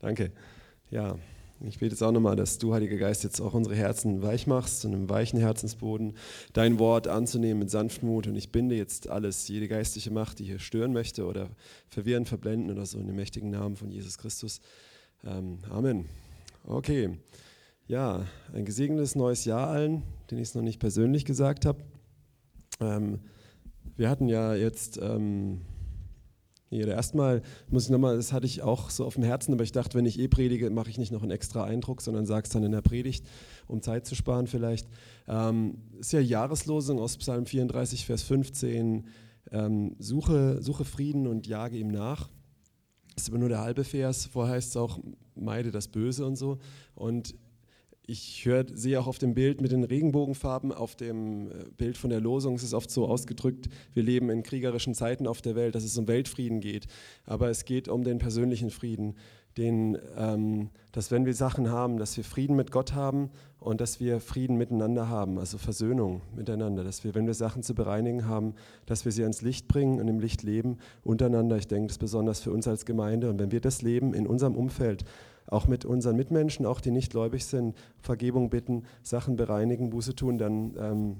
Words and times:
Danke. 0.00 0.32
Ja, 0.90 1.16
ich 1.62 1.78
bete 1.78 1.92
jetzt 1.92 2.02
auch 2.02 2.10
nochmal, 2.10 2.36
dass 2.36 2.56
du, 2.56 2.72
Heiliger 2.72 2.96
Geist, 2.96 3.22
jetzt 3.22 3.38
auch 3.40 3.52
unsere 3.52 3.76
Herzen 3.76 4.22
weich 4.22 4.46
machst, 4.46 4.80
zu 4.80 4.88
einem 4.88 5.10
weichen 5.10 5.38
Herzensboden, 5.38 6.14
dein 6.54 6.78
Wort 6.78 7.06
anzunehmen 7.06 7.58
mit 7.58 7.70
Sanftmut. 7.70 8.26
Und 8.26 8.34
ich 8.34 8.50
binde 8.50 8.76
jetzt 8.76 9.10
alles, 9.10 9.46
jede 9.48 9.68
geistliche 9.68 10.10
Macht, 10.10 10.38
die 10.38 10.44
hier 10.44 10.58
stören 10.58 10.94
möchte 10.94 11.26
oder 11.26 11.50
verwirren, 11.88 12.24
verblenden 12.24 12.70
oder 12.70 12.86
so, 12.86 12.98
in 12.98 13.06
dem 13.06 13.16
mächtigen 13.16 13.50
Namen 13.50 13.76
von 13.76 13.90
Jesus 13.90 14.16
Christus. 14.16 14.60
Ähm, 15.22 15.58
Amen. 15.68 16.06
Okay. 16.64 17.18
Ja, 17.86 18.24
ein 18.54 18.64
gesegnetes 18.64 19.14
neues 19.14 19.44
Jahr 19.44 19.68
allen, 19.68 20.02
den 20.30 20.38
ich 20.38 20.48
es 20.48 20.54
noch 20.54 20.62
nicht 20.62 20.80
persönlich 20.80 21.26
gesagt 21.26 21.66
habe. 21.66 21.80
Ähm, 22.80 23.18
wir 23.96 24.08
hatten 24.08 24.28
ja 24.28 24.54
jetzt. 24.54 24.98
Ähm, 25.02 25.60
hier, 26.70 26.86
erstmal 26.86 27.42
muss 27.68 27.84
ich 27.84 27.90
nochmal, 27.90 28.16
das 28.16 28.32
hatte 28.32 28.46
ich 28.46 28.62
auch 28.62 28.90
so 28.90 29.04
auf 29.04 29.14
dem 29.14 29.24
Herzen, 29.24 29.52
aber 29.52 29.64
ich 29.64 29.72
dachte, 29.72 29.98
wenn 29.98 30.06
ich 30.06 30.20
eh 30.20 30.28
predige, 30.28 30.70
mache 30.70 30.88
ich 30.88 30.98
nicht 30.98 31.10
noch 31.10 31.22
einen 31.22 31.32
extra 31.32 31.64
Eindruck, 31.64 32.00
sondern 32.00 32.26
sage 32.26 32.44
es 32.44 32.50
dann 32.50 32.62
in 32.62 32.70
der 32.70 32.80
Predigt, 32.80 33.26
um 33.66 33.82
Zeit 33.82 34.06
zu 34.06 34.14
sparen 34.14 34.46
vielleicht. 34.46 34.88
Ähm, 35.26 35.78
ist 35.98 36.12
ja 36.12 36.20
Jahreslosung 36.20 37.00
aus 37.00 37.16
Psalm 37.16 37.44
34, 37.44 38.06
Vers 38.06 38.22
15. 38.22 39.08
Ähm, 39.50 39.96
suche, 39.98 40.62
suche 40.62 40.84
Frieden 40.84 41.26
und 41.26 41.48
jage 41.48 41.76
ihm 41.76 41.88
nach. 41.88 42.28
Das 43.16 43.24
ist 43.24 43.30
aber 43.30 43.38
nur 43.38 43.48
der 43.48 43.62
halbe 43.62 43.82
Vers. 43.82 44.26
Vorher 44.26 44.54
heißt 44.54 44.70
es 44.70 44.76
auch, 44.76 45.00
meide 45.34 45.72
das 45.72 45.88
Böse 45.88 46.24
und 46.24 46.36
so. 46.36 46.58
Und 46.94 47.34
ich 48.10 48.44
hör, 48.44 48.64
sehe 48.72 48.98
auch 48.98 49.06
auf 49.06 49.18
dem 49.18 49.34
Bild 49.34 49.60
mit 49.60 49.70
den 49.70 49.84
Regenbogenfarben, 49.84 50.72
auf 50.72 50.96
dem 50.96 51.46
äh, 51.46 51.52
Bild 51.76 51.96
von 51.96 52.10
der 52.10 52.20
Losung, 52.20 52.56
es 52.56 52.64
ist 52.64 52.74
oft 52.74 52.90
so 52.90 53.06
ausgedrückt, 53.06 53.68
wir 53.94 54.02
leben 54.02 54.30
in 54.30 54.42
kriegerischen 54.42 54.94
Zeiten 54.94 55.28
auf 55.28 55.40
der 55.42 55.54
Welt, 55.54 55.76
dass 55.76 55.84
es 55.84 55.96
um 55.96 56.08
Weltfrieden 56.08 56.60
geht. 56.60 56.88
Aber 57.24 57.50
es 57.50 57.64
geht 57.64 57.88
um 57.88 58.02
den 58.02 58.18
persönlichen 58.18 58.70
Frieden, 58.70 59.14
den, 59.56 59.96
ähm, 60.16 60.70
dass 60.90 61.10
wenn 61.10 61.24
wir 61.24 61.34
Sachen 61.34 61.70
haben, 61.70 61.98
dass 61.98 62.16
wir 62.16 62.24
Frieden 62.24 62.56
mit 62.56 62.72
Gott 62.72 62.94
haben 62.94 63.30
und 63.60 63.80
dass 63.80 64.00
wir 64.00 64.20
Frieden 64.20 64.56
miteinander 64.56 65.08
haben, 65.08 65.38
also 65.38 65.58
Versöhnung 65.58 66.22
miteinander, 66.34 66.82
dass 66.82 67.04
wir, 67.04 67.14
wenn 67.14 67.26
wir 67.26 67.34
Sachen 67.34 67.62
zu 67.62 67.74
bereinigen 67.74 68.26
haben, 68.26 68.54
dass 68.86 69.04
wir 69.04 69.12
sie 69.12 69.22
ans 69.22 69.42
Licht 69.42 69.68
bringen 69.68 70.00
und 70.00 70.08
im 70.08 70.18
Licht 70.18 70.42
leben 70.42 70.78
untereinander. 71.04 71.56
Ich 71.56 71.68
denke, 71.68 71.88
das 71.88 71.94
ist 71.94 72.00
besonders 72.00 72.40
für 72.40 72.50
uns 72.50 72.66
als 72.66 72.86
Gemeinde. 72.86 73.30
Und 73.30 73.38
wenn 73.38 73.52
wir 73.52 73.60
das 73.60 73.82
leben 73.82 74.14
in 74.14 74.26
unserem 74.26 74.56
Umfeld, 74.56 75.04
auch 75.50 75.66
mit 75.66 75.84
unseren 75.84 76.16
Mitmenschen, 76.16 76.64
auch 76.66 76.80
die 76.80 76.90
nicht 76.90 77.12
gläubig 77.12 77.44
sind, 77.44 77.76
Vergebung 78.00 78.50
bitten, 78.50 78.84
Sachen 79.02 79.36
bereinigen, 79.36 79.90
Buße 79.90 80.14
tun, 80.14 80.38
dann 80.38 80.74
ähm, 80.78 81.16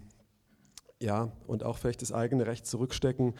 ja, 1.03 1.31
und 1.47 1.65
auch 1.65 1.79
vielleicht 1.79 2.03
das 2.03 2.13
eigene 2.13 2.47
Recht 2.47 2.67
zurückstecken, 2.67 3.35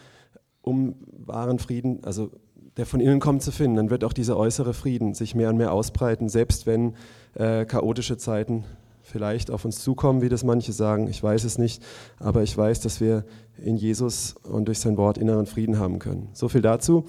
um 0.61 0.95
wahren 1.25 1.59
Frieden, 1.59 2.03
also 2.03 2.31
der 2.77 2.85
von 2.85 2.99
innen 2.99 3.19
kommt, 3.19 3.43
zu 3.43 3.51
finden. 3.51 3.77
Dann 3.77 3.89
wird 3.89 4.03
auch 4.03 4.13
dieser 4.13 4.37
äußere 4.37 4.73
Frieden 4.73 5.13
sich 5.13 5.35
mehr 5.35 5.49
und 5.49 5.57
mehr 5.57 5.71
ausbreiten, 5.71 6.29
selbst 6.29 6.65
wenn 6.65 6.95
äh, 7.35 7.65
chaotische 7.65 8.17
Zeiten 8.17 8.63
vielleicht 9.01 9.51
auf 9.51 9.65
uns 9.65 9.79
zukommen, 9.79 10.21
wie 10.21 10.29
das 10.29 10.43
manche 10.43 10.71
sagen. 10.71 11.07
Ich 11.07 11.21
weiß 11.21 11.43
es 11.43 11.57
nicht, 11.57 11.83
aber 12.19 12.43
ich 12.43 12.57
weiß, 12.57 12.79
dass 12.81 13.01
wir 13.01 13.25
in 13.57 13.75
Jesus 13.75 14.35
und 14.43 14.65
durch 14.65 14.79
sein 14.79 14.97
Wort 14.97 15.17
inneren 15.17 15.45
Frieden 15.45 15.79
haben 15.79 15.99
können. 15.99 16.29
So 16.33 16.47
viel 16.47 16.61
dazu. 16.61 17.05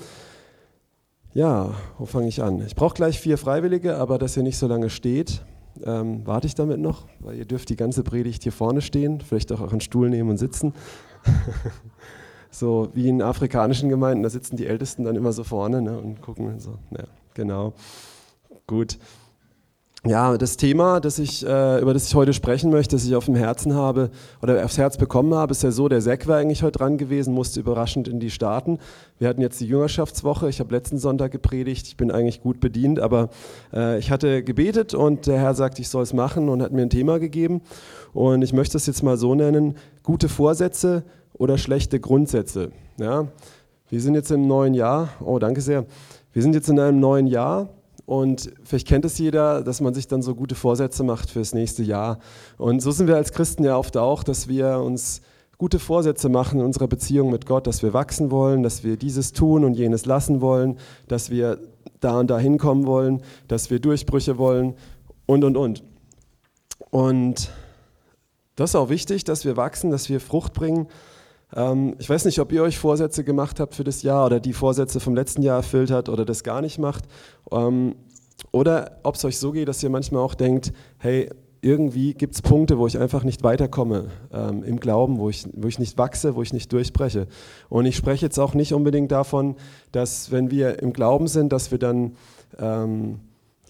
Ja, 1.35 1.73
wo 1.99 2.05
fange 2.05 2.29
ich 2.29 2.43
an? 2.43 2.61
Ich 2.67 2.75
brauche 2.75 2.95
gleich 2.95 3.19
vier 3.19 3.39
Freiwillige, 3.39 3.97
aber 3.97 4.19
dass 4.19 4.37
ihr 4.37 4.43
nicht 4.43 4.59
so 4.59 4.67
lange 4.67 4.91
steht, 4.91 5.43
ähm, 5.83 6.27
warte 6.27 6.47
ich 6.47 6.55
damit 6.55 6.79
noch, 6.79 7.07
weil 7.21 7.37
ihr 7.37 7.47
dürft 7.47 7.71
die 7.71 7.77
ganze 7.77 8.03
Predigt 8.03 8.43
hier 8.43 8.53
vorne 8.53 8.83
stehen, 8.83 9.23
vielleicht 9.23 9.51
auch 9.51 9.63
euren 9.63 9.81
Stuhl 9.81 10.11
nehmen 10.11 10.29
und 10.29 10.37
sitzen. 10.37 10.75
so 12.51 12.91
wie 12.93 13.09
in 13.09 13.23
afrikanischen 13.23 13.89
Gemeinden, 13.89 14.23
da 14.23 14.29
sitzen 14.29 14.57
die 14.57 14.67
Ältesten 14.67 15.05
dann 15.05 15.17
immer 15.17 15.33
so 15.33 15.43
vorne 15.43 15.81
ne, 15.81 15.99
und 15.99 16.21
gucken 16.21 16.61
so. 16.61 16.79
Ja, 16.91 17.05
genau. 17.33 17.73
Gut. 18.67 18.99
Ja, 20.05 20.37
das 20.37 20.57
Thema, 20.57 20.99
das 20.99 21.21
ich, 21.21 21.47
äh, 21.47 21.81
über 21.81 21.95
das 21.95 22.09
ich 22.09 22.17
heute 22.17 22.33
sprechen 22.33 22.73
möchte, 22.73 22.97
das 22.97 23.05
ich 23.05 23.15
auf 23.15 23.27
dem 23.27 23.37
Herzen 23.37 23.75
habe 23.75 24.11
oder 24.43 24.65
aufs 24.65 24.77
Herz 24.77 24.97
bekommen 24.97 25.33
habe, 25.33 25.53
ist 25.53 25.63
ja 25.63 25.71
so, 25.71 25.89
der 25.89 26.01
Zack 26.01 26.27
war 26.27 26.39
eigentlich 26.39 26.65
heute 26.65 26.79
dran 26.79 26.99
gewesen, 26.99 27.33
musste 27.33 27.61
überraschend 27.61 28.09
in 28.09 28.19
die 28.19 28.31
Staaten. 28.31 28.81
Wir 29.21 29.29
hatten 29.29 29.41
jetzt 29.41 29.61
die 29.61 29.67
Jüngerschaftswoche, 29.67 30.49
ich 30.49 30.59
habe 30.59 30.75
letzten 30.75 30.99
Sonntag 30.99 31.31
gepredigt, 31.31 31.87
ich 31.87 31.97
bin 31.97 32.11
eigentlich 32.11 32.43
gut 32.43 32.59
bedient, 32.59 32.99
aber 32.99 33.29
äh, 33.73 33.97
ich 34.01 34.11
hatte 34.11 34.43
gebetet 34.43 34.93
und 34.93 35.29
der 35.29 35.39
Herr 35.39 35.55
sagte, 35.55 35.81
ich 35.81 35.89
soll 35.89 36.03
es 36.03 36.13
machen 36.13 36.49
und 36.49 36.63
hat 36.63 36.73
mir 36.73 36.83
ein 36.83 36.91
Thema 36.91 37.21
gegeben. 37.21 37.61
Und 38.13 38.43
ich 38.43 38.53
möchte 38.53 38.79
es 38.79 38.87
jetzt 38.87 39.05
mal 39.05 39.17
so 39.17 39.37
nennen, 39.37 39.77
gute 40.03 40.29
Vorsätze 40.29 41.05
oder 41.33 41.59
schlechte 41.59 42.01
Grundsätze. 42.01 42.73
Ja? 42.99 43.29
Wir 43.89 44.01
sind 44.01 44.17
jetzt 44.17 44.33
im 44.33 44.49
neuen 44.49 44.75
Jahr, 44.75 45.11
oh 45.25 45.39
danke 45.39 45.61
sehr, 45.61 45.87
wir 46.33 46.43
sind 46.43 46.57
jetzt 46.57 46.69
in 46.69 46.81
einem 46.81 46.99
neuen 46.99 47.29
Jahr 47.29 47.69
und 48.13 48.53
vielleicht 48.63 48.87
kennt 48.87 49.07
es 49.07 49.17
jeder, 49.17 49.63
dass 49.63 49.81
man 49.81 49.95
sich 49.95 50.07
dann 50.07 50.21
so 50.21 50.35
gute 50.35 50.55
Vorsätze 50.55 51.03
macht 51.03 51.31
fürs 51.31 51.55
nächste 51.55 51.83
Jahr. 51.83 52.19
Und 52.59 52.83
so 52.83 52.91
sind 52.91 53.07
wir 53.07 53.17
als 53.17 53.33
Christen 53.33 53.65
ja 53.65 53.79
oft 53.79 53.97
auch, 53.97 54.23
dass 54.23 54.49
wir 54.49 54.81
uns 54.81 55.23
gute 55.57 55.79
Vorsätze 55.79 56.29
machen 56.29 56.61
in 56.61 56.67
unserer 56.67 56.89
Beziehung 56.89 57.31
mit 57.31 57.47
Gott, 57.47 57.67
dass 57.67 57.83
wir 57.83 57.95
wachsen 57.95 58.31
wollen, 58.31 58.63
dass 58.63 58.85
wir 58.85 58.99
dieses 58.99 59.33
tun 59.33 59.65
und 59.65 59.73
jenes 59.73 60.05
lassen 60.05 60.43
wollen, 60.43 60.77
dass 61.09 61.31
wir 61.31 61.59
da 62.01 62.21
und 62.21 62.29
da 62.29 62.39
hinkommen 62.39 62.85
wollen, 62.85 63.23
dass 63.49 63.71
wir 63.71 63.81
Durchbrüche 63.81 64.37
wollen 64.37 64.75
und, 65.25 65.43
und, 65.43 65.57
und. 65.57 65.83
Und 66.91 67.51
das 68.57 68.73
ist 68.73 68.77
auch 68.77 68.91
wichtig, 68.91 69.25
dass 69.25 69.47
wir 69.47 69.57
wachsen, 69.57 69.91
dass 69.91 70.11
wir 70.11 70.21
Frucht 70.21 70.53
bringen. 70.53 70.87
Ähm, 71.55 71.95
ich 71.99 72.09
weiß 72.09 72.25
nicht, 72.25 72.39
ob 72.41 72.53
ihr 72.53 72.63
euch 72.63 72.79
Vorsätze 72.79 73.25
gemacht 73.25 73.61
habt 73.61 73.75
für 73.75 73.85
das 73.85 74.03
Jahr 74.03 74.27
oder 74.27 74.41
die 74.41 74.53
Vorsätze 74.53 75.01
vom 75.01 75.15
letzten 75.15 75.43
Jahr 75.43 75.57
erfüllt 75.57 75.91
habt 75.91 76.09
oder 76.09 76.25
das 76.25 76.45
gar 76.45 76.61
nicht 76.61 76.79
macht. 76.79 77.05
Ähm, 77.51 77.95
oder 78.51 78.99
ob 79.03 79.15
es 79.15 79.25
euch 79.25 79.39
so 79.39 79.53
geht, 79.53 79.69
dass 79.69 79.83
ihr 79.83 79.91
manchmal 79.91 80.23
auch 80.23 80.35
denkt, 80.35 80.73
hey, 80.99 81.31
irgendwie 81.63 82.13
gibt 82.13 82.35
es 82.35 82.43
Punkte, 82.43 82.77
wo 82.77 82.89
ich 82.89 82.99
einfach 82.99 83.23
nicht 83.23 83.45
weiterkomme 83.45 84.09
ähm, 84.33 84.65
im 84.65 84.81
Glauben, 84.81 85.19
wo 85.19 85.31
ich, 85.31 85.47
wo 85.55 85.69
ich 85.69 85.79
nicht 85.79 85.97
wachse, 85.97 86.35
wo 86.35 86.43
ich 86.43 86.53
nicht 86.53 86.73
durchbreche. 86.73 87.29
Und 87.69 87.87
ich 87.87 87.97
spreche 87.97 88.27
jetzt 88.27 88.39
auch 88.39 88.55
nicht 88.55 88.75
unbedingt 88.75 89.13
davon, 89.13 89.55
dass 89.93 90.33
wenn 90.33 90.51
wir 90.51 90.83
im 90.83 90.93
Glauben 90.93 91.29
sind, 91.29 91.53
dass 91.53 91.71
wir 91.71 91.79
dann 91.79 92.17
ähm, 92.59 93.21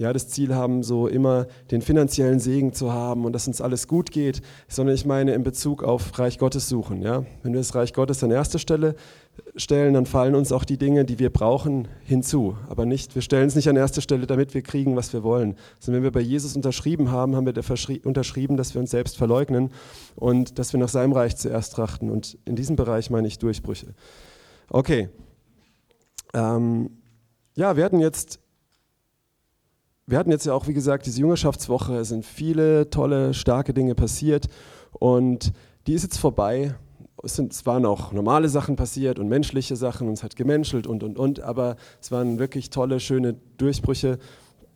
ja, 0.02 0.12
das 0.12 0.26
Ziel 0.26 0.52
haben, 0.52 0.82
so 0.82 1.06
immer 1.06 1.46
den 1.70 1.80
finanziellen 1.80 2.40
Segen 2.40 2.72
zu 2.72 2.92
haben 2.92 3.24
und 3.24 3.32
dass 3.32 3.46
uns 3.46 3.60
alles 3.60 3.86
gut 3.86 4.10
geht, 4.10 4.42
sondern 4.66 4.96
ich 4.96 5.06
meine 5.06 5.32
in 5.32 5.44
Bezug 5.44 5.84
auf 5.84 6.18
Reich 6.18 6.38
Gottes 6.38 6.68
suchen. 6.68 7.02
Ja? 7.02 7.24
Wenn 7.44 7.52
wir 7.52 7.60
das 7.60 7.76
Reich 7.76 7.92
Gottes 7.92 8.24
an 8.24 8.32
erste 8.32 8.58
Stelle 8.58 8.96
stellen, 9.54 9.94
dann 9.94 10.04
fallen 10.04 10.34
uns 10.34 10.50
auch 10.50 10.64
die 10.64 10.76
Dinge, 10.76 11.04
die 11.04 11.20
wir 11.20 11.30
brauchen, 11.30 11.86
hinzu. 12.02 12.56
Aber 12.68 12.84
nicht, 12.84 13.14
wir 13.14 13.22
stellen 13.22 13.46
es 13.46 13.54
nicht 13.54 13.68
an 13.68 13.76
erste 13.76 14.02
Stelle, 14.02 14.26
damit 14.26 14.54
wir 14.54 14.62
kriegen, 14.62 14.96
was 14.96 15.12
wir 15.12 15.22
wollen. 15.22 15.54
Sondern 15.78 16.02
wenn 16.02 16.04
wir 16.08 16.12
bei 16.12 16.20
Jesus 16.20 16.56
unterschrieben 16.56 17.12
haben, 17.12 17.36
haben 17.36 17.46
wir 17.46 17.54
unterschrieben, 18.04 18.56
dass 18.56 18.74
wir 18.74 18.80
uns 18.80 18.90
selbst 18.90 19.16
verleugnen 19.16 19.70
und 20.16 20.58
dass 20.58 20.72
wir 20.72 20.80
nach 20.80 20.88
seinem 20.88 21.12
Reich 21.12 21.36
zuerst 21.36 21.74
trachten. 21.74 22.10
Und 22.10 22.38
in 22.44 22.56
diesem 22.56 22.74
Bereich 22.74 23.08
meine 23.08 23.28
ich 23.28 23.38
Durchbrüche. 23.38 23.94
Okay. 24.68 25.10
Ähm, 26.34 26.90
ja, 27.54 27.76
wir 27.76 27.84
hatten 27.84 28.00
jetzt 28.00 28.41
wir 30.06 30.18
hatten 30.18 30.30
jetzt 30.30 30.46
ja 30.46 30.54
auch, 30.54 30.66
wie 30.66 30.74
gesagt, 30.74 31.06
diese 31.06 31.20
Jüngerschaftswoche, 31.20 31.96
es 31.96 32.08
sind 32.08 32.24
viele 32.24 32.90
tolle, 32.90 33.34
starke 33.34 33.72
Dinge 33.72 33.94
passiert. 33.94 34.48
Und 34.92 35.52
die 35.86 35.94
ist 35.94 36.02
jetzt 36.02 36.18
vorbei. 36.18 36.74
Es, 37.22 37.36
sind, 37.36 37.52
es 37.52 37.64
waren 37.66 37.86
auch 37.86 38.12
normale 38.12 38.48
Sachen 38.48 38.74
passiert 38.74 39.18
und 39.18 39.28
menschliche 39.28 39.76
Sachen. 39.76 40.08
Und 40.08 40.14
es 40.14 40.22
hat 40.22 40.34
gemenschelt 40.34 40.86
und, 40.86 41.02
und, 41.02 41.18
und, 41.18 41.40
aber 41.40 41.76
es 42.00 42.10
waren 42.10 42.38
wirklich 42.38 42.70
tolle, 42.70 42.98
schöne 42.98 43.36
Durchbrüche. 43.58 44.18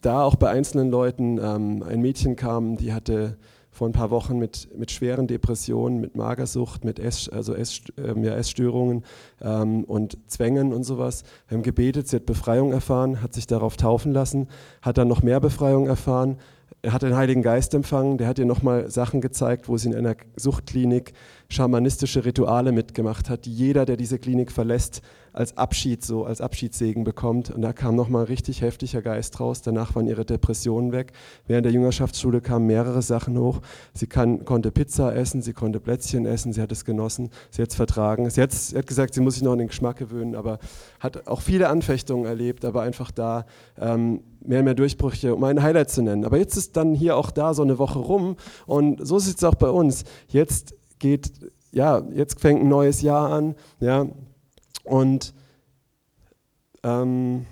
Da 0.00 0.22
auch 0.22 0.36
bei 0.36 0.48
einzelnen 0.50 0.91
Leuten, 0.91 1.38
ähm, 1.42 1.82
ein 1.82 2.00
Mädchen 2.00 2.36
kam, 2.36 2.76
die 2.76 2.92
hatte 2.92 3.36
vor 3.76 3.87
ein 3.87 3.92
paar 3.92 4.10
Wochen 4.10 4.38
mit, 4.38 4.69
mit 4.75 4.91
schweren 4.91 5.26
Depressionen, 5.26 6.00
mit 6.00 6.16
Magersucht, 6.16 6.82
mit 6.87 6.98
Ess, 6.98 7.28
also 7.28 7.53
Ess, 7.54 7.82
ähm, 7.98 8.25
ja, 8.25 8.34
Essstörungen 8.34 9.04
ähm, 9.42 9.84
und 9.84 10.16
Zwängen 10.28 10.72
und 10.72 10.84
sowas. 10.84 11.25
Wir 11.47 11.59
haben 11.59 11.62
gebetet, 11.62 12.09
sie 12.09 12.16
hat 12.16 12.25
Befreiung 12.25 12.72
erfahren, 12.72 13.20
hat 13.20 13.34
sich 13.34 13.47
darauf 13.47 13.76
taufen 13.76 14.12
lassen, 14.12 14.48
hat 14.81 14.97
dann 14.97 15.09
noch 15.09 15.22
mehr 15.22 15.41
Befreiung 15.41 15.86
erfahren. 15.86 16.39
Er 16.80 16.95
hat 16.95 17.03
den 17.03 17.16
Heiligen 17.16 17.42
Geist 17.42 17.74
empfangen, 17.74 18.16
der 18.16 18.28
hat 18.28 18.39
ihr 18.39 18.47
nochmal 18.47 18.91
Sachen 18.91 19.21
gezeigt, 19.21 19.68
wo 19.68 19.77
sie 19.77 19.91
in 19.91 19.95
einer 19.95 20.16
Suchtklinik 20.36 21.12
schamanistische 21.48 22.25
Rituale 22.25 22.72
mitgemacht 22.72 23.31
hat, 23.31 23.45
die 23.45 23.53
jeder, 23.53 23.84
der 23.84 23.97
diese 23.97 24.19
Klinik 24.19 24.51
verlässt, 24.51 25.03
als 25.37 25.57
Abschied, 25.59 26.03
so 26.03 26.25
als 26.25 26.41
Abschiedssegen 26.41 27.04
bekommt. 27.04 27.51
Und 27.51 27.60
da 27.60 27.75
kam 27.75 27.95
nochmal 27.95 28.25
richtig 28.25 28.63
heftiger 28.63 29.03
Geist 29.03 29.39
raus. 29.39 29.60
Danach 29.60 29.95
waren 29.95 30.07
ihre 30.07 30.25
Depressionen 30.25 30.93
weg. 30.93 31.13
Während 31.47 31.66
der 31.66 31.72
Jüngerschaftsschule 31.72 32.41
kamen 32.41 32.66
mehrere 32.66 33.03
Sachen 33.03 33.39
hoch. 33.39 33.60
Sie 33.93 34.07
kann, 34.07 34.47
konnte 34.47 34.72
Pizza 34.72 35.15
essen, 35.15 35.43
sie 35.43 35.53
konnte 35.53 35.78
Plätzchen 35.78 36.25
essen, 36.25 36.54
sie 36.54 36.63
hat 36.63 36.72
es 36.72 36.87
genossen, 36.87 37.31
sie 37.51 37.60
hat 37.60 37.69
es 37.69 37.77
vertragen. 37.77 38.28
Sie, 38.31 38.43
sie 38.48 38.78
hat 38.78 38.87
gesagt, 38.87 39.13
sie 39.13 39.21
muss 39.21 39.34
sich 39.34 39.43
noch 39.43 39.53
an 39.53 39.59
den 39.59 39.69
Geschmack 39.69 39.98
gewöhnen, 39.98 40.34
aber 40.34 40.59
hat 41.01 41.28
auch 41.28 41.43
viele 41.43 41.69
Anfechtungen 41.69 42.25
erlebt, 42.25 42.65
aber 42.65 42.81
einfach 42.81 43.10
da 43.10 43.45
ähm, 43.78 44.22
mehr 44.41 44.60
und 44.60 44.65
mehr 44.65 44.75
Durchbrüche, 44.75 45.34
um 45.34 45.45
ein 45.45 45.63
Highlight 45.63 45.91
zu 45.91 46.01
nennen. 46.01 46.25
Aber 46.25 46.39
jetzt 46.39 46.57
ist 46.57 46.77
dann 46.78 46.95
hier 46.95 47.16
auch 47.16 47.31
da 47.31 47.53
so 47.53 47.63
eine 47.63 47.78
Woche 47.78 47.98
rum 47.98 48.37
und 48.65 49.07
so 49.07 49.19
ist 49.19 49.27
es 49.27 49.45
auch 49.45 49.54
bei 49.54 49.69
uns. 49.69 50.04
Jetzt 50.28 50.75
geht, 50.98 51.33
ja, 51.72 52.03
jetzt 52.13 52.41
fängt 52.41 52.63
ein 52.63 52.69
neues 52.69 53.03
Jahr 53.03 53.31
an, 53.31 53.54
ja, 53.81 54.07
und 54.84 55.34
ähm, 56.83 57.47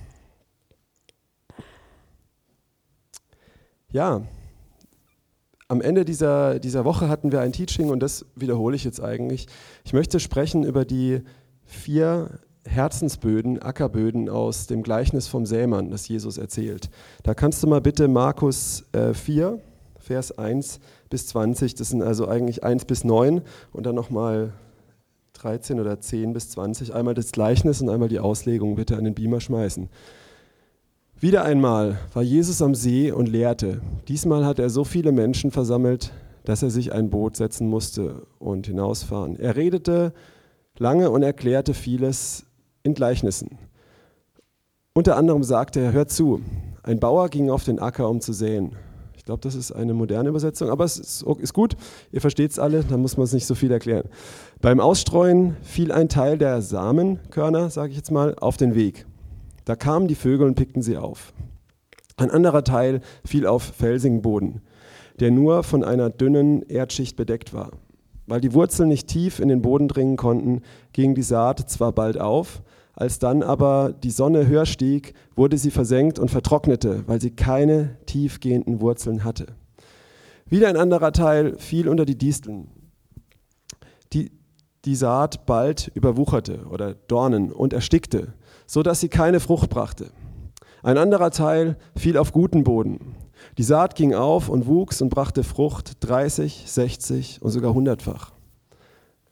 ja, 3.90 4.22
am 5.68 5.80
Ende 5.80 6.04
dieser, 6.04 6.58
dieser 6.58 6.84
Woche 6.84 7.08
hatten 7.08 7.32
wir 7.32 7.40
ein 7.40 7.52
Teaching 7.52 7.88
und 7.88 8.00
das 8.00 8.26
wiederhole 8.36 8.76
ich 8.76 8.84
jetzt 8.84 9.02
eigentlich. 9.02 9.46
Ich 9.84 9.92
möchte 9.92 10.20
sprechen 10.20 10.62
über 10.62 10.84
die 10.84 11.22
vier 11.64 12.38
Herzensböden, 12.66 13.60
Ackerböden 13.60 14.28
aus 14.28 14.66
dem 14.66 14.82
Gleichnis 14.82 15.26
vom 15.26 15.46
Sämann, 15.46 15.90
das 15.90 16.08
Jesus 16.08 16.38
erzählt. 16.38 16.90
Da 17.22 17.34
kannst 17.34 17.62
du 17.62 17.66
mal 17.66 17.80
bitte 17.80 18.08
Markus 18.08 18.84
äh, 18.92 19.14
4, 19.14 19.60
Vers 19.98 20.36
1 20.38 20.80
bis 21.10 21.26
20, 21.28 21.74
das 21.74 21.90
sind 21.90 22.02
also 22.02 22.28
eigentlich 22.28 22.64
1 22.64 22.84
bis 22.84 23.04
9 23.04 23.42
und 23.72 23.86
dann 23.86 23.94
nochmal 23.94 24.52
13 25.34 25.80
oder 25.80 26.00
10 26.00 26.32
bis 26.32 26.50
20. 26.50 26.94
Einmal 26.94 27.14
das 27.14 27.32
Gleichnis 27.32 27.80
und 27.80 27.90
einmal 27.90 28.08
die 28.08 28.20
Auslegung 28.20 28.76
bitte 28.76 28.96
an 28.96 29.04
den 29.04 29.14
Beamer 29.14 29.40
schmeißen. 29.40 29.88
Wieder 31.20 31.44
einmal 31.44 31.98
war 32.12 32.22
Jesus 32.22 32.60
am 32.60 32.74
See 32.74 33.12
und 33.12 33.28
lehrte. 33.28 33.80
Diesmal 34.08 34.44
hat 34.44 34.58
er 34.58 34.70
so 34.70 34.84
viele 34.84 35.12
Menschen 35.12 35.50
versammelt, 35.50 36.12
dass 36.44 36.62
er 36.62 36.70
sich 36.70 36.92
ein 36.92 37.10
Boot 37.10 37.36
setzen 37.36 37.68
musste 37.68 38.26
und 38.38 38.66
hinausfahren. 38.66 39.38
Er 39.38 39.56
redete 39.56 40.12
lange 40.78 41.10
und 41.10 41.22
erklärte 41.22 41.72
vieles 41.72 42.44
in 42.82 42.94
Gleichnissen. 42.94 43.58
Unter 44.92 45.16
anderem 45.16 45.42
sagte 45.42 45.80
er, 45.80 45.92
hört 45.92 46.10
zu, 46.10 46.42
ein 46.82 47.00
Bauer 47.00 47.28
ging 47.28 47.50
auf 47.50 47.64
den 47.64 47.78
Acker, 47.78 48.08
um 48.08 48.20
zu 48.20 48.32
säen. 48.32 48.76
Ich 49.24 49.26
glaube, 49.26 49.40
das 49.40 49.54
ist 49.54 49.72
eine 49.72 49.94
moderne 49.94 50.28
Übersetzung, 50.28 50.68
aber 50.68 50.84
es 50.84 50.98
ist, 50.98 51.24
ist 51.38 51.54
gut, 51.54 51.78
ihr 52.12 52.20
versteht 52.20 52.50
es 52.50 52.58
alle, 52.58 52.84
da 52.84 52.98
muss 52.98 53.16
man 53.16 53.24
es 53.24 53.32
nicht 53.32 53.46
so 53.46 53.54
viel 53.54 53.72
erklären. 53.72 54.10
Beim 54.60 54.80
Ausstreuen 54.80 55.56
fiel 55.62 55.92
ein 55.92 56.10
Teil 56.10 56.36
der 56.36 56.60
Samenkörner, 56.60 57.70
sage 57.70 57.92
ich 57.92 57.96
jetzt 57.96 58.10
mal, 58.10 58.34
auf 58.34 58.58
den 58.58 58.74
Weg. 58.74 59.06
Da 59.64 59.76
kamen 59.76 60.08
die 60.08 60.14
Vögel 60.14 60.46
und 60.46 60.56
pickten 60.56 60.82
sie 60.82 60.98
auf. 60.98 61.32
Ein 62.18 62.30
anderer 62.30 62.64
Teil 62.64 63.00
fiel 63.24 63.46
auf 63.46 63.62
felsigen 63.62 64.20
Boden, 64.20 64.60
der 65.20 65.30
nur 65.30 65.62
von 65.62 65.84
einer 65.84 66.10
dünnen 66.10 66.60
Erdschicht 66.60 67.16
bedeckt 67.16 67.54
war. 67.54 67.70
Weil 68.26 68.42
die 68.42 68.52
Wurzeln 68.52 68.90
nicht 68.90 69.08
tief 69.08 69.40
in 69.40 69.48
den 69.48 69.62
Boden 69.62 69.88
dringen 69.88 70.18
konnten, 70.18 70.60
ging 70.92 71.14
die 71.14 71.22
Saat 71.22 71.70
zwar 71.70 71.92
bald 71.92 72.20
auf, 72.20 72.60
als 72.94 73.18
dann 73.18 73.42
aber 73.42 73.92
die 73.92 74.10
Sonne 74.10 74.46
höher 74.46 74.66
stieg, 74.66 75.14
wurde 75.34 75.58
sie 75.58 75.70
versenkt 75.70 76.18
und 76.18 76.30
vertrocknete, 76.30 77.04
weil 77.06 77.20
sie 77.20 77.30
keine 77.30 77.96
tiefgehenden 78.06 78.80
Wurzeln 78.80 79.24
hatte. 79.24 79.46
Wieder 80.46 80.68
ein 80.68 80.76
anderer 80.76 81.12
Teil 81.12 81.58
fiel 81.58 81.88
unter 81.88 82.04
die 82.04 82.18
Disteln, 82.18 82.68
die 84.12 84.30
die 84.84 84.94
Saat 84.94 85.46
bald 85.46 85.90
überwucherte 85.94 86.66
oder 86.70 86.94
Dornen 86.94 87.50
und 87.50 87.72
erstickte 87.72 88.34
so 88.66 88.82
dass 88.82 89.00
sie 89.00 89.08
keine 89.08 89.40
Frucht 89.40 89.70
brachte. 89.70 90.10
Ein 90.82 90.98
anderer 90.98 91.30
Teil 91.30 91.76
fiel 91.96 92.18
auf 92.18 92.32
guten 92.32 92.64
Boden. 92.64 93.16
Die 93.58 93.62
Saat 93.62 93.94
ging 93.94 94.14
auf 94.14 94.48
und 94.48 94.66
wuchs 94.66 95.00
und 95.02 95.10
brachte 95.10 95.44
Frucht 95.44 95.92
30, 96.00 96.64
60 96.66 97.42
und 97.42 97.50
sogar 97.50 97.74
hundertfach. 97.74 98.32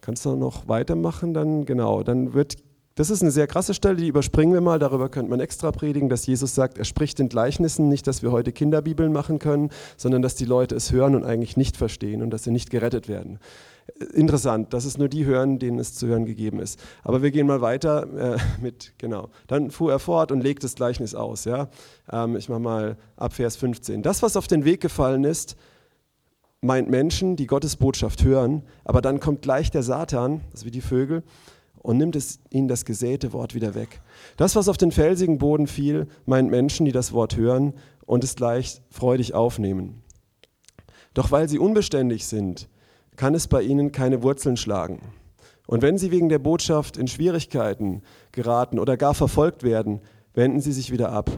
Kannst 0.01 0.25
du 0.25 0.35
noch 0.37 0.69
weitermachen? 0.69 1.35
Dann 1.35 1.65
genau, 1.65 2.03
dann 2.03 2.35
wird 2.35 2.57
das 2.95 3.11
ist 3.11 3.23
eine 3.23 3.31
sehr 3.31 3.47
krasse 3.47 3.75
Stelle, 3.75 3.97
die 3.97 4.09
überspringen 4.09 4.53
wir 4.53 4.61
mal. 4.61 4.79
Darüber 4.79 5.09
könnte 5.09 5.31
man 5.31 5.41
extra 5.41 5.73
predigen, 5.73 6.09
dass 6.09 6.27
Jesus 6.27 6.55
sagt, 6.55 6.79
er 6.79 6.85
spricht 6.85 7.21
in 7.21 7.29
Gleichnissen, 7.29 7.89
nicht, 7.89 8.07
dass 8.07 8.23
wir 8.23 8.33
heute 8.33 8.53
Kinderbibeln 8.53 9.13
machen 9.13 9.39
können, 9.39 9.71
sondern 9.97 10.23
dass 10.23 10.35
die 10.35 10.45
Leute 10.45 10.75
es 10.75 10.93
hören 10.93 11.15
und 11.15 11.25
eigentlich 11.25 11.57
nicht 11.57 11.77
verstehen 11.77 12.23
und 12.23 12.31
dass 12.31 12.45
sie 12.45 12.51
nicht 12.51 12.71
gerettet 12.71 13.09
werden 13.09 13.39
interessant, 14.15 14.73
dass 14.73 14.85
es 14.85 14.99
nur 14.99 15.09
die 15.09 15.25
hören, 15.25 15.59
denen 15.59 15.79
es 15.79 15.95
zu 15.95 16.07
hören 16.07 16.25
gegeben 16.25 16.61
ist. 16.61 16.79
Aber 17.03 17.23
wir 17.23 17.31
gehen 17.31 17.47
mal 17.47 17.61
weiter 17.61 18.35
äh, 18.35 18.39
mit, 18.61 18.93
genau. 18.99 19.31
Dann 19.47 19.71
fuhr 19.71 19.91
er 19.91 19.99
fort 19.99 20.33
und 20.33 20.41
legte 20.41 20.63
das 20.63 20.75
Gleichnis 20.75 21.15
aus. 21.15 21.45
Ja? 21.45 21.69
Ähm, 22.11 22.37
ich 22.37 22.49
mache 22.49 22.61
mal 22.61 22.97
ab 23.17 23.33
Vers 23.33 23.57
15. 23.57 24.03
Das, 24.03 24.23
was 24.23 24.37
auf 24.37 24.47
den 24.47 24.65
Weg 24.65 24.81
gefallen 24.81 25.25
ist, 25.25 25.57
meint 26.61 26.89
Menschen, 26.89 27.37
die 27.37 27.47
Gottes 27.47 27.77
Botschaft 27.77 28.23
hören, 28.23 28.63
aber 28.85 29.03
dann 29.03 29.19
kommt 29.19 29.43
gleich 29.43 29.71
der 29.71 29.83
Satan, 29.83 30.43
das 30.53 30.61
ist 30.61 30.67
wie 30.67 30.71
die 30.71 30.81
Vögel, 30.81 31.25
und 31.83 31.99
nimmt 31.99 32.17
es, 32.17 32.41
ihnen 32.51 32.69
das 32.69 32.85
gesäte 32.85 33.33
Wort 33.33 33.55
wieder 33.55 33.75
weg. 33.75 34.01
Das, 34.37 34.57
was 34.57 34.69
auf 34.69 34.77
den 34.77 34.93
felsigen 34.93 35.39
Boden 35.39 35.67
fiel, 35.67 36.07
meint 36.27 36.51
Menschen, 36.51 36.87
die 36.87 36.93
das 36.93 37.13
Wort 37.13 37.37
hören 37.37 37.75
und 38.07 38.25
es 38.25 38.37
gleich 38.37 38.81
freudig 38.91 39.35
aufnehmen. 39.35 40.03
Doch 41.15 41.31
weil 41.31 41.49
sie 41.49 41.59
unbeständig 41.59 42.27
sind, 42.27 42.69
kann 43.17 43.35
es 43.35 43.49
bei 43.49 43.63
ihnen 43.63 43.93
keine 43.93 44.23
Wurzeln 44.23 44.57
schlagen. 44.57 45.01
Und 45.67 45.83
wenn 45.83 45.99
sie 45.99 46.11
wegen 46.11 46.29
der 46.29 46.39
Botschaft 46.39 46.97
in 46.97 47.09
Schwierigkeiten 47.09 48.03
geraten 48.33 48.79
oder 48.79 48.97
gar 48.97 49.15
verfolgt 49.15 49.63
werden, 49.63 50.01
wenden 50.35 50.61
sie 50.61 50.73
sich 50.73 50.91
wieder 50.91 51.11
ab. 51.13 51.31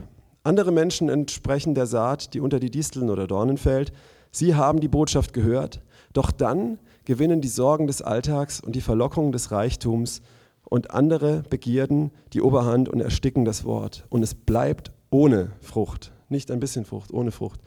Andere 0.43 0.71
Menschen 0.71 1.09
entsprechen 1.09 1.75
der 1.75 1.85
Saat, 1.85 2.33
die 2.33 2.39
unter 2.39 2.59
die 2.59 2.71
Disteln 2.71 3.09
oder 3.09 3.27
Dornen 3.27 3.57
fällt. 3.57 3.91
Sie 4.31 4.55
haben 4.55 4.79
die 4.79 4.87
Botschaft 4.87 5.33
gehört, 5.33 5.81
doch 6.13 6.31
dann 6.31 6.79
gewinnen 7.03 7.41
die 7.41 7.47
Sorgen 7.47 7.87
des 7.87 8.01
Alltags 8.01 8.61
und 8.61 8.75
die 8.75 8.81
Verlockungen 8.81 9.31
des 9.31 9.51
Reichtums 9.51 10.21
und 10.65 10.91
andere 10.91 11.43
Begierden 11.49 12.11
die 12.33 12.41
Oberhand 12.41 12.89
und 12.89 12.99
ersticken 12.99 13.45
das 13.45 13.63
Wort. 13.63 14.05
Und 14.09 14.23
es 14.23 14.35
bleibt 14.35 14.91
ohne 15.09 15.51
Frucht, 15.61 16.11
nicht 16.29 16.51
ein 16.51 16.59
bisschen 16.59 16.85
Frucht, 16.85 17.11
ohne 17.13 17.31
Frucht. 17.31 17.61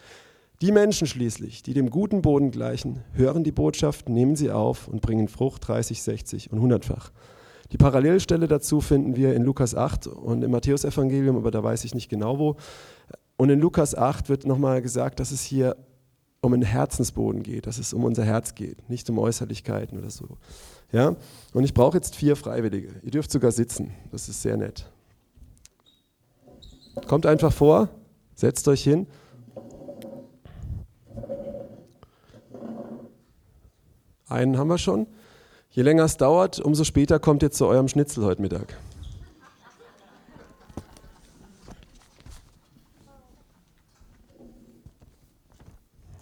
Die 0.61 0.73
Menschen 0.73 1.07
schließlich, 1.07 1.63
die 1.63 1.73
dem 1.73 1.89
guten 1.89 2.21
Boden 2.21 2.51
gleichen, 2.51 3.05
hören 3.13 3.45
die 3.45 3.53
Botschaft, 3.53 4.09
nehmen 4.09 4.35
sie 4.35 4.51
auf 4.51 4.89
und 4.89 5.01
bringen 5.01 5.29
Frucht 5.29 5.69
30, 5.69 6.03
60 6.03 6.53
und 6.53 6.61
100-fach. 6.61 7.13
Die 7.71 7.77
Parallelstelle 7.77 8.49
dazu 8.49 8.81
finden 8.81 9.15
wir 9.15 9.35
in 9.35 9.43
Lukas 9.43 9.75
8 9.75 10.09
und 10.09 10.43
im 10.43 10.51
Matthäusevangelium, 10.51 11.37
aber 11.37 11.51
da 11.51 11.63
weiß 11.63 11.85
ich 11.85 11.95
nicht 11.95 12.09
genau 12.09 12.39
wo. 12.39 12.57
Und 13.37 13.51
in 13.51 13.61
Lukas 13.61 13.95
8 13.95 14.29
wird 14.29 14.47
nochmal 14.47 14.83
gesagt, 14.83 15.21
dass 15.21 15.31
es 15.31 15.45
hier 15.45 15.77
um 16.41 16.55
einen 16.55 16.63
Herzensboden 16.63 17.43
geht, 17.43 17.67
dass 17.67 17.79
es 17.79 17.93
um 17.93 18.05
unser 18.05 18.25
Herz 18.25 18.55
geht, 18.55 18.89
nicht 18.89 19.09
um 19.11 19.19
Äußerlichkeiten 19.19 19.99
oder 19.99 20.11
so. 20.11 20.39
Ja? 20.93 21.17
Und 21.53 21.65
ich 21.65 21.75
brauche 21.75 21.97
jetzt 21.97 22.17
vier 22.17 22.37
Freiwillige. 22.37 22.95
Ihr 23.03 23.11
dürft 23.11 23.31
sogar 23.31 23.53
sitzen, 23.53 23.93
das 24.11 24.29
ist 24.29 24.43
sehr 24.43 24.57
nett. 24.57 24.87
Kommt 27.07 27.27
einfach 27.27 27.53
vor, 27.53 27.89
setzt 28.35 28.67
euch 28.69 28.83
hin. 28.83 29.07
Einen 34.29 34.59
haben 34.59 34.69
wir 34.69 34.79
schon. 34.79 35.07
Je 35.71 35.83
länger 35.83 36.05
es 36.05 36.17
dauert, 36.17 36.61
umso 36.61 36.85
später 36.85 37.19
kommt 37.19 37.43
ihr 37.43 37.51
zu 37.51 37.67
eurem 37.67 37.89
Schnitzel 37.89 38.25
heute 38.25 38.43
Mittag. 38.43 38.77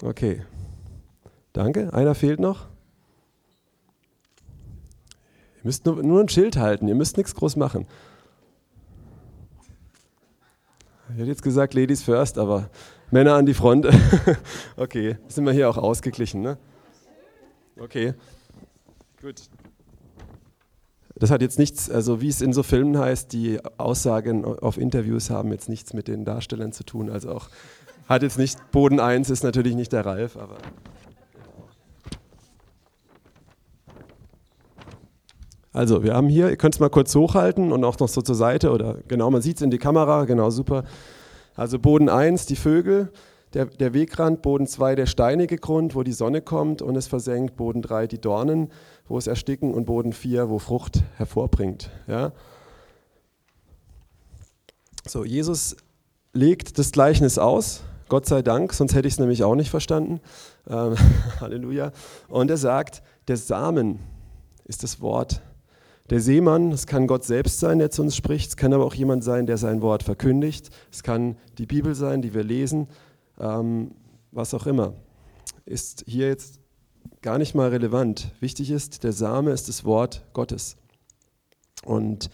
Okay. 0.03 0.43
Danke. 1.53 1.93
Einer 1.93 2.15
fehlt 2.15 2.39
noch. 2.39 2.67
Ihr 5.67 5.71
müsst 5.71 5.85
nur, 5.85 6.01
nur 6.01 6.21
ein 6.21 6.29
Schild 6.29 6.59
halten, 6.59 6.87
ihr 6.87 6.95
müsst 6.95 7.17
nichts 7.17 7.35
groß 7.35 7.57
machen. 7.57 7.89
Ich 11.11 11.17
hätte 11.17 11.27
jetzt 11.27 11.43
gesagt 11.43 11.75
Ladies 11.75 12.05
first, 12.05 12.39
aber 12.39 12.71
Männer 13.11 13.35
an 13.35 13.47
die 13.47 13.55
Front. 13.55 13.89
okay, 14.77 15.17
sind 15.27 15.45
wir 15.45 15.53
hier 15.53 15.69
auch 15.69 15.77
ausgeglichen, 15.77 16.41
ne? 16.41 16.57
Okay, 17.81 18.15
gut. 19.21 19.43
Das 21.17 21.33
hat 21.33 21.43
jetzt 21.43 21.59
nichts, 21.59 21.91
also 21.91 22.21
wie 22.21 22.29
es 22.29 22.43
in 22.43 22.53
so 22.53 22.63
Filmen 22.63 22.97
heißt, 22.97 23.33
die 23.33 23.59
Aussagen 23.77 24.45
auf 24.45 24.79
Interviews 24.79 25.31
haben 25.31 25.51
jetzt 25.51 25.69
nichts 25.69 25.95
mit 25.95 26.07
den 26.07 26.25
Darstellern 26.25 26.71
zu 26.71 26.85
tun. 26.85 27.11
Also 27.11 27.33
auch 27.33 27.49
hat 28.09 28.23
jetzt 28.23 28.39
nicht 28.39 28.71
Boden 28.71 29.01
1 29.01 29.31
ist 29.31 29.43
natürlich 29.43 29.75
nicht 29.75 29.93
der 29.93 30.07
Ralf, 30.07 30.37
aber. 30.37 30.59
Also, 35.77 36.03
wir 36.03 36.15
haben 36.15 36.31
hier, 36.31 36.49
ihr 36.49 36.57
könnt 36.57 36.75
es 36.75 36.81
mal 36.81 36.89
kurz 36.89 37.15
hochhalten 37.15 37.71
und 37.71 37.85
auch 37.85 37.99
noch 37.99 38.09
so 38.09 38.23
zur 38.23 38.35
Seite 38.35 38.71
oder 38.71 38.97
genau, 39.09 39.31
man 39.31 39.43
sieht 39.43 39.57
es 39.57 39.63
in 39.63 39.71
die 39.71 39.77
Kamera, 39.77 40.25
genau 40.25 40.49
super. 40.49 40.85
Also 41.55 41.79
Boden 41.79 42.09
1, 42.09 42.47
die 42.47 42.57
Vögel, 42.57 43.13
der, 43.53 43.67
der 43.67 43.93
Wegrand, 43.93 44.41
Boden 44.41 44.67
2 44.67 44.95
der 44.95 45.05
steinige 45.05 45.59
Grund, 45.59 45.95
wo 45.95 46.03
die 46.03 46.15
Sonne 46.15 46.41
kommt 46.41 46.81
und 46.81 46.97
es 46.97 47.09
versenkt, 47.09 47.57
Boden 47.57 47.83
3 47.83 48.07
die 48.07 48.19
Dornen, 48.19 48.73
wo 49.07 49.19
es 49.19 49.27
ersticken 49.27 49.75
und 49.75 49.85
Boden 49.85 50.15
4, 50.15 50.49
wo 50.49 50.59
Frucht 50.59 51.03
hervorbringt. 51.17 51.91
Ja? 52.07 52.33
So, 55.07 55.27
Jesus 55.27 55.77
legt 56.33 56.79
das 56.79 56.91
Gleichnis 56.91 57.37
aus, 57.37 57.83
Gott 58.09 58.25
sei 58.25 58.41
Dank, 58.41 58.73
sonst 58.73 58.95
hätte 58.95 59.09
ich 59.09 59.15
es 59.15 59.21
nämlich 59.21 59.45
auch 59.45 59.55
nicht 59.55 59.69
verstanden. 59.69 60.21
Ähm, 60.71 60.95
Halleluja. 61.43 61.93
Und 62.29 62.51
er 62.51 62.57
sagt, 62.57 63.03
der 63.29 63.37
Samen 63.37 63.99
ist 64.65 64.83
das 64.83 65.03
Wort. 65.03 65.43
Der 66.11 66.21
Seemann, 66.21 66.71
es 66.71 66.87
kann 66.87 67.07
Gott 67.07 67.25
selbst 67.25 67.59
sein, 67.59 67.79
der 67.79 67.91
zu 67.91 68.03
uns 68.03 68.15
spricht, 68.15 68.51
es 68.51 68.57
kann 68.57 68.73
aber 68.73 68.85
auch 68.85 68.95
jemand 68.95 69.25
sein, 69.25 69.47
der 69.47 69.57
sein 69.57 69.83
Wort 69.83 70.05
verkündigt, 70.05 70.71
es 70.93 71.03
kann 71.03 71.37
die 71.59 71.67
Bibel 71.67 71.95
sein, 71.95 72.23
die 72.23 72.33
wir 72.33 72.45
lesen, 72.45 72.87
ähm, 73.41 73.91
was 74.31 74.55
auch 74.55 74.67
immer, 74.67 74.93
ist 75.65 76.05
hier 76.07 76.29
jetzt 76.29 76.61
gar 77.23 77.39
nicht 77.39 77.55
mal 77.55 77.71
relevant. 77.71 78.33
Wichtig 78.41 78.71
ist, 78.71 79.03
der 79.03 79.13
Same 79.13 79.51
ist 79.51 79.69
das 79.69 79.85
Wort 79.85 80.25
Gottes. 80.33 80.77
Und 81.85 82.31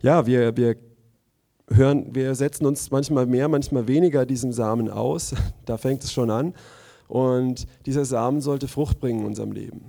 ja, 0.00 0.26
wir, 0.26 0.56
wir 0.56 0.76
hören, 1.70 2.14
wir 2.14 2.34
setzen 2.34 2.66
uns 2.66 2.90
manchmal 2.90 3.26
mehr, 3.26 3.48
manchmal 3.48 3.88
weniger 3.88 4.26
diesem 4.26 4.52
Samen 4.52 4.88
aus. 4.88 5.34
Da 5.64 5.76
fängt 5.76 6.02
es 6.02 6.12
schon 6.12 6.30
an. 6.30 6.54
Und 7.08 7.66
dieser 7.84 8.06
Samen 8.06 8.40
sollte 8.40 8.68
Frucht 8.68 9.00
bringen 9.00 9.20
in 9.20 9.26
unserem 9.26 9.52
Leben. 9.52 9.84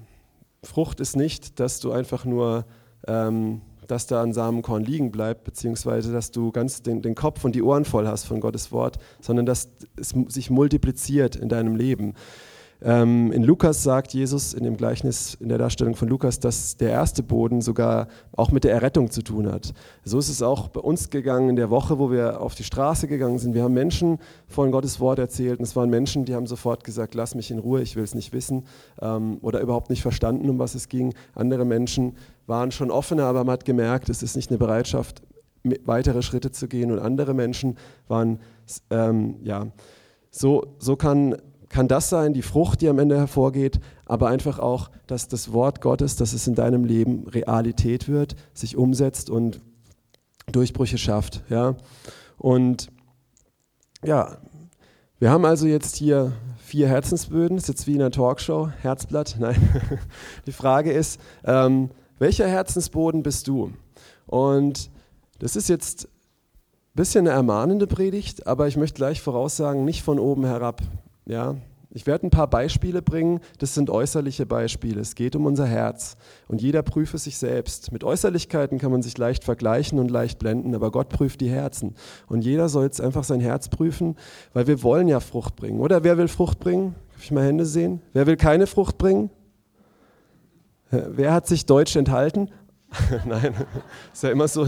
Frucht 0.64 1.00
ist 1.00 1.16
nicht, 1.16 1.60
dass 1.60 1.80
du 1.80 1.92
einfach 1.92 2.26
nur, 2.26 2.66
ähm, 3.08 3.62
dass 3.88 4.06
da 4.06 4.22
ein 4.22 4.34
Samenkorn 4.34 4.84
liegen 4.84 5.12
bleibt, 5.12 5.44
beziehungsweise 5.44 6.14
dass 6.14 6.32
du 6.32 6.52
ganz 6.52 6.84
den, 6.84 7.02
den 7.02 7.16
Kopf 7.16 7.44
und 7.44 7.56
die 7.56 7.64
Ohren 7.64 7.86
voll 7.86 8.08
hast 8.08 8.26
von 8.26 8.40
Gottes 8.40 8.72
Wort, 8.72 9.00
sondern 9.20 9.46
dass 9.46 9.70
es 9.98 10.14
sich 10.28 10.50
multipliziert 10.50 11.36
in 11.36 11.50
deinem 11.50 11.76
Leben. 11.76 12.14
Ähm, 12.82 13.32
in 13.34 13.44
Lukas 13.44 13.84
sagt 13.84 14.14
Jesus 14.14 14.54
in 14.54 14.64
dem 14.64 14.78
Gleichnis, 14.78 15.36
in 15.36 15.50
der 15.50 15.58
Darstellung 15.58 15.96
von 15.96 16.08
Lukas, 16.08 16.40
dass 16.40 16.78
der 16.78 16.92
erste 16.92 17.24
Boden 17.24 17.62
sogar 17.62 18.08
auch 18.32 18.52
mit 18.52 18.64
der 18.64 18.72
Errettung 18.72 19.12
zu 19.12 19.22
tun 19.22 19.52
hat. 19.52 19.74
So 20.06 20.18
ist 20.18 20.30
es 20.30 20.42
auch 20.42 20.70
bei 20.70 20.80
uns 20.80 21.10
gegangen 21.10 21.50
in 21.50 21.56
der 21.58 21.70
Woche, 21.70 22.00
wo 22.00 22.10
wir 22.10 22.40
auf 22.40 22.56
die 22.56 22.64
Straße 22.64 23.08
gegangen 23.08 23.38
sind. 23.38 23.54
Wir 23.54 23.64
haben 23.64 23.74
Menschen 23.74 24.20
von 24.48 24.72
Gottes 24.72 25.02
Wort 25.02 25.20
erzählt 25.20 25.60
und 25.60 25.66
es 25.66 25.76
waren 25.76 25.90
Menschen, 25.90 26.24
die 26.24 26.36
haben 26.36 26.48
sofort 26.48 26.86
gesagt, 26.86 27.16
lass 27.16 27.36
mich 27.36 27.52
in 27.52 27.60
Ruhe, 27.60 27.82
ich 27.82 27.98
will 27.98 28.04
es 28.04 28.16
nicht 28.16 28.32
wissen 28.32 28.64
ähm, 29.02 29.40
oder 29.42 29.60
überhaupt 29.60 29.90
nicht 29.90 30.02
verstanden, 30.02 30.50
um 30.50 30.58
was 30.58 30.74
es 30.74 30.88
ging. 30.88 31.14
Andere 31.36 31.66
Menschen 31.66 32.16
waren 32.48 32.72
schon 32.72 32.92
offener, 32.92 33.26
aber 33.26 33.44
man 33.44 33.54
hat 33.54 33.66
gemerkt, 33.66 34.08
es 34.08 34.24
ist 34.24 34.38
nicht 34.38 34.52
eine 34.52 34.58
Bereitschaft, 34.58 35.22
weitere 35.84 36.22
Schritte 36.22 36.52
zu 36.52 36.70
gehen 36.70 36.92
und 36.92 37.00
andere 37.00 37.34
Menschen 37.34 37.78
waren, 38.08 38.40
ähm, 38.90 39.36
ja, 39.44 39.68
so, 40.32 40.76
so 40.78 40.96
kann 40.96 41.36
kann 41.70 41.88
das 41.88 42.10
sein, 42.10 42.34
die 42.34 42.42
Frucht, 42.42 42.82
die 42.82 42.90
am 42.90 43.00
Ende 43.00 43.18
hervorgeht, 43.18 43.80
aber 44.06 44.28
einfach 44.28 44.60
auch, 44.60 44.90
dass 45.08 45.28
das 45.28 45.54
Wort 45.54 45.82
Gottes, 45.82 46.16
dass 46.16 46.34
es 46.34 46.48
in 46.48 46.56
deinem 46.56 46.84
Leben 46.84 47.28
Realität 47.28 48.08
wird, 48.08 48.36
sich 48.54 48.76
umsetzt 48.76 49.30
und 49.30 49.62
Durchbrüche 50.52 50.98
schafft. 50.98 51.44
Ja? 51.50 51.76
Und 52.38 52.90
ja, 54.04 54.38
wir 55.20 55.30
haben 55.30 55.46
also 55.46 55.68
jetzt 55.68 55.96
hier 55.96 56.32
vier 56.58 56.88
Herzensböden, 56.88 57.58
ist 57.58 57.68
jetzt 57.68 57.88
wie 57.88 57.96
in 57.96 58.02
einer 58.02 58.12
Talkshow, 58.12 58.70
Herzblatt. 58.82 59.36
Nein, 59.40 59.58
die 60.48 60.52
Frage 60.52 60.92
ist, 60.92 61.20
ähm, 61.44 61.90
welcher 62.18 62.48
Herzensboden 62.48 63.24
bist 63.24 63.48
du? 63.48 63.74
Und 64.26 64.90
das 65.40 65.56
ist 65.56 65.70
jetzt 65.70 66.06
ein 66.06 66.10
bisschen 66.96 67.28
eine 67.28 67.36
ermahnende 67.36 67.88
Predigt, 67.88 68.48
aber 68.48 68.68
ich 68.68 68.78
möchte 68.78 68.98
gleich 68.98 69.22
voraussagen, 69.22 69.86
nicht 69.86 70.04
von 70.04 70.20
oben 70.20 70.46
herab. 70.46 70.82
Ja, 71.26 71.56
ich 71.92 72.06
werde 72.06 72.28
ein 72.28 72.30
paar 72.30 72.48
Beispiele 72.48 73.02
bringen, 73.02 73.40
das 73.58 73.74
sind 73.74 73.90
äußerliche 73.90 74.46
Beispiele. 74.46 75.02
Es 75.02 75.16
geht 75.16 75.36
um 75.36 75.48
unser 75.48 75.66
Herz 75.66 76.18
und 76.48 76.62
jeder 76.62 76.84
prüfe 76.84 77.18
sich 77.18 77.38
selbst. 77.38 77.92
Mit 77.92 78.04
Äußerlichkeiten 78.04 78.78
kann 78.78 78.92
man 78.92 79.02
sich 79.02 79.18
leicht 79.18 79.44
vergleichen 79.44 79.98
und 79.98 80.12
leicht 80.12 80.38
blenden, 80.38 80.76
aber 80.76 80.92
Gott 80.92 81.10
prüft 81.10 81.42
die 81.42 81.50
Herzen. 81.50 81.96
Und 82.28 82.44
jeder 82.44 82.70
soll 82.70 82.84
jetzt 82.84 83.02
einfach 83.02 83.24
sein 83.24 83.40
Herz 83.40 83.70
prüfen, 83.70 84.18
weil 84.54 84.68
wir 84.68 84.84
wollen 84.84 85.08
ja 85.08 85.20
Frucht 85.20 85.56
bringen. 85.56 85.80
Oder 85.80 86.04
wer 86.04 86.18
will 86.20 86.28
Frucht 86.28 86.60
bringen? 86.60 86.94
Darf 87.14 87.24
ich 87.24 87.32
mal 87.32 87.44
Hände 87.44 87.66
sehen? 87.66 88.04
Wer 88.14 88.28
will 88.28 88.38
keine 88.38 88.68
Frucht 88.68 89.00
bringen? 89.00 89.32
Wer 90.92 91.34
hat 91.34 91.48
sich 91.48 91.66
Deutsch 91.66 91.96
enthalten? 91.96 92.52
Nein, 93.26 93.54
ist 94.14 94.24
ja 94.24 94.30
immer 94.30 94.48
so. 94.48 94.68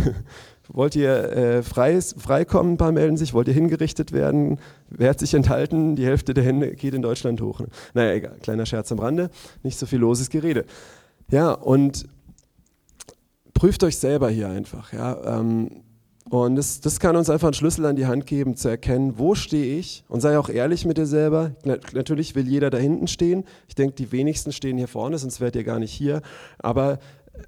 Wollt 0.68 0.96
ihr 0.96 1.10
äh, 1.10 1.62
frei, 1.62 2.00
freikommen? 2.00 2.74
Ein 2.74 2.76
paar 2.76 2.92
melden 2.92 3.16
sich. 3.16 3.34
Wollt 3.34 3.48
ihr 3.48 3.54
hingerichtet 3.54 4.12
werden? 4.12 4.58
Wer 4.88 5.10
hat 5.10 5.20
sich 5.20 5.34
enthalten? 5.34 5.96
Die 5.96 6.06
Hälfte 6.06 6.34
der 6.34 6.44
Hände 6.44 6.74
geht 6.74 6.94
in 6.94 7.02
Deutschland 7.02 7.40
hoch. 7.40 7.60
Ne? 7.60 7.68
Naja, 7.94 8.12
egal. 8.12 8.36
Kleiner 8.42 8.66
Scherz 8.66 8.90
am 8.92 8.98
Rande. 8.98 9.30
Nicht 9.62 9.78
so 9.78 9.86
viel 9.86 9.98
loses 9.98 10.30
Gerede. 10.30 10.64
Ja, 11.30 11.52
und 11.52 12.06
prüft 13.54 13.82
euch 13.84 13.96
selber 13.96 14.28
hier 14.30 14.48
einfach. 14.48 14.92
Ja, 14.92 15.38
ähm, 15.38 15.82
und 16.28 16.56
das, 16.56 16.80
das 16.80 16.98
kann 16.98 17.14
uns 17.14 17.30
einfach 17.30 17.48
einen 17.48 17.54
Schlüssel 17.54 17.86
an 17.86 17.94
die 17.94 18.06
Hand 18.06 18.26
geben, 18.26 18.56
zu 18.56 18.68
erkennen, 18.68 19.14
wo 19.16 19.36
stehe 19.36 19.78
ich 19.78 20.02
und 20.08 20.20
sei 20.20 20.38
auch 20.38 20.48
ehrlich 20.48 20.84
mit 20.84 20.98
dir 20.98 21.06
selber. 21.06 21.52
Natürlich 21.64 22.34
will 22.34 22.48
jeder 22.48 22.68
da 22.68 22.78
hinten 22.78 23.06
stehen. 23.06 23.44
Ich 23.68 23.76
denke, 23.76 23.94
die 23.94 24.10
wenigsten 24.10 24.50
stehen 24.50 24.76
hier 24.76 24.88
vorne, 24.88 25.18
sonst 25.18 25.40
wärt 25.40 25.54
ihr 25.54 25.62
gar 25.62 25.78
nicht 25.78 25.92
hier. 25.92 26.22
Aber 26.58 26.98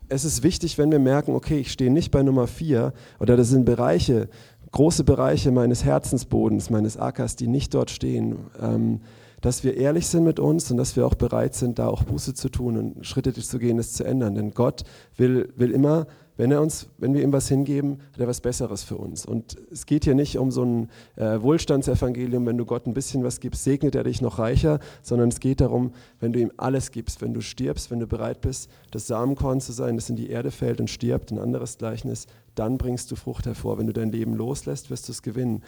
es 0.08 0.24
ist 0.24 0.42
wichtig, 0.42 0.78
wenn 0.78 0.90
wir 0.90 0.98
merken, 0.98 1.34
okay, 1.34 1.58
ich 1.58 1.72
stehe 1.72 1.90
nicht 1.90 2.10
bei 2.10 2.22
Nummer 2.22 2.46
vier 2.46 2.92
oder 3.20 3.36
das 3.36 3.48
sind 3.48 3.64
Bereiche, 3.64 4.28
große 4.72 5.04
Bereiche 5.04 5.50
meines 5.50 5.84
Herzensbodens, 5.84 6.70
meines 6.70 6.96
Ackers, 6.96 7.36
die 7.36 7.48
nicht 7.48 7.74
dort 7.74 7.90
stehen, 7.90 8.36
ähm, 8.60 9.00
dass 9.40 9.62
wir 9.62 9.76
ehrlich 9.76 10.06
sind 10.06 10.24
mit 10.24 10.40
uns 10.40 10.70
und 10.70 10.76
dass 10.78 10.96
wir 10.96 11.06
auch 11.06 11.14
bereit 11.14 11.54
sind, 11.54 11.78
da 11.78 11.88
auch 11.88 12.02
Buße 12.02 12.34
zu 12.34 12.48
tun 12.48 12.76
und 12.76 13.06
Schritte 13.06 13.32
zu 13.32 13.58
gehen, 13.58 13.78
es 13.78 13.92
zu 13.92 14.04
ändern. 14.04 14.34
Denn 14.34 14.50
Gott 14.52 14.82
will, 15.16 15.52
will 15.56 15.70
immer 15.70 16.06
wenn, 16.38 16.52
er 16.52 16.62
uns, 16.62 16.86
wenn 16.98 17.14
wir 17.14 17.22
ihm 17.22 17.32
was 17.32 17.48
hingeben, 17.48 17.98
hat 18.12 18.20
er 18.20 18.28
was 18.28 18.40
Besseres 18.40 18.84
für 18.84 18.96
uns. 18.96 19.26
Und 19.26 19.56
es 19.72 19.86
geht 19.86 20.04
hier 20.04 20.14
nicht 20.14 20.38
um 20.38 20.52
so 20.52 20.64
ein 20.64 20.88
äh, 21.16 21.42
Wohlstandsevangelium, 21.42 22.46
wenn 22.46 22.56
du 22.56 22.64
Gott 22.64 22.86
ein 22.86 22.94
bisschen 22.94 23.24
was 23.24 23.40
gibst, 23.40 23.64
segnet 23.64 23.96
er 23.96 24.04
dich 24.04 24.22
noch 24.22 24.38
reicher, 24.38 24.78
sondern 25.02 25.30
es 25.30 25.40
geht 25.40 25.60
darum, 25.60 25.92
wenn 26.20 26.32
du 26.32 26.38
ihm 26.38 26.52
alles 26.56 26.92
gibst, 26.92 27.20
wenn 27.22 27.34
du 27.34 27.40
stirbst, 27.40 27.90
wenn 27.90 27.98
du 27.98 28.06
bereit 28.06 28.40
bist, 28.40 28.70
das 28.92 29.08
Samenkorn 29.08 29.60
zu 29.60 29.72
sein, 29.72 29.96
das 29.96 30.08
in 30.08 30.16
die 30.16 30.30
Erde 30.30 30.52
fällt 30.52 30.80
und 30.80 30.88
stirbt, 30.88 31.32
ein 31.32 31.40
anderes 31.40 31.76
Gleichnis, 31.76 32.28
dann 32.54 32.78
bringst 32.78 33.10
du 33.10 33.16
Frucht 33.16 33.46
hervor. 33.46 33.76
Wenn 33.76 33.88
du 33.88 33.92
dein 33.92 34.12
Leben 34.12 34.34
loslässt, 34.34 34.90
wirst 34.90 35.08
du 35.08 35.12
es 35.12 35.22
gewinnen. 35.22 35.64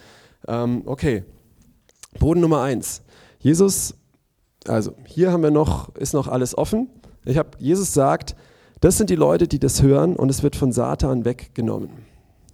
Ähm, 0.47 0.83
okay, 0.85 1.25
Boden 2.17 2.39
Nummer 2.39 2.61
eins. 2.61 3.01
Jesus, 3.39 3.93
also 4.65 4.93
hier 5.05 5.33
haben 5.33 5.43
wir 5.43 5.51
noch, 5.51 5.93
ist 5.95 6.13
noch 6.13 6.29
alles 6.29 6.57
offen. 6.57 6.87
Ich 7.25 7.37
habe, 7.37 7.49
Jesus 7.59 7.93
sagt, 7.93 8.37
das 8.81 8.97
sind 8.97 9.09
die 9.09 9.15
Leute, 9.15 9.47
die 9.47 9.59
das 9.59 9.81
hören 9.81 10.15
und 10.15 10.29
es 10.29 10.43
wird 10.43 10.55
von 10.55 10.71
Satan 10.71 11.23
weggenommen. 11.23 11.89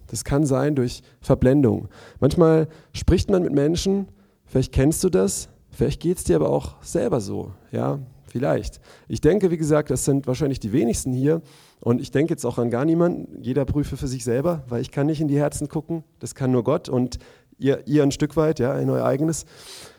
Das 0.06 0.24
kann 0.24 0.46
sein 0.46 0.74
durch 0.74 1.02
Verblendung. 1.20 1.88
Manchmal 2.20 2.68
spricht 2.92 3.30
man 3.30 3.42
mit 3.42 3.52
Menschen, 3.52 4.08
vielleicht 4.46 4.72
kennst 4.72 5.02
du 5.04 5.10
das, 5.10 5.48
vielleicht 5.70 6.00
geht 6.00 6.18
es 6.18 6.24
dir 6.24 6.36
aber 6.36 6.50
auch 6.50 6.82
selber 6.82 7.20
so. 7.20 7.52
Ja, 7.72 7.98
vielleicht. 8.26 8.80
Ich 9.08 9.20
denke, 9.20 9.50
wie 9.50 9.56
gesagt, 9.56 9.90
das 9.90 10.04
sind 10.04 10.26
wahrscheinlich 10.26 10.60
die 10.60 10.72
wenigsten 10.72 11.12
hier 11.12 11.42
und 11.80 12.00
ich 12.00 12.10
denke 12.10 12.32
jetzt 12.32 12.44
auch 12.44 12.58
an 12.58 12.70
gar 12.70 12.84
niemanden. 12.84 13.42
Jeder 13.42 13.64
prüfe 13.64 13.96
für 13.96 14.08
sich 14.08 14.24
selber, 14.24 14.64
weil 14.68 14.82
ich 14.82 14.90
kann 14.90 15.06
nicht 15.06 15.20
in 15.20 15.28
die 15.28 15.38
Herzen 15.38 15.68
gucken. 15.68 16.04
Das 16.18 16.34
kann 16.34 16.50
nur 16.50 16.64
Gott 16.64 16.88
und 16.88 17.18
ihr, 17.58 17.86
ihr 17.86 18.02
ein 18.02 18.12
Stück 18.12 18.36
weit, 18.36 18.58
ja, 18.58 18.78
in 18.78 18.90
euer 18.90 19.04
eigenes. 19.04 19.46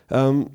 Ähm, 0.10 0.48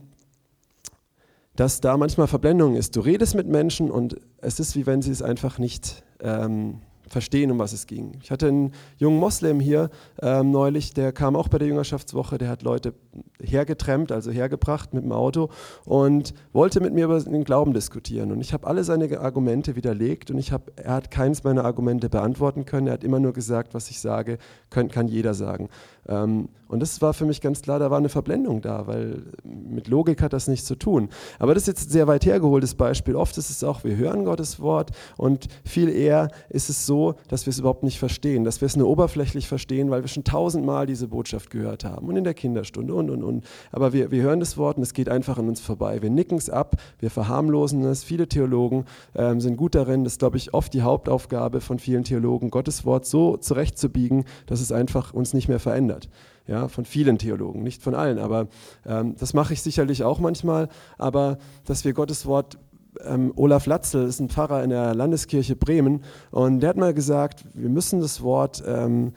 dass 1.57 1.81
da 1.81 1.97
manchmal 1.97 2.27
Verblendung 2.27 2.77
ist. 2.77 2.97
Du 2.97 3.01
redest 3.01 3.35
mit 3.35 3.47
Menschen 3.47 3.91
und 3.91 4.17
es 4.39 4.61
ist 4.61 4.77
wie 4.77 4.87
wenn 4.87 5.03
sie 5.03 5.13
es 5.13 5.23
einfach 5.23 5.59
nicht 5.59 6.03
ähm, 6.21 6.81
verstehen, 7.09 7.51
um 7.51 7.59
was 7.59 7.73
es 7.73 7.87
ging. 7.87 8.13
Ich 8.23 8.31
hatte 8.31 8.49
einen 8.49 8.73
jungen 8.97 9.19
Moslem 9.19 9.61
hier 9.61 9.91
ähm, 10.21 10.51
neulich, 10.51 10.95
der 10.95 11.13
kam 11.13 11.37
auch 11.37 11.49
bei 11.49 11.59
der 11.59 11.69
Jüngerschaftswoche, 11.69 12.39
der 12.39 12.49
hat 12.49 12.63
Leute 12.63 12.95
hergetrennt, 13.41 14.11
also 14.11 14.31
hergebracht 14.31 14.95
mit 14.95 15.05
dem 15.05 15.13
Auto 15.13 15.51
und 15.85 16.35
wollte 16.53 16.81
mit 16.81 16.95
mir 16.95 17.05
über 17.05 17.21
den 17.21 17.45
Glauben 17.45 17.73
diskutieren. 17.73 18.33
Und 18.33 18.41
ich 18.41 18.53
habe 18.53 18.67
alle 18.67 18.85
seine 18.85 19.21
Argumente 19.21 19.77
widerlegt 19.77 20.31
und 20.31 20.39
ich 20.39 20.51
hab, 20.51 20.73
er 20.77 20.95
hat 20.95 21.11
keins 21.11 21.45
meiner 21.45 21.65
Argumente 21.65 22.09
beantworten 22.09 22.65
können. 22.65 22.87
Er 22.87 22.95
hat 22.95 23.05
immer 23.05 23.21
nur 23.21 23.33
gesagt, 23.33 23.75
was 23.75 23.91
ich 23.91 24.01
sage, 24.01 24.39
kann, 24.71 24.89
kann 24.89 25.09
jeder 25.09 25.35
sagen. 25.35 25.69
Ähm, 26.09 26.49
und 26.75 26.81
das 26.81 27.01
war 27.01 27.15
für 27.15 27.25
mich 27.25 27.41
ganz 27.41 27.63
klar, 27.63 27.79
da 27.79 27.89
war 27.93 27.99
eine 27.99 28.09
Verblendung 28.09 28.61
da, 28.61 28.89
weil 28.89 29.23
mit 29.45 29.87
Logik 29.87 30.21
hat 30.21 30.33
das 30.33 30.49
nichts 30.49 30.67
zu 30.67 30.75
tun. 30.75 31.09
Aber 31.39 31.55
das 31.55 31.63
ist 31.63 31.67
jetzt 31.69 31.87
ein 31.87 31.93
sehr 31.93 32.09
weit 32.09 32.27
hergeholtes 32.27 32.75
Beispiel. 32.75 33.15
Oft 33.15 33.39
ist 33.39 33.49
es 33.49 33.63
auch, 33.63 33.85
wir 33.85 33.97
hören 33.97 34.25
Gottes 34.25 34.59
Wort 34.59 34.91
und 35.17 35.47
viel 35.65 35.89
eher 35.89 36.33
ist 36.49 36.71
es 36.71 36.85
so, 36.85 37.15
dass 37.29 37.47
wir 37.47 37.53
es 37.53 37.61
überhaupt 37.61 37.85
nicht 37.85 38.01
verstehen, 38.01 38.43
dass 38.43 38.61
wir 38.61 38.67
es 38.67 38.75
nur 38.75 38.89
oberflächlich 38.89 39.47
verstehen, 39.47 39.89
weil 39.91 40.03
wir 40.03 40.09
schon 40.09 40.25
tausendmal 40.25 40.87
diese 40.87 41.07
Botschaft 41.07 41.51
gehört 41.51 41.85
haben 41.85 42.09
und 42.09 42.17
in 42.17 42.25
der 42.25 42.35
Kinderstunde 42.35 42.93
und, 42.93 43.09
und, 43.09 43.23
und. 43.23 43.45
Aber 43.71 43.93
wir, 43.93 44.11
wir 44.11 44.23
hören 44.23 44.41
das 44.41 44.59
Wort 44.59 44.77
und 44.77 44.83
es 44.83 44.95
geht 44.95 45.09
einfach 45.09 45.39
an 45.39 45.47
uns 45.47 45.61
vorbei. 45.61 46.03
Wir 46.03 46.11
nicken 46.11 46.39
es 46.39 46.51
ab, 46.51 46.75
wir 46.99 47.11
verharmlosen 47.11 47.85
es. 47.85 48.03
Viele 48.03 48.27
Theologen 48.27 48.85
ähm, 49.15 49.41
sind 49.41 49.57
gut 49.57 49.77
darin, 49.77 50.03
das 50.03 50.15
ist, 50.15 50.19
glaube 50.19 50.39
ich, 50.39 50.53
oft 50.55 50.75
die 50.75 50.83
Hauptaufgabe 50.83 51.61
von 51.61 51.79
vielen 51.79 52.03
Theologen, 52.03 52.51
Gottes 52.51 52.85
Wort 52.85 53.07
so 53.07 53.37
zurechtzubiegen, 53.37 54.25
dass 54.47 54.61
es 54.61 54.73
einfach 54.73 55.15
uns 55.15 55.35
nicht 55.35 55.47
mehr 55.47 55.61
verändert 55.61 56.09
ja, 56.47 56.69
von 56.69 56.85
vielen 56.85 57.19
Theologen, 57.19 57.63
nicht 57.63 57.83
von 57.83 57.95
allen, 57.95 58.19
aber 58.19 58.49
ähm, 58.87 59.17
das 59.19 59.35
mache 59.35 59.55
ich 59.55 59.63
sicherlich 59.63 60.03
auch 60.03 60.21
manchmal, 60.21 60.69
aber 60.99 61.39
dass 61.65 61.85
wir 61.85 61.93
Gottes 61.93 62.27
Wort 62.27 62.59
ähm, 63.05 63.33
Olaf 63.37 63.67
Latzel 63.67 64.07
ist 64.07 64.21
ein 64.21 64.29
Pfarrer 64.29 64.63
in 64.63 64.71
der 64.71 64.95
Landeskirche 64.95 65.57
Bremen 65.57 66.03
und 66.31 66.61
der 66.61 66.71
hat 66.71 66.77
mal 66.77 66.95
gesagt, 66.95 67.45
wir 67.55 67.69
müssen 67.69 68.01
das 68.01 68.23
Wort, 68.23 68.63
ähm, 68.67 69.13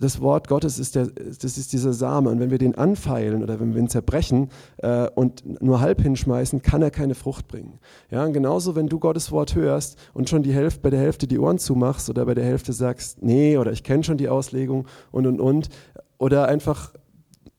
das 0.00 0.20
Wort 0.20 0.48
Gottes 0.48 0.80
ist, 0.80 0.96
der, 0.96 1.06
das 1.06 1.56
ist 1.56 1.72
dieser 1.72 1.92
Same 1.92 2.28
und 2.30 2.40
wenn 2.40 2.50
wir 2.50 2.58
den 2.58 2.74
anfeilen 2.74 3.42
oder 3.42 3.60
wenn 3.60 3.74
wir 3.74 3.80
ihn 3.80 3.88
zerbrechen 3.88 4.48
äh, 4.78 5.08
und 5.14 5.62
nur 5.62 5.80
halb 5.80 6.00
hinschmeißen, 6.00 6.62
kann 6.62 6.82
er 6.82 6.90
keine 6.90 7.14
Frucht 7.14 7.46
bringen. 7.46 7.78
Ja, 8.10 8.24
und 8.24 8.32
genauso, 8.32 8.74
wenn 8.74 8.88
du 8.88 8.98
Gottes 8.98 9.30
Wort 9.30 9.54
hörst 9.54 9.96
und 10.12 10.28
schon 10.28 10.42
die 10.42 10.52
Hälfte, 10.52 10.80
bei 10.80 10.90
der 10.90 11.00
Hälfte 11.00 11.28
die 11.28 11.38
Ohren 11.38 11.58
zumachst 11.58 12.10
oder 12.10 12.26
bei 12.26 12.34
der 12.34 12.44
Hälfte 12.44 12.72
sagst, 12.72 13.22
nee, 13.22 13.56
oder 13.56 13.70
ich 13.70 13.84
kenne 13.84 14.02
schon 14.02 14.16
die 14.16 14.28
Auslegung 14.28 14.86
und 15.12 15.26
und 15.26 15.40
und, 15.40 15.68
oder 16.22 16.46
einfach 16.46 16.92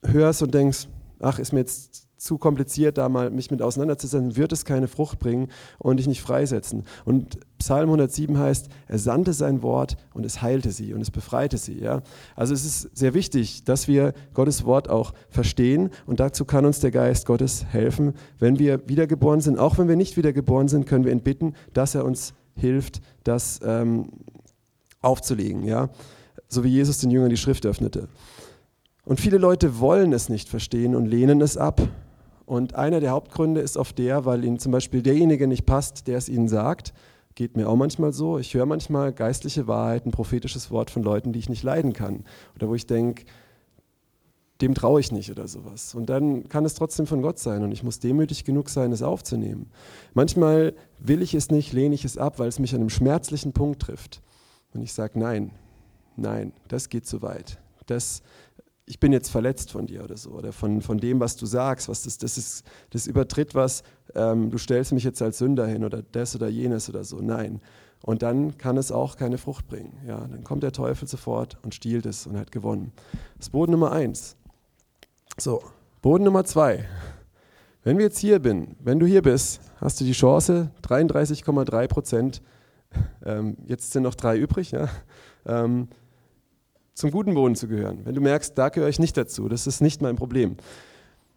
hörst 0.06 0.42
und 0.42 0.54
denkst, 0.54 0.88
ach, 1.20 1.38
ist 1.38 1.52
mir 1.52 1.60
jetzt 1.60 2.08
zu 2.16 2.38
kompliziert, 2.38 2.98
da 2.98 3.10
mal 3.10 3.30
mich 3.30 3.52
mit 3.52 3.62
auseinanderzusetzen, 3.62 4.38
wird 4.38 4.54
es 4.54 4.64
keine 4.64 4.88
Frucht 4.88 5.20
bringen 5.20 5.50
und 5.80 5.98
dich 5.98 6.08
nicht 6.08 6.22
freisetzen. 6.22 6.86
Und 7.04 7.42
Psalm 7.58 7.90
107 7.90 8.38
heißt, 8.38 8.70
er 8.88 9.00
sandte 9.00 9.34
sein 9.34 9.64
Wort 9.64 9.98
und 10.14 10.26
es 10.26 10.42
heilte 10.42 10.72
sie 10.72 10.94
und 10.94 11.02
es 11.02 11.12
befreite 11.12 11.58
sie. 11.58 11.78
Ja? 11.82 12.04
Also 12.38 12.54
es 12.54 12.64
ist 12.64 12.98
sehr 12.98 13.14
wichtig, 13.14 13.66
dass 13.66 13.90
wir 13.90 14.14
Gottes 14.34 14.64
Wort 14.64 14.90
auch 14.90 15.14
verstehen 15.30 15.90
und 16.06 16.22
dazu 16.22 16.46
kann 16.46 16.66
uns 16.66 16.80
der 16.80 16.92
Geist 16.92 17.26
Gottes 17.26 17.66
helfen. 17.66 18.14
Wenn 18.40 18.60
wir 18.60 18.88
wiedergeboren 18.88 19.42
sind, 19.42 19.60
auch 19.60 19.78
wenn 19.78 19.90
wir 19.90 19.98
nicht 19.98 20.16
wiedergeboren 20.16 20.70
sind, 20.70 20.86
können 20.86 21.04
wir 21.04 21.12
ihn 21.12 21.20
bitten, 21.20 21.54
dass 21.74 21.96
er 21.96 22.06
uns 22.06 22.34
hilft, 22.56 23.02
das 23.26 23.60
ähm, 23.62 24.08
aufzulegen. 25.02 25.66
Ja? 25.66 25.90
So 26.48 26.64
wie 26.64 26.70
Jesus 26.70 27.00
den 27.00 27.12
Jüngern 27.12 27.30
die 27.30 27.36
Schrift 27.36 27.66
öffnete. 27.66 28.08
Und 29.06 29.20
viele 29.20 29.38
Leute 29.38 29.80
wollen 29.80 30.14
es 30.14 30.30
nicht 30.30 30.48
verstehen 30.48 30.96
und 30.96 31.06
lehnen 31.06 31.42
es 31.42 31.58
ab. 31.58 31.82
Und 32.46 32.76
einer 32.76 33.00
der 33.00 33.12
Hauptgründe 33.12 33.62
ist 33.62 33.78
oft 33.78 33.98
der, 33.98 34.26
weil 34.26 34.44
ihnen 34.44 34.60
zum 34.60 34.72
Beispiel 34.72 35.02
derjenige 35.02 35.48
nicht 35.48 35.66
passt, 35.66 36.08
der 36.08 36.18
es 36.18 36.30
ihnen 36.30 36.48
sagt. 36.48 36.94
Geht 37.36 37.58
mir 37.58 37.68
auch 37.68 37.76
manchmal 37.76 38.14
so. 38.14 38.38
Ich 38.38 38.54
höre 38.54 38.66
manchmal 38.66 39.12
geistliche 39.12 39.68
Wahrheit, 39.68 40.06
ein 40.06 40.12
prophetisches 40.12 40.72
Wort 40.72 40.92
von 40.92 41.04
Leuten, 41.04 41.34
die 41.34 41.40
ich 41.40 41.50
nicht 41.50 41.64
leiden 41.64 41.94
kann. 41.94 42.24
Oder 42.56 42.70
wo 42.70 42.76
ich 42.76 42.86
denke, 42.86 43.26
dem 44.62 44.76
traue 44.76 45.00
ich 45.02 45.12
nicht 45.12 45.30
oder 45.32 45.48
sowas. 45.48 45.96
Und 45.96 46.10
dann 46.10 46.48
kann 46.48 46.64
es 46.64 46.76
trotzdem 46.76 47.06
von 47.06 47.22
Gott 47.22 47.40
sein 47.40 47.64
und 47.64 47.72
ich 47.72 47.84
muss 47.84 48.00
demütig 48.00 48.46
genug 48.46 48.70
sein, 48.70 48.92
es 48.92 49.02
aufzunehmen. 49.02 49.70
Manchmal 50.14 50.74
will 51.00 51.22
ich 51.22 51.34
es 51.34 51.50
nicht, 51.50 51.74
lehne 51.74 51.96
ich 51.96 52.06
es 52.06 52.18
ab, 52.18 52.40
weil 52.40 52.48
es 52.48 52.60
mich 52.60 52.74
an 52.74 52.82
einem 52.82 52.90
schmerzlichen 52.90 53.52
Punkt 53.52 53.82
trifft. 53.82 54.22
Und 54.74 54.82
ich 54.82 54.94
sage, 54.94 55.20
nein, 55.20 55.52
nein, 56.16 56.54
das 56.68 56.88
geht 56.88 57.06
zu 57.06 57.22
weit. 57.22 57.60
Das, 57.88 58.22
ich 58.86 59.00
bin 59.00 59.14
jetzt 59.14 59.30
verletzt 59.30 59.72
von 59.72 59.88
dir 59.88 60.04
oder 60.04 60.18
so, 60.18 60.32
oder 60.32 60.52
von, 60.52 60.82
von 60.82 60.98
dem, 60.98 61.20
was 61.20 61.36
du 61.38 61.46
sagst, 61.46 61.88
was 61.88 62.04
das, 62.04 62.18
das, 62.18 62.38
ist, 62.38 62.66
das 62.90 63.08
übertritt 63.08 63.56
was, 63.56 63.84
ähm, 64.16 64.52
du 64.52 64.58
stellst 64.58 64.92
mich 64.92 65.04
jetzt 65.04 65.22
als 65.22 65.38
Sünder 65.38 65.66
hin 65.66 65.84
oder 65.84 66.02
das 66.12 66.36
oder 66.36 66.50
jenes 66.50 66.90
oder 66.90 67.04
so. 67.04 67.20
Nein. 67.20 67.62
Und 68.02 68.22
dann 68.22 68.58
kann 68.58 68.76
es 68.76 68.92
auch 68.92 69.16
keine 69.16 69.38
Frucht 69.38 69.68
bringen. 69.68 69.98
Ja, 70.06 70.20
dann 70.20 70.44
kommt 70.44 70.64
der 70.64 70.74
Teufel 70.74 71.08
sofort 71.08 71.58
und 71.64 71.74
stiehlt 71.74 72.06
es 72.06 72.28
und 72.28 72.38
hat 72.38 72.52
gewonnen. 72.52 72.92
Das 73.38 73.48
ist 73.48 73.52
Boden 73.52 73.72
Nummer 73.72 73.94
eins. 73.94 74.36
So, 75.38 75.64
Boden 76.02 76.26
Nummer 76.26 76.44
zwei. 76.44 76.86
Wenn 77.86 77.98
wir 77.98 78.06
jetzt 78.06 78.20
hier 78.20 78.40
bin, 78.40 78.76
wenn 78.80 79.00
du 79.00 79.06
hier 79.06 79.22
bist, 79.22 79.62
hast 79.78 80.02
du 80.02 80.06
die 80.06 80.12
Chance, 80.12 80.72
33,3 80.84 81.88
Prozent, 81.88 82.42
ähm, 83.26 83.58
jetzt 83.66 83.92
sind 83.92 84.04
noch 84.04 84.16
drei 84.16 84.38
übrig, 84.38 84.72
ja, 84.72 84.90
ähm, 85.46 85.88
zum 86.94 87.12
guten 87.12 87.34
Boden 87.34 87.56
zu 87.56 87.68
gehören. 87.68 88.02
Wenn 88.04 88.16
du 88.16 88.22
merkst, 88.22 88.58
da 88.58 88.70
gehöre 88.70 88.90
ich 88.90 89.00
nicht 89.00 89.18
dazu, 89.18 89.48
das 89.48 89.68
ist 89.68 89.82
nicht 89.82 90.02
mein 90.02 90.16
Problem. 90.16 90.58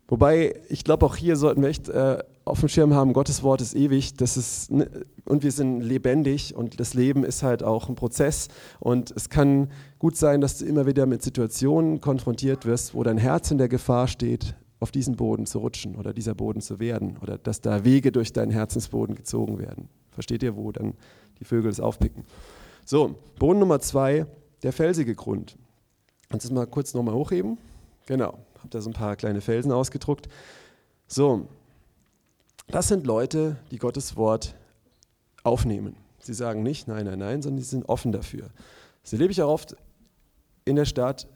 Wobei, 0.09 0.61
ich 0.69 0.85
glaube, 0.85 1.05
auch 1.05 1.17
hier 1.17 1.37
sollten 1.37 1.63
wir 1.63 1.69
echt 1.69 1.89
äh, 1.89 2.19
auf 2.45 2.61
dem 2.61 2.69
Schirm 2.69 2.95
haben, 2.95 3.13
Gottes 3.13 3.43
Wort 3.43 3.61
ist 3.61 3.75
ewig 3.75 4.15
das 4.15 4.37
ist, 4.37 4.71
und 4.71 5.43
wir 5.43 5.51
sind 5.51 5.81
lebendig 5.81 6.55
und 6.55 6.79
das 6.79 6.95
Leben 6.95 7.25
ist 7.25 7.43
halt 7.43 7.65
auch 7.65 7.89
ein 7.89 7.97
Prozess. 7.97 8.47
Und 8.79 9.11
es 9.11 9.29
kann 9.31 9.69
gut 9.99 10.17
sein, 10.17 10.41
dass 10.41 10.59
du 10.59 10.65
immer 10.65 10.87
wieder 10.87 11.07
mit 11.07 11.23
Situationen 11.23 12.01
konfrontiert 12.01 12.67
wirst, 12.67 12.95
wo 12.95 13.03
dein 13.03 13.19
Herz 13.19 13.51
in 13.51 13.59
der 13.59 13.69
Gefahr 13.69 14.07
steht, 14.07 14.55
auf 14.79 14.93
diesen 14.93 15.17
Boden 15.17 15.47
zu 15.47 15.59
rutschen 15.59 15.97
oder 15.97 16.13
dieser 16.13 16.35
Boden 16.35 16.61
zu 16.61 16.79
werden 16.79 17.17
oder 17.21 17.39
dass 17.39 17.61
da 17.61 17.85
Wege 17.85 18.13
durch 18.13 18.33
deinen 18.33 18.53
Herzensboden 18.53 19.17
gezogen 19.17 19.59
werden. 19.59 19.89
Versteht 20.13 20.43
ihr, 20.45 20.57
wo 20.57 20.71
dann 20.71 20.95
die 21.41 21.45
Vögel 21.45 21.71
es 21.71 21.81
aufpicken? 21.81 22.25
So, 22.85 23.17
Boden 23.39 23.59
Nummer 23.59 23.81
zwei 23.81 24.27
der 24.63 24.73
felsige 24.73 25.15
Grund. 25.15 25.57
Kannst 26.29 26.45
du 26.45 26.49
es 26.49 26.55
mal 26.55 26.67
kurz 26.67 26.95
nochmal 26.95 27.15
hochheben? 27.15 27.59
Genau, 28.07 28.39
habe 28.59 28.69
da 28.71 28.81
so 28.81 28.91
ein 28.91 28.95
paar 28.95 29.17
kleine 29.17 29.41
Felsen 29.41 29.73
ausgedruckt. 29.73 30.29
So, 31.07 31.49
das 32.69 32.89
sind 32.89 33.07
Leute, 33.07 33.57
die 33.71 33.79
Gottes 33.79 34.17
Wort 34.17 34.55
aufnehmen. 35.45 35.97
Sie 36.19 36.35
sagen 36.35 36.63
nicht 36.63 36.89
nein, 36.89 37.05
nein, 37.05 37.19
nein, 37.19 37.43
sondern 37.43 37.63
sie 37.63 37.71
sind 37.71 37.89
offen 37.89 38.11
dafür. 38.11 38.51
Das 39.03 39.13
erlebe 39.13 39.31
ich 39.31 39.43
auch 39.43 39.51
oft 39.51 39.77
in 40.65 40.75
der 40.75 40.85
Stadt, 40.85 41.29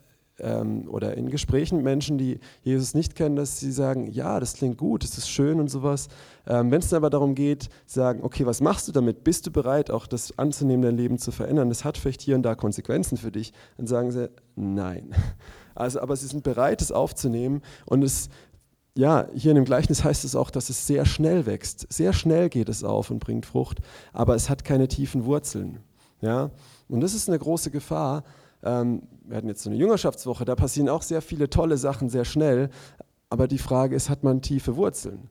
ähm, 0.43 0.89
oder 0.89 1.17
in 1.17 1.31
Gesprächen 1.31 1.77
mit 1.77 1.85
Menschen, 1.85 2.19
die 2.19 2.41
Jesus 2.63 2.95
nicht 2.95 3.15
kennen, 3.15 3.37
dass 3.37 3.59
sie 3.59 3.73
sagen, 3.73 4.11
ja, 4.11 4.41
das 4.41 4.55
klingt 4.55 4.79
gut, 4.79 5.05
das 5.05 5.19
ist 5.19 5.29
schön 5.29 5.61
und 5.61 5.69
sowas. 5.69 6.09
Ähm, 6.47 6.71
Wenn 6.71 6.81
es 6.81 6.89
dann 6.89 6.99
aber 6.99 7.11
darum 7.11 7.35
geht, 7.35 7.69
sagen, 7.87 8.21
okay, 8.23 8.47
was 8.47 8.61
machst 8.61 8.89
du 8.89 8.93
damit? 8.93 9.25
Bist 9.25 9.47
du 9.47 9.51
bereit, 9.51 9.91
auch 9.91 10.07
das 10.07 10.39
anzunehmen, 10.39 10.83
dein 10.83 10.97
Leben 10.97 11.19
zu 11.19 11.33
verändern? 11.33 11.69
Das 11.69 11.85
hat 11.85 11.99
vielleicht 11.99 12.23
hier 12.23 12.37
und 12.37 12.43
da 12.43 12.55
Konsequenzen 12.55 13.17
für 13.17 13.31
dich. 13.31 13.53
Dann 13.77 13.87
sagen 13.87 14.11
sie, 14.11 14.31
nein. 14.57 15.15
Also, 15.77 16.01
aber 16.01 16.15
sie 16.17 16.27
sind 16.27 16.43
bereit, 16.43 16.83
es 16.83 16.93
aufzunehmen 16.93 17.63
und 17.87 18.03
es 18.03 18.29
ja, 18.97 19.29
hier 19.35 19.53
in 19.53 19.55
dem 19.55 19.65
Gleichnis 19.65 20.05
heißt 20.05 20.25
es 20.25 20.35
auch, 20.35 20.51
dass 20.51 20.69
es 20.69 20.87
sehr 20.87 21.07
schnell 21.07 21.47
wächst. 21.47 21.87
Sehr 21.91 22.13
schnell 22.13 22.49
geht 22.49 22.69
es 22.69 22.85
auf 22.85 23.11
und 23.11 23.21
bringt 23.21 23.47
Frucht, 23.47 23.79
aber 24.13 24.35
es 24.35 24.51
hat 24.51 24.65
keine 24.65 24.89
tiefen 24.89 25.25
Wurzeln. 25.25 25.79
Ja? 26.21 26.51
Und 26.89 27.01
das 27.01 27.15
ist 27.15 27.29
eine 27.29 27.39
große 27.39 27.71
Gefahr, 27.71 28.25
ähm, 28.63 29.03
wir 29.25 29.37
hatten 29.37 29.49
jetzt 29.49 29.63
so 29.63 29.71
eine 29.71 29.79
Jüngerschaftswoche, 29.79 30.45
da 30.45 30.55
passieren 30.55 30.89
auch 30.89 31.03
sehr 31.03 31.23
viele 31.23 31.49
tolle 31.49 31.77
Sachen 31.77 32.09
sehr 32.09 32.25
schnell, 32.25 32.71
aber 33.29 33.47
die 33.49 33.59
Frage 33.59 33.95
ist, 33.95 34.11
hat 34.11 34.23
man 34.25 34.43
tiefe 34.43 34.77
Wurzeln? 34.77 35.31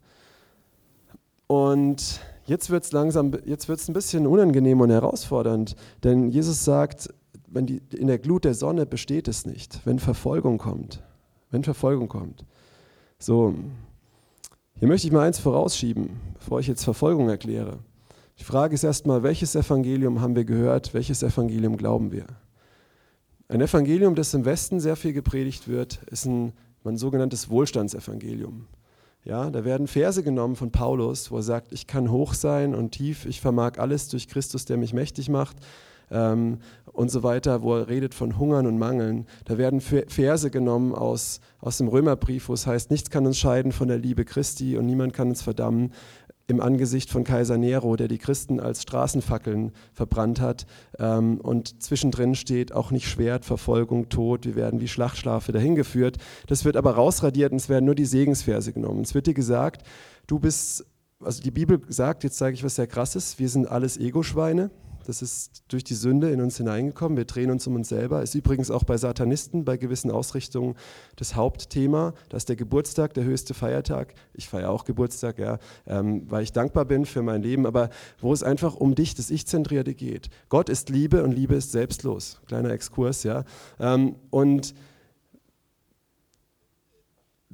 Und 1.48 2.22
jetzt 2.46 2.70
wird 2.70 2.84
es 2.84 2.92
langsam, 2.92 3.34
jetzt 3.46 3.68
wird 3.68 3.80
es 3.80 3.88
ein 3.90 3.94
bisschen 3.94 4.28
unangenehm 4.28 4.82
und 4.82 4.90
herausfordernd, 4.90 5.76
denn 6.04 6.30
Jesus 6.30 6.64
sagt, 6.64 7.10
wenn 7.48 7.66
die, 7.66 7.82
in 7.96 8.08
der 8.08 8.20
Glut 8.20 8.46
der 8.46 8.54
Sonne 8.54 8.86
besteht 8.86 9.28
es 9.28 9.46
nicht, 9.46 9.82
wenn 9.86 10.00
Verfolgung 10.00 10.58
kommt. 10.58 11.04
Wenn 11.52 11.64
Verfolgung 11.64 12.08
kommt. 12.08 12.46
So, 13.18 13.56
hier 14.76 14.88
möchte 14.88 15.08
ich 15.08 15.14
mal 15.14 15.26
eins 15.26 15.40
vorausschieben, 15.40 16.22
bevor 16.36 16.60
ich 16.60 16.68
jetzt 16.68 16.84
Verfolgung 16.84 17.28
erkläre. 17.28 17.80
Die 18.38 18.44
Frage 18.44 18.76
ist 18.76 18.84
erstmal, 18.84 19.24
welches 19.24 19.56
Evangelium 19.56 20.22
haben 20.22 20.36
wir 20.36 20.46
gehört, 20.46 20.94
welches 20.94 21.24
Evangelium 21.24 21.76
glauben 21.76 22.12
wir? 22.12 22.28
Ein 23.52 23.62
Evangelium, 23.62 24.14
das 24.14 24.36
im 24.36 24.46
Westen 24.46 24.80
sehr 24.80 24.96
viel 24.96 25.12
gepredigt 25.12 25.68
wird, 25.68 26.02
ist 26.12 26.26
ein, 26.26 26.54
ein 26.86 26.98
sogenanntes 26.98 27.50
Wohlstandsevangelium. 27.50 28.68
Ja, 29.24 29.50
da 29.50 29.66
werden 29.66 29.88
Verse 29.88 30.22
genommen 30.22 30.56
von 30.56 30.72
Paulus, 30.72 31.32
wo 31.32 31.38
er 31.38 31.42
sagt, 31.42 31.74
ich 31.74 31.88
kann 31.88 32.12
hoch 32.12 32.36
sein 32.36 32.76
und 32.76 32.92
tief, 32.92 33.26
ich 33.26 33.42
vermag 33.42 33.80
alles 33.80 34.08
durch 34.08 34.28
Christus, 34.28 34.66
der 34.66 34.78
mich 34.78 34.94
mächtig 34.94 35.30
macht 35.30 35.58
ähm, 36.12 36.60
und 36.94 37.10
so 37.10 37.24
weiter, 37.24 37.64
wo 37.64 37.76
er 37.76 37.88
redet 37.88 38.14
von 38.14 38.38
Hungern 38.38 38.68
und 38.68 38.78
Mangeln. 38.78 39.26
Da 39.46 39.58
werden 39.58 39.82
Verse 39.82 40.52
genommen 40.52 40.94
aus, 40.94 41.40
aus 41.60 41.80
dem 41.80 41.88
Römerbrief, 41.88 42.50
wo 42.50 42.54
es 42.54 42.68
heißt, 42.68 42.92
nichts 42.92 43.10
kann 43.10 43.26
uns 43.26 43.40
scheiden 43.40 43.72
von 43.72 43.88
der 43.88 43.98
Liebe 43.98 44.26
Christi 44.26 44.78
und 44.78 44.86
niemand 44.86 45.14
kann 45.14 45.30
uns 45.30 45.42
verdammen 45.42 45.92
im 46.50 46.62
Angesicht 46.62 47.12
von 47.12 47.24
Kaiser 47.24 47.58
Nero, 47.58 47.96
der 47.96 48.08
die 48.08 48.18
Christen 48.18 48.60
als 48.60 48.82
Straßenfackeln 48.82 49.72
verbrannt 49.94 50.42
hat. 50.42 50.66
Ähm, 50.98 51.40
und 51.40 51.82
zwischendrin 51.84 52.34
steht 52.34 52.74
auch 52.74 52.90
nicht 52.90 53.08
Schwert, 53.08 53.46
Verfolgung, 53.46 54.10
Tod, 54.10 54.46
wir 54.46 54.56
werden 54.56 54.82
wie 54.82 54.88
Schlachtschlafe 54.88 55.52
dahingeführt. 55.52 56.18
Das 56.48 56.66
wird 56.66 56.76
aber 56.76 56.96
rausradiert 56.96 57.52
und 57.52 57.58
es 57.58 57.70
werden 57.70 57.86
nur 57.86 57.96
die 57.96 58.06
Segensverse 58.06 58.74
genommen. 58.74 59.02
Es 59.02 59.14
wird 59.14 59.28
dir 59.28 59.36
gesagt, 59.36 59.84
du 60.26 60.40
bist, 60.40 60.86
also 61.24 61.44
die 61.44 61.52
Bibel 61.52 61.82
sagt, 61.88 62.24
jetzt 62.24 62.40
sage 62.40 62.56
ich 62.56 62.64
was 62.64 62.76
sehr 62.76 62.88
krasses, 62.88 63.38
wir 63.38 63.50
sind 63.50 63.68
alles 63.68 63.98
Ego-Schweine. 63.98 64.72
Das 65.10 65.24
ist 65.24 65.64
durch 65.70 65.84
die 65.84 65.96
Sünde 65.96 66.30
in 66.30 66.40
uns 66.40 66.58
hineingekommen. 66.58 67.18
Wir 67.18 67.26
drehen 67.26 67.50
uns 67.50 67.66
um 67.66 67.74
uns 67.74 67.90
selber. 67.90 68.22
Ist 68.22 68.36
übrigens 68.36 68.70
auch 68.70 68.84
bei 68.84 68.96
Satanisten, 68.96 69.66
bei 69.66 69.76
gewissen 69.76 70.12
Ausrichtungen 70.12 70.76
das 71.16 71.34
Hauptthema. 71.34 72.14
Das 72.30 72.44
ist 72.44 72.50
der 72.50 72.56
Geburtstag, 72.56 73.16
der 73.16 73.24
höchste 73.24 73.56
Feiertag. 73.56 74.14
Ich 74.36 74.48
feiere 74.48 74.70
auch 74.70 74.86
Geburtstag, 74.86 75.40
ja, 75.40 75.58
ähm, 75.88 76.30
weil 76.30 76.44
ich 76.44 76.54
dankbar 76.54 76.86
bin 76.86 77.08
für 77.08 77.24
mein 77.24 77.42
Leben. 77.42 77.66
Aber 77.66 77.90
wo 78.22 78.32
es 78.32 78.44
einfach 78.44 78.76
um 78.76 78.94
dich, 78.94 79.16
das 79.16 79.32
Ich-Zentrierte 79.32 79.96
geht. 79.96 80.30
Gott 80.48 80.70
ist 80.70 80.90
Liebe 80.90 81.24
und 81.24 81.32
Liebe 81.32 81.56
ist 81.56 81.72
selbstlos. 81.72 82.40
Kleiner 82.46 82.70
Exkurs, 82.70 83.24
ja. 83.24 83.46
Ähm, 83.80 84.14
und 84.30 84.76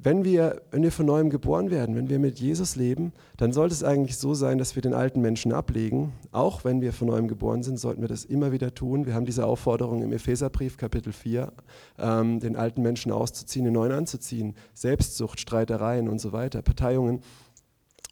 wenn 0.06 0.24
wir, 0.24 0.62
wenn 0.70 0.84
wir 0.84 0.92
von 0.92 1.04
neuem 1.04 1.30
geboren 1.30 1.72
werden, 1.72 1.96
wenn 1.96 2.08
wir 2.08 2.20
mit 2.20 2.38
Jesus 2.38 2.76
leben, 2.76 3.12
dann 3.38 3.52
sollte 3.52 3.74
es 3.74 3.82
eigentlich 3.82 4.18
so 4.18 4.34
sein, 4.34 4.56
dass 4.56 4.76
wir 4.76 4.80
den 4.82 4.94
alten 4.94 5.20
Menschen 5.20 5.52
ablegen. 5.52 6.12
Auch 6.30 6.62
wenn 6.62 6.80
wir 6.80 6.92
von 6.92 7.08
neuem 7.08 7.26
geboren 7.26 7.64
sind, 7.64 7.76
sollten 7.76 8.02
wir 8.02 8.08
das 8.08 8.24
immer 8.24 8.52
wieder 8.52 8.72
tun. 8.72 9.04
Wir 9.04 9.14
haben 9.14 9.26
diese 9.26 9.44
Aufforderung 9.44 10.04
im 10.04 10.12
Epheserbrief, 10.12 10.76
Kapitel 10.76 11.12
4, 11.12 11.52
ähm, 11.98 12.38
den 12.38 12.54
alten 12.54 12.82
Menschen 12.82 13.10
auszuziehen, 13.10 13.64
den 13.64 13.74
neuen 13.74 13.90
anzuziehen. 13.90 14.54
Selbstsucht, 14.74 15.40
Streitereien 15.40 16.08
und 16.08 16.20
so 16.20 16.30
weiter, 16.30 16.62
Parteiungen. 16.62 17.20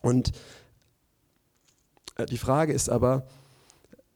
Und 0.03 0.33
äh, 2.17 2.27
die 2.27 2.39
Frage 2.39 2.73
ist 2.73 2.89
aber, 2.89 3.25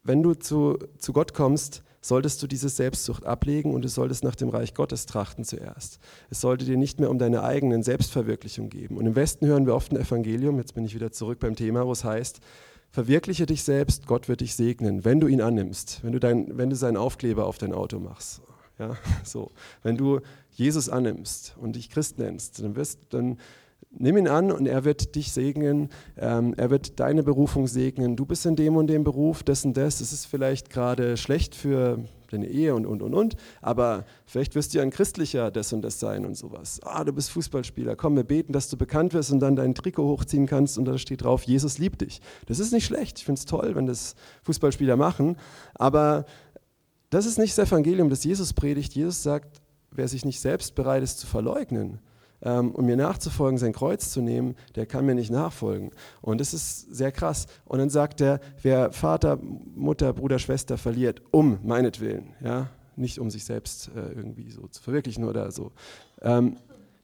wenn 0.02 0.24
du 0.24 0.34
zu, 0.34 0.80
zu 0.98 1.12
Gott 1.12 1.32
kommst, 1.32 1.84
solltest 2.00 2.42
du 2.42 2.46
diese 2.46 2.68
Selbstsucht 2.68 3.24
ablegen 3.24 3.74
und 3.74 3.82
du 3.82 3.88
solltest 3.88 4.24
nach 4.24 4.34
dem 4.34 4.48
Reich 4.48 4.74
Gottes 4.74 5.06
trachten 5.06 5.44
zuerst. 5.44 5.98
Es 6.30 6.40
sollte 6.40 6.64
dir 6.64 6.76
nicht 6.76 7.00
mehr 7.00 7.10
um 7.10 7.18
deine 7.18 7.42
eigenen 7.42 7.82
Selbstverwirklichung 7.82 8.70
geben. 8.70 8.96
Und 8.96 9.06
im 9.06 9.16
Westen 9.16 9.46
hören 9.46 9.66
wir 9.66 9.74
oft 9.74 9.92
ein 9.92 9.98
Evangelium, 9.98 10.58
jetzt 10.58 10.74
bin 10.74 10.84
ich 10.84 10.94
wieder 10.94 11.12
zurück 11.12 11.38
beim 11.40 11.56
Thema, 11.56 11.86
wo 11.86 11.92
es 11.92 12.04
heißt, 12.04 12.40
verwirkliche 12.90 13.46
dich 13.46 13.62
selbst, 13.64 14.06
Gott 14.06 14.28
wird 14.28 14.40
dich 14.40 14.54
segnen, 14.54 15.04
wenn 15.04 15.20
du 15.20 15.26
ihn 15.26 15.42
annimmst, 15.42 16.02
wenn 16.02 16.12
du, 16.12 16.20
dein, 16.20 16.56
wenn 16.56 16.70
du 16.70 16.76
seinen 16.76 16.96
Aufkleber 16.96 17.46
auf 17.46 17.58
dein 17.58 17.72
Auto 17.72 17.98
machst. 17.98 18.42
Ja, 18.78 18.96
so. 19.24 19.50
Wenn 19.82 19.96
du 19.96 20.20
Jesus 20.52 20.88
annimmst 20.88 21.56
und 21.58 21.76
dich 21.76 21.90
Christ 21.90 22.18
nennst, 22.18 22.62
dann, 22.62 22.76
wirst, 22.76 23.00
dann 23.10 23.38
Nimm 24.00 24.16
ihn 24.16 24.28
an 24.28 24.52
und 24.52 24.66
er 24.66 24.84
wird 24.84 25.16
dich 25.16 25.32
segnen, 25.32 25.88
ähm, 26.16 26.54
er 26.56 26.70
wird 26.70 27.00
deine 27.00 27.24
Berufung 27.24 27.66
segnen. 27.66 28.14
Du 28.14 28.26
bist 28.26 28.46
in 28.46 28.54
dem 28.54 28.76
und 28.76 28.86
dem 28.86 29.02
Beruf, 29.02 29.42
und 29.64 29.76
das. 29.76 30.00
Es 30.00 30.12
ist 30.12 30.26
vielleicht 30.26 30.70
gerade 30.70 31.16
schlecht 31.16 31.56
für 31.56 32.04
deine 32.30 32.46
Ehe 32.46 32.74
und, 32.74 32.86
und, 32.86 33.02
und, 33.02 33.14
und, 33.14 33.36
aber 33.60 34.04
vielleicht 34.26 34.54
wirst 34.54 34.72
du 34.72 34.78
ja 34.78 34.84
ein 34.84 34.90
christlicher 34.90 35.50
das 35.50 35.72
und 35.72 35.82
das 35.82 35.98
sein 35.98 36.26
und 36.26 36.36
sowas. 36.36 36.80
Ah, 36.84 37.02
du 37.04 37.12
bist 37.12 37.30
Fußballspieler, 37.30 37.96
komm, 37.96 38.16
wir 38.16 38.24
beten, 38.24 38.52
dass 38.52 38.68
du 38.68 38.76
bekannt 38.76 39.14
wirst 39.14 39.32
und 39.32 39.40
dann 39.40 39.56
dein 39.56 39.74
Trikot 39.74 40.06
hochziehen 40.06 40.46
kannst 40.46 40.78
und 40.78 40.84
da 40.84 40.98
steht 40.98 41.24
drauf, 41.24 41.42
Jesus 41.44 41.78
liebt 41.78 42.02
dich. 42.02 42.20
Das 42.46 42.58
ist 42.58 42.72
nicht 42.72 42.84
schlecht, 42.84 43.18
ich 43.18 43.24
finde 43.24 43.38
es 43.38 43.46
toll, 43.46 43.74
wenn 43.74 43.86
das 43.86 44.14
Fußballspieler 44.42 44.96
machen, 44.96 45.36
aber 45.74 46.26
das 47.10 47.24
ist 47.24 47.38
nicht 47.38 47.56
das 47.56 47.68
Evangelium, 47.68 48.10
das 48.10 48.24
Jesus 48.24 48.52
predigt. 48.52 48.94
Jesus 48.94 49.22
sagt, 49.22 49.62
wer 49.90 50.08
sich 50.08 50.24
nicht 50.24 50.40
selbst 50.40 50.74
bereit 50.74 51.02
ist 51.02 51.18
zu 51.18 51.26
verleugnen, 51.26 52.00
ähm, 52.42 52.70
um 52.72 52.86
mir 52.86 52.96
nachzufolgen, 52.96 53.58
sein 53.58 53.72
Kreuz 53.72 54.10
zu 54.10 54.20
nehmen, 54.20 54.54
der 54.76 54.86
kann 54.86 55.06
mir 55.06 55.14
nicht 55.14 55.30
nachfolgen. 55.30 55.90
Und 56.20 56.40
das 56.40 56.54
ist 56.54 56.94
sehr 56.94 57.12
krass. 57.12 57.46
Und 57.64 57.78
dann 57.78 57.90
sagt 57.90 58.20
er, 58.20 58.40
wer 58.62 58.92
Vater, 58.92 59.38
Mutter, 59.74 60.12
Bruder, 60.12 60.38
Schwester 60.38 60.78
verliert, 60.78 61.22
um 61.30 61.58
meinetwillen, 61.62 62.34
ja, 62.42 62.68
nicht 62.96 63.18
um 63.18 63.30
sich 63.30 63.44
selbst 63.44 63.90
äh, 63.94 64.12
irgendwie 64.12 64.50
so 64.50 64.66
zu 64.68 64.82
verwirklichen 64.82 65.24
oder 65.24 65.50
so, 65.50 65.72
ähm, 66.22 66.56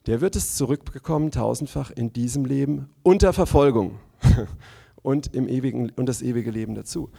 der 0.07 0.21
wird 0.21 0.37
es 0.37 0.57
zurückbekommen, 0.57 1.31
tausendfach 1.31 1.91
in 1.91 2.13
diesem 2.13 2.45
Leben 2.45 2.91
unter 3.03 3.33
Verfolgung 3.33 3.99
und, 5.03 5.35
im 5.35 5.49
ewigen, 5.49 5.91
und 5.97 6.09
das 6.09 6.21
ewige 6.21 6.51
Leben 6.51 6.75
dazu. 6.75 7.11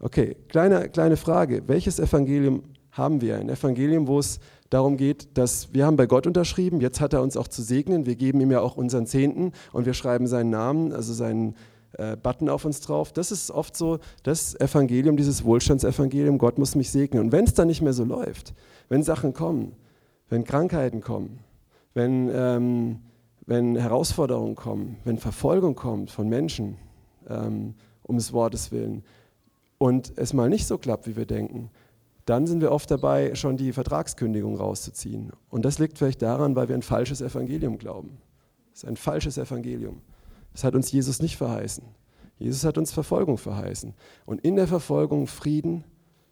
Okay, 0.00 0.36
kleine, 0.48 0.88
kleine 0.88 1.16
Frage. 1.16 1.62
Welches 1.68 1.98
Evangelium 1.98 2.64
haben 2.90 3.20
wir? 3.20 3.38
Ein 3.38 3.48
Evangelium, 3.48 4.08
wo 4.08 4.18
es 4.18 4.40
darum 4.70 4.96
geht, 4.96 5.36
dass 5.38 5.72
wir 5.72 5.86
haben 5.86 5.96
bei 5.96 6.06
Gott 6.06 6.26
unterschrieben, 6.26 6.80
jetzt 6.80 7.00
hat 7.00 7.12
er 7.12 7.22
uns 7.22 7.36
auch 7.36 7.48
zu 7.48 7.62
segnen, 7.62 8.06
wir 8.06 8.16
geben 8.16 8.40
ihm 8.40 8.50
ja 8.50 8.60
auch 8.60 8.76
unseren 8.76 9.06
Zehnten 9.06 9.52
und 9.72 9.86
wir 9.86 9.94
schreiben 9.94 10.26
seinen 10.26 10.50
Namen, 10.50 10.92
also 10.92 11.12
seinen 11.12 11.54
äh, 11.92 12.16
Button 12.16 12.48
auf 12.48 12.64
uns 12.64 12.80
drauf. 12.80 13.12
Das 13.12 13.30
ist 13.30 13.50
oft 13.50 13.76
so 13.76 13.98
das 14.22 14.58
Evangelium, 14.58 15.16
dieses 15.16 15.44
Wohlstandsevangelium, 15.44 16.38
Gott 16.38 16.58
muss 16.58 16.74
mich 16.74 16.90
segnen. 16.90 17.24
Und 17.24 17.32
wenn 17.32 17.44
es 17.44 17.54
dann 17.54 17.68
nicht 17.68 17.82
mehr 17.82 17.92
so 17.92 18.04
läuft, 18.04 18.54
wenn 18.88 19.02
Sachen 19.02 19.32
kommen, 19.32 19.72
wenn 20.28 20.44
Krankheiten 20.44 21.00
kommen, 21.00 21.38
wenn, 21.94 22.30
ähm, 22.32 23.00
wenn 23.46 23.76
Herausforderungen 23.76 24.56
kommen, 24.56 24.98
wenn 25.04 25.18
Verfolgung 25.18 25.74
kommt 25.74 26.10
von 26.10 26.28
Menschen, 26.28 26.76
ähm, 27.28 27.74
um 28.02 28.16
des 28.16 28.32
Wortes 28.32 28.72
willen, 28.72 29.02
und 29.78 30.12
es 30.16 30.32
mal 30.32 30.48
nicht 30.48 30.66
so 30.66 30.78
klappt, 30.78 31.06
wie 31.06 31.16
wir 31.16 31.26
denken, 31.26 31.70
dann 32.26 32.46
sind 32.46 32.60
wir 32.60 32.72
oft 32.72 32.90
dabei, 32.90 33.34
schon 33.34 33.56
die 33.56 33.72
Vertragskündigung 33.72 34.56
rauszuziehen. 34.56 35.32
Und 35.48 35.64
das 35.64 35.78
liegt 35.78 35.96
vielleicht 35.96 36.22
daran, 36.22 36.56
weil 36.56 36.68
wir 36.68 36.74
ein 36.74 36.82
falsches 36.82 37.20
Evangelium 37.20 37.78
glauben. 37.78 38.18
Das 38.72 38.82
ist 38.82 38.88
ein 38.88 38.96
falsches 38.96 39.38
Evangelium. 39.38 40.02
Das 40.52 40.64
hat 40.64 40.74
uns 40.74 40.90
Jesus 40.90 41.22
nicht 41.22 41.36
verheißen. 41.36 41.84
Jesus 42.38 42.64
hat 42.64 42.78
uns 42.78 42.92
Verfolgung 42.92 43.38
verheißen. 43.38 43.94
Und 44.26 44.40
in 44.42 44.56
der 44.56 44.66
Verfolgung 44.66 45.28
Frieden 45.28 45.84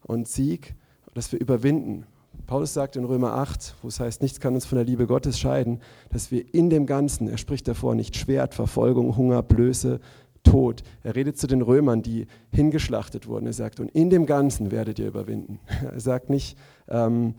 und 0.02 0.28
Sieg, 0.28 0.74
dass 1.14 1.30
wir 1.32 1.40
überwinden. 1.40 2.06
Paulus 2.46 2.74
sagt 2.74 2.96
in 2.96 3.04
Römer 3.04 3.34
8, 3.34 3.76
wo 3.80 3.88
es 3.88 4.00
heißt, 4.00 4.20
nichts 4.20 4.40
kann 4.40 4.54
uns 4.54 4.66
von 4.66 4.76
der 4.76 4.84
Liebe 4.84 5.06
Gottes 5.06 5.38
scheiden, 5.38 5.80
dass 6.10 6.30
wir 6.30 6.52
in 6.52 6.68
dem 6.68 6.86
Ganzen, 6.86 7.28
er 7.28 7.38
spricht 7.38 7.68
davor, 7.68 7.94
nicht 7.94 8.16
Schwert, 8.16 8.54
Verfolgung, 8.54 9.16
Hunger, 9.16 9.42
Blöße, 9.42 10.00
Tod. 10.44 10.82
Er 11.02 11.16
redet 11.16 11.36
zu 11.38 11.46
den 11.46 11.62
Römern, 11.62 12.02
die 12.02 12.26
hingeschlachtet 12.52 13.26
wurden. 13.26 13.46
Er 13.46 13.52
sagt, 13.52 13.80
und 13.80 13.90
in 13.90 14.10
dem 14.10 14.26
Ganzen 14.26 14.70
werdet 14.70 14.98
ihr 14.98 15.08
überwinden. 15.08 15.58
Er 15.82 16.00
sagt 16.00 16.30
nicht, 16.30 16.56
ähm, 16.88 17.34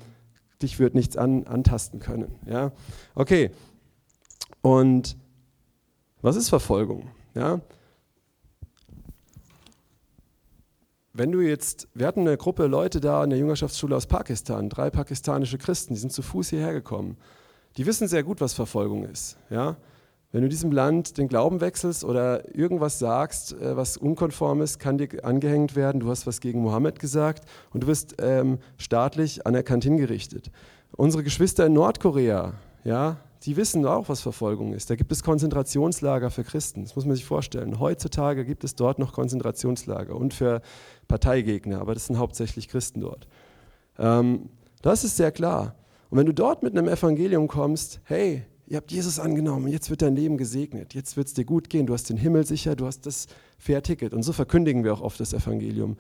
dich 0.62 0.80
wird 0.80 0.96
nichts 0.96 1.16
an, 1.16 1.46
antasten 1.46 2.00
können. 2.00 2.36
Ja? 2.46 2.72
Okay, 3.14 3.52
und 4.62 5.16
was 6.22 6.36
ist 6.36 6.50
Verfolgung? 6.50 7.10
Ja? 7.36 7.62
Wenn 11.14 11.32
du 11.32 11.40
jetzt, 11.40 11.88
wir 11.94 12.08
hatten 12.08 12.22
eine 12.22 12.36
Gruppe 12.36 12.66
Leute 12.66 13.00
da 13.00 13.24
in 13.24 13.30
der 13.30 13.40
Jüngerschaftsschule 13.40 13.96
aus 13.96 14.08
Pakistan, 14.08 14.70
drei 14.70 14.90
pakistanische 14.90 15.58
Christen, 15.58 15.94
die 15.94 16.00
sind 16.00 16.12
zu 16.12 16.22
Fuß 16.22 16.50
hierher 16.50 16.74
gekommen. 16.74 17.18
Die 17.78 17.86
wissen 17.86 18.08
sehr 18.08 18.24
gut, 18.24 18.42
was 18.42 18.54
Verfolgung 18.54 19.06
ist. 19.06 19.38
Ja? 19.50 19.78
Wenn 20.36 20.42
du 20.42 20.50
diesem 20.50 20.74
Land 20.74 21.18
den 21.18 21.30
Glauben 21.30 21.62
wechselst 21.62 22.04
oder 22.04 22.54
irgendwas 22.54 23.00
sagst, 23.00 23.54
äh, 23.54 23.78
was 23.78 23.96
unkonform 23.96 24.62
ist, 24.62 24.80
kann 24.80 24.98
dir 24.98 25.08
angehängt 25.24 25.78
werden. 25.78 26.02
Du 26.02 26.10
hast 26.10 26.28
was 26.28 26.42
gegen 26.42 26.62
Mohammed 26.62 27.00
gesagt 27.00 27.48
und 27.72 27.84
du 27.84 27.88
wirst 27.88 28.18
ähm, 28.20 28.60
staatlich 28.78 29.48
anerkannt 29.48 29.86
hingerichtet. 29.86 30.52
Unsere 30.92 31.24
Geschwister 31.24 31.68
in 31.68 31.72
Nordkorea, 31.72 32.52
ja, 32.84 33.16
die 33.44 33.56
wissen 33.56 33.86
auch, 33.86 34.10
was 34.10 34.20
Verfolgung 34.20 34.74
ist. 34.74 34.90
Da 34.90 34.98
gibt 34.98 35.14
es 35.14 35.24
Konzentrationslager 35.24 36.30
für 36.30 36.44
Christen. 36.44 36.84
Das 36.84 36.98
muss 36.98 37.06
man 37.06 37.16
sich 37.16 37.24
vorstellen. 37.24 37.80
Heutzutage 37.80 38.44
gibt 38.44 38.66
es 38.66 38.76
dort 38.76 39.00
noch 39.00 39.14
Konzentrationslager 39.14 40.18
und 40.18 40.34
für 40.34 40.62
Parteigegner, 41.08 41.80
aber 41.80 41.94
das 41.94 42.08
sind 42.08 42.18
hauptsächlich 42.18 42.68
Christen 42.68 43.00
dort. 43.00 43.26
Ähm, 43.98 44.50
das 44.82 45.06
ist 45.06 45.16
sehr 45.16 45.32
klar. 45.32 45.76
Und 46.10 46.18
wenn 46.18 46.26
du 46.26 46.34
dort 46.34 46.62
mit 46.62 46.78
einem 46.78 46.90
Evangelium 46.90 47.48
kommst, 47.48 48.02
hey, 48.04 48.44
Ihr 48.68 48.78
habt 48.78 48.92
Jesus 48.92 49.20
angenommen, 49.20 49.68
jetzt 49.68 49.90
wird 49.92 50.02
dein 50.02 50.16
Leben 50.16 50.38
gesegnet, 50.38 50.96
jetzt 50.96 51.18
wird 51.18 51.28
es 51.28 51.34
dir 51.36 51.46
gut 51.46 51.70
gehen, 51.70 51.86
du 51.86 51.94
hast 51.94 52.10
den 52.10 52.18
Himmel 52.18 52.48
sicher, 52.48 52.76
du 52.76 52.88
hast 52.88 53.06
das 53.06 53.28
Fair-Ticket. 53.60 54.14
Und 54.14 54.24
so 54.24 54.34
verkündigen 54.34 54.84
wir 54.84 54.94
auch 54.94 55.02
oft 55.02 55.20
das 55.20 55.34
Evangelium. 55.34 55.98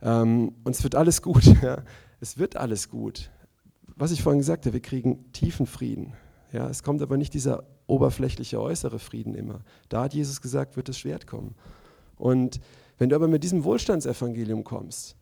Ähm, 0.00 0.52
und 0.62 0.74
es 0.76 0.82
wird 0.82 0.94
alles 0.94 1.22
gut. 1.22 1.44
Ja? 1.62 1.82
Es 2.20 2.38
wird 2.38 2.56
alles 2.56 2.88
gut. 2.88 3.30
Was 3.96 4.12
ich 4.12 4.22
vorhin 4.22 4.38
gesagt 4.38 4.66
habe, 4.66 4.74
wir 4.74 4.80
kriegen 4.80 5.32
tiefen 5.32 5.66
Frieden. 5.66 6.14
Ja? 6.52 6.68
Es 6.68 6.82
kommt 6.82 7.02
aber 7.02 7.16
nicht 7.16 7.34
dieser 7.34 7.64
oberflächliche 7.88 8.60
äußere 8.60 8.98
Frieden 8.98 9.34
immer. 9.34 9.60
Da 9.88 10.04
hat 10.04 10.14
Jesus 10.14 10.40
gesagt, 10.40 10.76
wird 10.76 10.88
das 10.88 10.98
Schwert 10.98 11.26
kommen. 11.26 11.56
Und 12.16 12.60
wenn 12.98 13.08
du 13.08 13.16
aber 13.16 13.28
mit 13.28 13.42
diesem 13.42 13.64
Wohlstandsevangelium 13.64 14.62
kommst, 14.62 15.16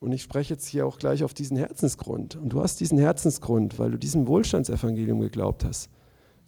und 0.00 0.12
ich 0.12 0.22
spreche 0.22 0.54
jetzt 0.54 0.66
hier 0.66 0.86
auch 0.86 0.98
gleich 0.98 1.24
auf 1.24 1.34
diesen 1.34 1.56
Herzensgrund. 1.56 2.36
Und 2.36 2.50
du 2.50 2.62
hast 2.62 2.80
diesen 2.80 2.98
Herzensgrund, 2.98 3.78
weil 3.78 3.90
du 3.90 3.98
diesem 3.98 4.26
Wohlstandsevangelium 4.26 5.20
geglaubt 5.20 5.64
hast. 5.64 5.90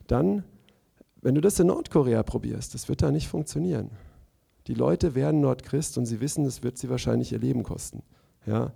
Dann, 0.07 0.45
wenn 1.21 1.35
du 1.35 1.41
das 1.41 1.59
in 1.59 1.69
Nordkorea 1.69 2.23
probierst, 2.23 2.75
das 2.75 2.89
wird 2.89 3.03
da 3.03 3.11
nicht 3.11 3.29
funktionieren. 3.29 3.91
Die 4.67 4.75
Leute 4.75 5.15
werden 5.15 5.41
Nordchrist 5.41 5.97
und 5.97 6.07
sie 6.07 6.21
wissen, 6.21 6.45
es 6.45 6.63
wird 6.63 6.77
sie 6.77 6.91
wahrscheinlich 6.91 7.33
ihr 7.33 7.39
Leben 7.39 7.63
kosten. 7.63 8.03
Ja? 8.47 8.73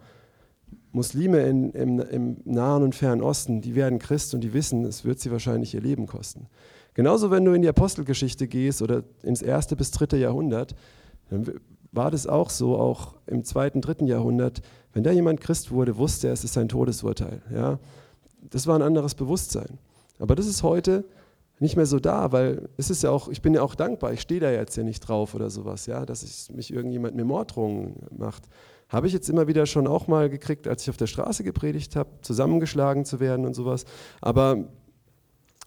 Muslime 0.90 1.40
in, 1.40 1.72
im, 1.72 2.00
im 2.00 2.36
Nahen 2.44 2.82
und 2.82 2.94
Fernen 2.94 3.22
Osten, 3.22 3.60
die 3.60 3.74
werden 3.74 3.98
Christ 3.98 4.34
und 4.34 4.42
die 4.42 4.54
wissen, 4.54 4.84
es 4.84 5.04
wird 5.04 5.20
sie 5.20 5.30
wahrscheinlich 5.30 5.74
ihr 5.74 5.80
Leben 5.80 6.06
kosten. 6.06 6.46
Genauso, 6.94 7.30
wenn 7.30 7.44
du 7.44 7.52
in 7.52 7.62
die 7.62 7.68
Apostelgeschichte 7.68 8.48
gehst 8.48 8.82
oder 8.82 9.02
ins 9.22 9.42
erste 9.42 9.76
bis 9.76 9.90
dritte 9.90 10.16
Jahrhundert, 10.16 10.74
dann 11.30 11.46
war 11.92 12.10
das 12.10 12.26
auch 12.26 12.50
so, 12.50 12.76
auch 12.78 13.14
im 13.26 13.44
zweiten, 13.44 13.80
dritten 13.80 14.06
Jahrhundert. 14.06 14.62
Wenn 14.92 15.04
da 15.04 15.12
jemand 15.12 15.40
Christ 15.40 15.70
wurde, 15.70 15.96
wusste 15.96 16.26
er, 16.26 16.32
es 16.32 16.42
ist 16.44 16.54
sein 16.54 16.68
Todesurteil. 16.68 17.42
Ja? 17.54 17.78
Das 18.50 18.66
war 18.66 18.74
ein 18.74 18.82
anderes 18.82 19.14
Bewusstsein. 19.14 19.78
Aber 20.18 20.34
das 20.34 20.46
ist 20.46 20.62
heute 20.62 21.04
nicht 21.60 21.76
mehr 21.76 21.86
so 21.86 22.00
da, 22.00 22.32
weil 22.32 22.68
es 22.76 22.90
ist 22.90 23.02
ja 23.02 23.10
auch, 23.10 23.28
ich 23.28 23.40
bin 23.40 23.54
ja 23.54 23.62
auch 23.62 23.74
dankbar, 23.74 24.12
ich 24.12 24.20
stehe 24.20 24.40
da 24.40 24.50
jetzt 24.50 24.76
ja 24.76 24.82
nicht 24.82 25.00
drauf 25.00 25.34
oder 25.34 25.48
sowas, 25.48 25.86
ja, 25.86 26.04
dass 26.04 26.24
ich, 26.24 26.54
mich 26.54 26.72
irgendjemand 26.72 27.14
mir 27.14 27.24
Morddrohungen 27.24 27.94
macht. 28.10 28.48
Habe 28.88 29.06
ich 29.06 29.12
jetzt 29.12 29.30
immer 29.30 29.46
wieder 29.46 29.64
schon 29.66 29.86
auch 29.86 30.08
mal 30.08 30.28
gekriegt, 30.28 30.66
als 30.66 30.82
ich 30.82 30.90
auf 30.90 30.96
der 30.96 31.06
Straße 31.06 31.44
gepredigt 31.44 31.94
habe, 31.94 32.10
zusammengeschlagen 32.22 33.04
zu 33.04 33.20
werden 33.20 33.46
und 33.46 33.54
sowas. 33.54 33.84
Aber 34.20 34.64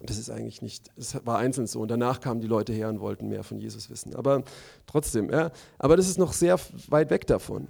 das 0.01 0.17
ist 0.17 0.29
eigentlich 0.29 0.61
nicht, 0.61 0.91
es 0.97 1.25
war 1.25 1.37
einzeln 1.37 1.67
so. 1.67 1.79
Und 1.81 1.89
danach 1.89 2.19
kamen 2.19 2.41
die 2.41 2.47
Leute 2.47 2.73
her 2.73 2.89
und 2.89 2.99
wollten 2.99 3.29
mehr 3.29 3.43
von 3.43 3.59
Jesus 3.59 3.89
wissen. 3.89 4.15
Aber 4.15 4.43
trotzdem, 4.87 5.29
ja, 5.29 5.51
aber 5.77 5.95
das 5.95 6.07
ist 6.07 6.17
noch 6.17 6.33
sehr 6.33 6.59
weit 6.89 7.09
weg 7.09 7.27
davon. 7.27 7.67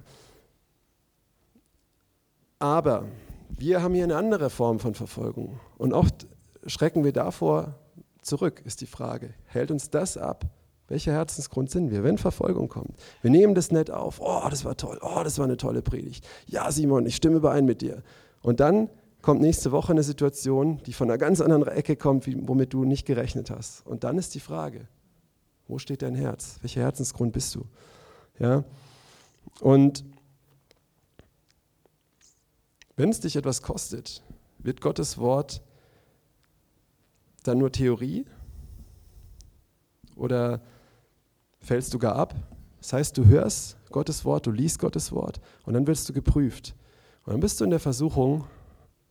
Aber 2.58 3.04
wir 3.48 3.82
haben 3.82 3.94
hier 3.94 4.04
eine 4.04 4.16
andere 4.16 4.50
Form 4.50 4.80
von 4.80 4.94
Verfolgung. 4.94 5.60
Und 5.78 5.92
oft 5.92 6.26
schrecken 6.66 7.04
wir 7.04 7.12
davor 7.12 7.74
zurück, 8.22 8.62
ist 8.64 8.80
die 8.80 8.86
Frage. 8.86 9.34
Hält 9.44 9.70
uns 9.70 9.90
das 9.90 10.16
ab? 10.16 10.46
Welcher 10.88 11.12
Herzensgrund 11.12 11.70
sind 11.70 11.90
wir, 11.90 12.04
wenn 12.04 12.16
Verfolgung 12.16 12.68
kommt? 12.68 12.96
Wir 13.20 13.30
nehmen 13.30 13.54
das 13.54 13.72
nett 13.72 13.90
auf. 13.90 14.20
Oh, 14.20 14.46
das 14.48 14.64
war 14.64 14.76
toll. 14.76 14.98
Oh, 15.02 15.22
das 15.24 15.38
war 15.38 15.44
eine 15.44 15.56
tolle 15.56 15.82
Predigt. 15.82 16.26
Ja, 16.46 16.70
Simon, 16.70 17.06
ich 17.06 17.16
stimme 17.16 17.36
überein 17.36 17.64
mit 17.64 17.82
dir. 17.82 18.02
Und 18.42 18.60
dann 18.60 18.88
kommt 19.26 19.40
nächste 19.40 19.72
Woche 19.72 19.90
eine 19.90 20.04
Situation, 20.04 20.80
die 20.86 20.92
von 20.92 21.10
einer 21.10 21.18
ganz 21.18 21.40
anderen 21.40 21.66
Ecke 21.66 21.96
kommt, 21.96 22.28
womit 22.46 22.72
du 22.72 22.84
nicht 22.84 23.06
gerechnet 23.06 23.50
hast. 23.50 23.84
Und 23.84 24.04
dann 24.04 24.18
ist 24.18 24.36
die 24.36 24.40
Frage, 24.40 24.86
wo 25.66 25.80
steht 25.80 26.02
dein 26.02 26.14
Herz? 26.14 26.58
Welcher 26.62 26.82
Herzensgrund 26.82 27.32
bist 27.32 27.52
du? 27.56 27.64
Ja? 28.38 28.62
Und 29.60 30.04
wenn 32.94 33.08
es 33.08 33.18
dich 33.18 33.34
etwas 33.34 33.62
kostet, 33.62 34.22
wird 34.58 34.80
Gottes 34.80 35.18
Wort 35.18 35.60
dann 37.42 37.58
nur 37.58 37.72
Theorie? 37.72 38.26
Oder 40.14 40.60
fällst 41.58 41.92
du 41.92 41.98
gar 41.98 42.14
ab? 42.14 42.36
Das 42.78 42.92
heißt, 42.92 43.18
du 43.18 43.24
hörst 43.24 43.76
Gottes 43.90 44.24
Wort, 44.24 44.46
du 44.46 44.52
liest 44.52 44.78
Gottes 44.78 45.10
Wort 45.10 45.40
und 45.64 45.74
dann 45.74 45.88
wirst 45.88 46.08
du 46.08 46.12
geprüft. 46.12 46.76
Und 47.24 47.32
dann 47.32 47.40
bist 47.40 47.58
du 47.58 47.64
in 47.64 47.70
der 47.70 47.80
Versuchung, 47.80 48.44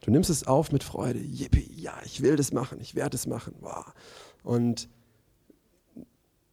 Du 0.06 0.12
nimmst 0.12 0.30
es 0.30 0.46
auf 0.46 0.72
mit 0.72 0.84
Freude. 0.84 1.18
Yippie, 1.20 1.68
ja, 1.76 1.96
ich 2.06 2.22
will 2.22 2.36
das 2.36 2.54
machen, 2.54 2.78
ich 2.80 2.94
werde 2.94 3.16
es 3.16 3.26
machen. 3.26 3.56
Wow. 3.60 3.92
Und 4.44 4.88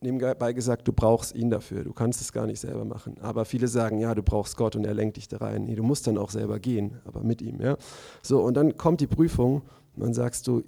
nebenbei 0.01 0.55
gesagt, 0.55 0.89
du 0.89 0.93
brauchst 0.95 1.35
ihn 1.35 1.51
dafür. 1.51 1.85
Du 1.85 1.93
kannst 1.93 2.23
es 2.23 2.33
gar 2.33 2.47
nicht 2.47 2.61
selber 2.61 2.87
machen. 2.87 3.19
Aber 3.21 3.45
viele 3.45 3.69
sagen, 3.69 3.99
ja, 3.99 4.15
du 4.15 4.23
brauchst 4.23 4.57
Gott 4.57 4.75
und 4.75 4.87
er 4.87 4.95
lenkt 4.95 5.19
dich 5.19 5.29
da 5.29 5.37
rein. 5.37 5.67
Nee, 5.67 5.75
du 5.75 5.83
musst 5.83 6.07
dann 6.07 6.17
auch 6.17 6.31
selber 6.31 6.59
gehen, 6.61 7.03
aber 7.05 7.23
mit 7.23 7.43
ihm. 7.43 7.61
Ja? 7.61 7.77
So, 8.23 8.41
und 8.41 8.55
dann 8.55 8.79
kommt 8.79 9.03
die 9.03 9.07
Prüfung 9.07 9.61
und 9.97 10.03
dann 10.03 10.15
sagst 10.15 10.47
du, 10.47 10.65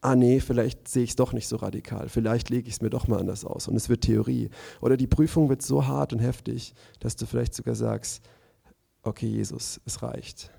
ah 0.00 0.16
nee, 0.16 0.40
vielleicht 0.40 0.88
sehe 0.88 1.04
ich 1.04 1.10
es 1.10 1.16
doch 1.16 1.32
nicht 1.32 1.46
so 1.46 1.54
radikal, 1.54 2.08
vielleicht 2.08 2.50
lege 2.50 2.66
ich 2.66 2.74
es 2.74 2.80
mir 2.82 2.90
doch 2.90 3.06
mal 3.06 3.20
anders 3.20 3.44
aus 3.44 3.68
und 3.68 3.76
es 3.76 3.88
wird 3.88 4.00
Theorie. 4.00 4.50
Oder 4.80 4.96
die 4.96 5.06
Prüfung 5.06 5.48
wird 5.48 5.62
so 5.62 5.86
hart 5.86 6.12
und 6.12 6.18
heftig, 6.18 6.74
dass 6.98 7.14
du 7.14 7.24
vielleicht 7.24 7.54
sogar 7.54 7.76
sagst, 7.76 8.20
okay 9.04 9.28
Jesus, 9.28 9.80
es 9.84 10.02
reicht, 10.02 10.50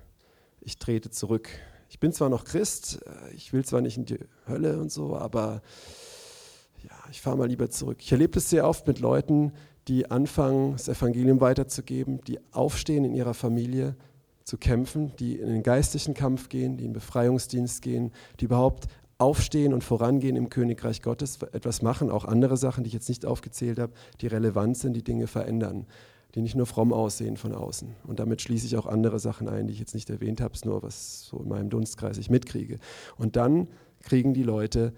ich 0.64 0.78
trete 0.78 1.10
zurück. 1.10 1.50
Ich 1.90 2.00
bin 2.00 2.12
zwar 2.12 2.30
noch 2.30 2.46
Christ, 2.46 3.00
äh, 3.06 3.34
ich 3.36 3.54
will 3.54 3.64
zwar 3.64 3.82
nicht 3.82 3.98
in 3.98 4.06
die 4.06 4.20
Hölle 4.48 4.80
und 4.80 4.92
so, 4.92 5.16
aber 5.16 5.62
ja, 6.84 6.96
ich 7.12 7.22
fahre 7.22 7.38
mal 7.38 7.48
lieber 7.48 7.70
zurück. 7.70 7.98
Ich 8.00 8.12
erlebe 8.12 8.34
das 8.34 8.50
sehr 8.50 8.68
oft 8.68 8.88
mit 8.88 9.00
Leuten, 9.00 9.54
die 9.88 10.10
anfangen, 10.10 10.74
das 10.74 10.88
Evangelium 10.88 11.42
weiterzugeben, 11.42 12.22
die 12.22 12.40
aufstehen 12.52 13.06
in 13.06 13.14
ihrer 13.14 13.34
Familie 13.34 13.96
zu 14.44 14.58
kämpfen, 14.58 15.14
die 15.20 15.36
in 15.36 15.50
den 15.50 15.64
geistlichen 15.64 16.14
Kampf 16.14 16.50
gehen, 16.50 16.78
die 16.78 16.86
in 16.86 16.90
den 16.90 16.94
Befreiungsdienst 16.94 17.82
gehen, 17.82 18.12
die 18.40 18.46
überhaupt 18.46 18.88
aufstehen 19.18 19.74
und 19.74 19.84
vorangehen 19.84 20.36
im 20.36 20.50
Königreich 20.50 21.02
Gottes, 21.02 21.40
etwas 21.54 21.82
machen, 21.82 22.10
auch 22.10 22.26
andere 22.26 22.58
Sachen, 22.58 22.84
die 22.84 22.90
ich 22.90 22.94
jetzt 22.94 23.10
nicht 23.10 23.26
aufgezählt 23.26 23.80
habe, 23.80 23.94
die 24.20 24.28
relevant 24.28 24.78
sind, 24.78 24.94
die 24.94 25.04
Dinge 25.04 25.28
verändern, 25.28 25.86
die 26.36 26.42
nicht 26.42 26.56
nur 26.56 26.66
fromm 26.66 26.94
aussehen 26.94 27.38
von 27.38 27.54
außen. 27.54 27.96
Und 28.08 28.20
damit 28.20 28.42
schließe 28.42 28.66
ich 28.66 28.78
auch 28.78 28.86
andere 28.86 29.20
Sachen 29.20 29.48
ein, 29.48 29.68
die 29.68 29.74
ich 29.74 29.80
jetzt 29.80 29.94
nicht 29.94 30.10
erwähnt 30.10 30.42
habe, 30.42 30.54
es 30.54 30.66
nur 30.66 30.82
was 30.82 31.26
so 31.26 31.40
in 31.40 31.50
meinem 31.50 31.70
Dunstkreis 31.70 32.18
ich 32.18 32.30
mitkriege. 32.30 32.80
Und 33.18 33.36
dann 33.36 33.68
kriegen 34.02 34.34
die 34.34 34.44
Leute 34.44 34.94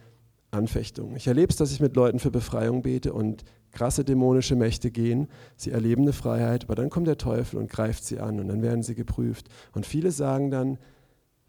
Anfechtungen. 0.52 1.16
Ich 1.16 1.28
erlebe 1.28 1.52
es, 1.52 1.58
dass 1.58 1.72
ich 1.72 1.82
mit 1.82 1.96
Leuten 1.96 2.20
für 2.20 2.32
Befreiung 2.32 2.82
bete 2.82 3.14
und 3.14 3.44
krasse 3.72 4.06
dämonische 4.06 4.56
Mächte 4.56 4.90
gehen, 4.90 5.28
sie 5.58 5.72
erleben 5.72 6.04
eine 6.04 6.14
Freiheit, 6.14 6.64
aber 6.64 6.76
dann 6.76 6.90
kommt 6.90 7.08
der 7.08 7.18
Teufel 7.18 7.60
und 7.60 7.70
greift 7.70 8.06
sie 8.06 8.20
an 8.20 8.40
und 8.40 8.48
dann 8.48 8.62
werden 8.62 8.84
sie 8.84 8.96
geprüft. 8.96 9.50
Und 9.74 9.86
viele 9.86 10.12
sagen 10.12 10.50
dann, 10.50 10.78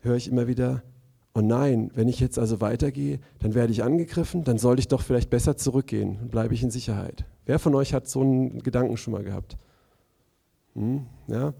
höre 0.00 0.16
ich 0.16 0.28
immer 0.28 0.48
wieder, 0.48 0.82
oh 1.34 1.40
nein, 1.40 1.90
wenn 1.94 2.08
ich 2.08 2.18
jetzt 2.18 2.38
also 2.38 2.60
weitergehe, 2.60 3.20
dann 3.38 3.54
werde 3.54 3.72
ich 3.72 3.84
angegriffen, 3.84 4.42
dann 4.42 4.58
sollte 4.58 4.80
ich 4.80 4.88
doch 4.88 5.02
vielleicht 5.02 5.30
besser 5.30 5.56
zurückgehen, 5.56 6.16
dann 6.18 6.28
bleibe 6.28 6.54
ich 6.54 6.62
in 6.62 6.70
Sicherheit. 6.70 7.24
Wer 7.44 7.60
von 7.60 7.74
euch 7.76 7.94
hat 7.94 8.08
so 8.08 8.22
einen 8.22 8.62
Gedanken 8.62 8.96
schon 8.96 9.12
mal 9.12 9.22
gehabt? 9.22 9.56
Hm, 10.76 11.06
ja? 11.28 11.54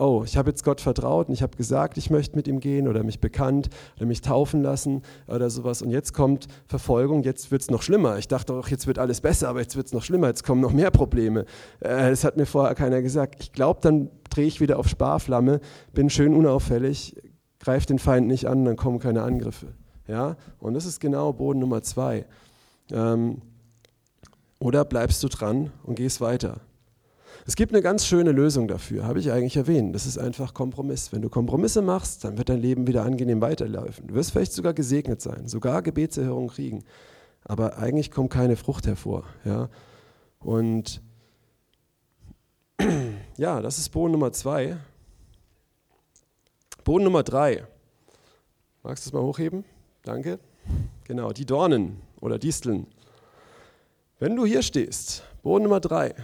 Oh, 0.00 0.22
ich 0.24 0.36
habe 0.36 0.48
jetzt 0.50 0.62
Gott 0.62 0.80
vertraut 0.80 1.26
und 1.26 1.34
ich 1.34 1.42
habe 1.42 1.56
gesagt, 1.56 1.98
ich 1.98 2.08
möchte 2.08 2.36
mit 2.36 2.46
ihm 2.46 2.60
gehen 2.60 2.86
oder 2.86 3.02
mich 3.02 3.18
bekannt 3.18 3.68
oder 3.96 4.06
mich 4.06 4.20
taufen 4.20 4.62
lassen 4.62 5.02
oder 5.26 5.50
sowas. 5.50 5.82
Und 5.82 5.90
jetzt 5.90 6.14
kommt 6.14 6.46
Verfolgung, 6.68 7.24
jetzt 7.24 7.50
wird 7.50 7.62
es 7.62 7.70
noch 7.70 7.82
schlimmer. 7.82 8.16
Ich 8.16 8.28
dachte 8.28 8.54
auch, 8.54 8.68
jetzt 8.68 8.86
wird 8.86 9.00
alles 9.00 9.20
besser, 9.20 9.48
aber 9.48 9.60
jetzt 9.60 9.74
wird 9.74 9.88
es 9.88 9.92
noch 9.92 10.04
schlimmer, 10.04 10.28
jetzt 10.28 10.44
kommen 10.44 10.60
noch 10.60 10.72
mehr 10.72 10.92
Probleme. 10.92 11.46
Äh, 11.80 12.10
das 12.10 12.22
hat 12.22 12.36
mir 12.36 12.46
vorher 12.46 12.76
keiner 12.76 13.02
gesagt. 13.02 13.42
Ich 13.42 13.52
glaube, 13.52 13.80
dann 13.82 14.08
drehe 14.30 14.46
ich 14.46 14.60
wieder 14.60 14.78
auf 14.78 14.86
Sparflamme, 14.86 15.58
bin 15.94 16.10
schön 16.10 16.32
unauffällig, 16.32 17.16
greif 17.58 17.84
den 17.84 17.98
Feind 17.98 18.28
nicht 18.28 18.46
an, 18.46 18.64
dann 18.64 18.76
kommen 18.76 19.00
keine 19.00 19.22
Angriffe. 19.24 19.74
Ja? 20.06 20.36
Und 20.60 20.74
das 20.74 20.86
ist 20.86 21.00
genau 21.00 21.32
Boden 21.32 21.58
Nummer 21.58 21.82
zwei. 21.82 22.24
Ähm, 22.92 23.42
oder 24.60 24.84
bleibst 24.84 25.24
du 25.24 25.28
dran 25.28 25.72
und 25.82 25.96
gehst 25.96 26.20
weiter. 26.20 26.60
Es 27.48 27.56
gibt 27.56 27.72
eine 27.72 27.80
ganz 27.80 28.04
schöne 28.04 28.32
Lösung 28.32 28.68
dafür, 28.68 29.04
habe 29.06 29.20
ich 29.20 29.32
eigentlich 29.32 29.56
erwähnt. 29.56 29.94
Das 29.94 30.04
ist 30.04 30.18
einfach 30.18 30.52
Kompromiss. 30.52 31.12
Wenn 31.12 31.22
du 31.22 31.30
Kompromisse 31.30 31.80
machst, 31.80 32.22
dann 32.24 32.36
wird 32.36 32.50
dein 32.50 32.60
Leben 32.60 32.86
wieder 32.86 33.04
angenehm 33.04 33.40
weiterlaufen. 33.40 34.06
Du 34.06 34.14
wirst 34.14 34.32
vielleicht 34.32 34.52
sogar 34.52 34.74
gesegnet 34.74 35.22
sein, 35.22 35.48
sogar 35.48 35.80
Gebetserhörung 35.80 36.48
kriegen. 36.48 36.84
Aber 37.44 37.78
eigentlich 37.78 38.10
kommt 38.10 38.28
keine 38.28 38.56
Frucht 38.56 38.86
hervor. 38.86 39.24
Ja? 39.46 39.70
Und 40.40 41.00
ja, 43.38 43.62
das 43.62 43.78
ist 43.78 43.88
Boden 43.88 44.12
Nummer 44.12 44.30
zwei. 44.30 44.76
Boden 46.84 47.04
Nummer 47.04 47.22
drei. 47.22 47.66
Magst 48.82 49.06
du 49.06 49.08
es 49.08 49.12
mal 49.14 49.22
hochheben? 49.22 49.64
Danke. 50.02 50.38
Genau, 51.04 51.32
die 51.32 51.46
Dornen 51.46 52.02
oder 52.20 52.38
Disteln. 52.38 52.86
Wenn 54.18 54.36
du 54.36 54.44
hier 54.44 54.60
stehst, 54.60 55.22
Boden 55.42 55.64
Nummer 55.64 55.80
drei, 55.80 56.14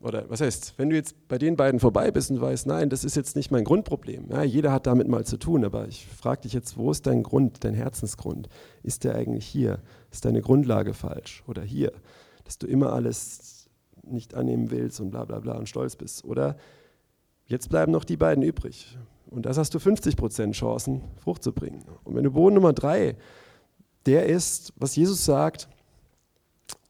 oder 0.00 0.28
was 0.28 0.40
heißt, 0.40 0.74
wenn 0.76 0.90
du 0.90 0.96
jetzt 0.96 1.28
bei 1.28 1.38
den 1.38 1.56
beiden 1.56 1.80
vorbei 1.80 2.10
bist 2.10 2.30
und 2.30 2.40
weißt, 2.40 2.66
nein, 2.66 2.90
das 2.90 3.02
ist 3.02 3.16
jetzt 3.16 3.34
nicht 3.34 3.50
mein 3.50 3.64
Grundproblem. 3.64 4.30
Ja, 4.30 4.42
jeder 4.42 4.70
hat 4.70 4.86
damit 4.86 5.08
mal 5.08 5.24
zu 5.24 5.38
tun, 5.38 5.64
aber 5.64 5.88
ich 5.88 6.06
frage 6.06 6.42
dich 6.42 6.52
jetzt, 6.52 6.76
wo 6.76 6.90
ist 6.90 7.06
dein 7.06 7.22
Grund, 7.22 7.64
dein 7.64 7.74
Herzensgrund? 7.74 8.48
Ist 8.82 9.04
der 9.04 9.14
eigentlich 9.14 9.46
hier? 9.46 9.80
Ist 10.10 10.24
deine 10.24 10.42
Grundlage 10.42 10.92
falsch? 10.92 11.42
Oder 11.46 11.62
hier? 11.62 11.92
Dass 12.44 12.58
du 12.58 12.66
immer 12.66 12.92
alles 12.92 13.68
nicht 14.02 14.34
annehmen 14.34 14.70
willst 14.70 15.00
und 15.00 15.10
bla 15.10 15.24
bla 15.24 15.40
bla 15.40 15.54
und 15.54 15.68
stolz 15.68 15.96
bist. 15.96 16.24
Oder 16.24 16.56
jetzt 17.46 17.70
bleiben 17.70 17.90
noch 17.90 18.04
die 18.04 18.16
beiden 18.16 18.44
übrig. 18.44 18.98
Und 19.30 19.46
das 19.46 19.58
hast 19.58 19.74
du 19.74 19.78
50% 19.78 20.52
Chancen, 20.52 21.02
Frucht 21.16 21.42
zu 21.42 21.52
bringen. 21.52 21.84
Und 22.04 22.14
wenn 22.14 22.24
du 22.24 22.30
Boden 22.30 22.54
Nummer 22.54 22.72
drei, 22.72 23.16
der 24.04 24.26
ist, 24.26 24.72
was 24.76 24.94
Jesus 24.94 25.24
sagt, 25.24 25.68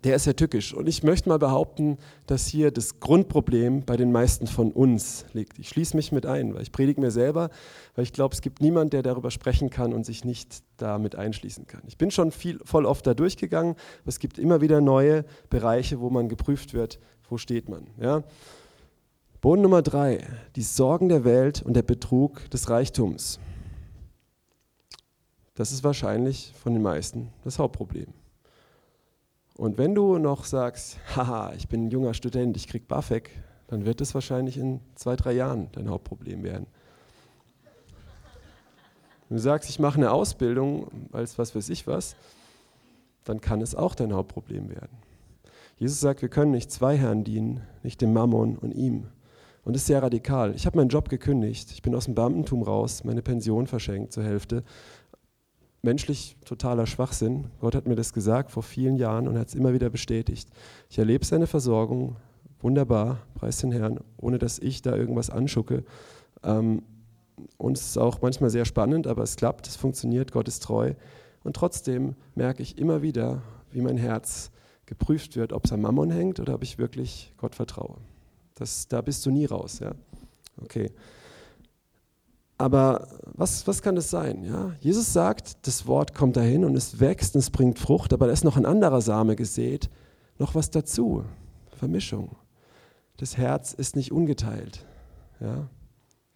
der 0.04 0.14
ist 0.14 0.26
ja 0.26 0.34
tückisch. 0.34 0.74
Und 0.74 0.88
ich 0.88 1.02
möchte 1.02 1.28
mal 1.28 1.38
behaupten, 1.38 1.98
dass 2.26 2.46
hier 2.46 2.70
das 2.70 3.00
Grundproblem 3.00 3.84
bei 3.84 3.96
den 3.96 4.12
meisten 4.12 4.46
von 4.46 4.70
uns 4.70 5.24
liegt. 5.32 5.58
Ich 5.58 5.68
schließe 5.68 5.96
mich 5.96 6.12
mit 6.12 6.26
ein, 6.26 6.54
weil 6.54 6.62
ich 6.62 6.70
predige 6.70 7.00
mir 7.00 7.10
selber, 7.10 7.50
weil 7.94 8.04
ich 8.04 8.12
glaube, 8.12 8.34
es 8.34 8.42
gibt 8.42 8.60
niemanden, 8.60 8.90
der 8.90 9.02
darüber 9.02 9.30
sprechen 9.30 9.70
kann 9.70 9.92
und 9.92 10.04
sich 10.04 10.24
nicht 10.24 10.62
damit 10.76 11.16
einschließen 11.16 11.66
kann. 11.66 11.82
Ich 11.86 11.96
bin 11.96 12.10
schon 12.10 12.30
viel, 12.30 12.60
voll 12.64 12.84
oft 12.84 13.06
da 13.06 13.14
durchgegangen, 13.14 13.72
aber 13.72 14.08
es 14.08 14.18
gibt 14.18 14.38
immer 14.38 14.60
wieder 14.60 14.80
neue 14.80 15.24
Bereiche, 15.48 15.98
wo 15.98 16.10
man 16.10 16.28
geprüft 16.28 16.74
wird, 16.74 17.00
wo 17.28 17.38
steht 17.38 17.68
man. 17.68 17.86
Ja? 17.98 18.22
Boden 19.40 19.62
Nummer 19.62 19.82
drei, 19.82 20.26
die 20.56 20.62
Sorgen 20.62 21.08
der 21.08 21.24
Welt 21.24 21.62
und 21.62 21.74
der 21.74 21.82
Betrug 21.82 22.50
des 22.50 22.68
Reichtums. 22.68 23.40
Das 25.54 25.72
ist 25.72 25.82
wahrscheinlich 25.82 26.52
von 26.62 26.74
den 26.74 26.82
meisten 26.82 27.32
das 27.42 27.58
Hauptproblem. 27.58 28.08
Und 29.56 29.78
wenn 29.78 29.94
du 29.94 30.18
noch 30.18 30.44
sagst, 30.44 30.98
haha, 31.16 31.52
ich 31.54 31.68
bin 31.68 31.86
ein 31.86 31.90
junger 31.90 32.12
Student, 32.12 32.56
ich 32.56 32.68
krieg 32.68 32.86
BAföG, 32.88 33.30
dann 33.68 33.86
wird 33.86 34.00
das 34.00 34.14
wahrscheinlich 34.14 34.58
in 34.58 34.80
zwei, 34.94 35.16
drei 35.16 35.32
Jahren 35.32 35.68
dein 35.72 35.88
Hauptproblem 35.88 36.42
werden. 36.42 36.66
Wenn 39.28 39.38
du 39.38 39.42
sagst, 39.42 39.68
ich 39.70 39.78
mache 39.78 39.96
eine 39.96 40.12
Ausbildung 40.12 40.88
als 41.12 41.38
was 41.38 41.54
weiß 41.54 41.70
ich 41.70 41.86
was, 41.86 42.16
dann 43.24 43.40
kann 43.40 43.60
es 43.60 43.74
auch 43.74 43.94
dein 43.94 44.12
Hauptproblem 44.12 44.68
werden. 44.68 44.98
Jesus 45.78 46.00
sagt, 46.00 46.22
wir 46.22 46.28
können 46.28 46.52
nicht 46.52 46.70
zwei 46.70 46.96
Herren 46.96 47.24
dienen, 47.24 47.62
nicht 47.82 48.00
dem 48.00 48.12
Mammon 48.12 48.56
und 48.56 48.72
ihm. 48.72 49.08
Und 49.64 49.74
das 49.74 49.82
ist 49.82 49.88
sehr 49.88 50.02
radikal. 50.02 50.54
Ich 50.54 50.64
habe 50.64 50.76
meinen 50.76 50.90
Job 50.90 51.08
gekündigt, 51.08 51.72
ich 51.72 51.82
bin 51.82 51.94
aus 51.94 52.04
dem 52.04 52.14
Beamtentum 52.14 52.62
raus, 52.62 53.02
meine 53.02 53.20
Pension 53.20 53.66
verschenkt 53.66 54.12
zur 54.12 54.22
Hälfte. 54.22 54.62
Menschlich 55.82 56.36
totaler 56.44 56.86
Schwachsinn. 56.86 57.46
Gott 57.60 57.74
hat 57.74 57.86
mir 57.86 57.94
das 57.94 58.12
gesagt 58.12 58.50
vor 58.50 58.62
vielen 58.62 58.96
Jahren 58.96 59.28
und 59.28 59.38
hat 59.38 59.48
es 59.48 59.54
immer 59.54 59.72
wieder 59.72 59.90
bestätigt. 59.90 60.48
Ich 60.90 60.98
erlebe 60.98 61.24
seine 61.24 61.46
Versorgung 61.46 62.16
wunderbar, 62.60 63.18
preis 63.34 63.58
den 63.58 63.72
Herrn, 63.72 64.00
ohne 64.16 64.38
dass 64.38 64.58
ich 64.58 64.82
da 64.82 64.96
irgendwas 64.96 65.30
anschucke. 65.30 65.84
Ähm, 66.42 66.82
und 67.58 67.76
es 67.76 67.86
ist 67.86 67.98
auch 67.98 68.22
manchmal 68.22 68.50
sehr 68.50 68.64
spannend, 68.64 69.06
aber 69.06 69.22
es 69.22 69.36
klappt, 69.36 69.68
es 69.68 69.76
funktioniert, 69.76 70.32
Gott 70.32 70.48
ist 70.48 70.62
treu. 70.62 70.94
Und 71.44 71.54
trotzdem 71.54 72.16
merke 72.34 72.62
ich 72.62 72.78
immer 72.78 73.02
wieder, 73.02 73.42
wie 73.70 73.82
mein 73.82 73.98
Herz 73.98 74.50
geprüft 74.86 75.36
wird, 75.36 75.52
ob 75.52 75.64
es 75.64 75.72
am 75.72 75.82
Mammon 75.82 76.10
hängt 76.10 76.40
oder 76.40 76.54
ob 76.54 76.62
ich 76.62 76.78
wirklich 76.78 77.32
Gott 77.36 77.54
vertraue. 77.54 77.98
Das, 78.54 78.88
da 78.88 79.02
bist 79.02 79.24
du 79.26 79.30
nie 79.30 79.44
raus. 79.44 79.80
Ja? 79.80 79.92
Okay. 80.62 80.90
Aber 82.58 83.08
was, 83.24 83.66
was 83.66 83.82
kann 83.82 83.96
das 83.96 84.10
sein? 84.10 84.44
Ja? 84.44 84.72
Jesus 84.80 85.12
sagt, 85.12 85.66
das 85.66 85.86
Wort 85.86 86.14
kommt 86.14 86.36
dahin 86.36 86.64
und 86.64 86.74
es 86.74 87.00
wächst 87.00 87.34
und 87.34 87.40
es 87.40 87.50
bringt 87.50 87.78
Frucht, 87.78 88.12
aber 88.12 88.26
da 88.26 88.32
ist 88.32 88.44
noch 88.44 88.56
ein 88.56 88.64
anderer 88.64 89.02
Same 89.02 89.36
gesät, 89.36 89.90
noch 90.38 90.54
was 90.54 90.70
dazu. 90.70 91.24
Vermischung. 91.76 92.36
Das 93.18 93.36
Herz 93.36 93.74
ist 93.74 93.96
nicht 93.96 94.12
ungeteilt. 94.12 94.86
Ja? 95.40 95.68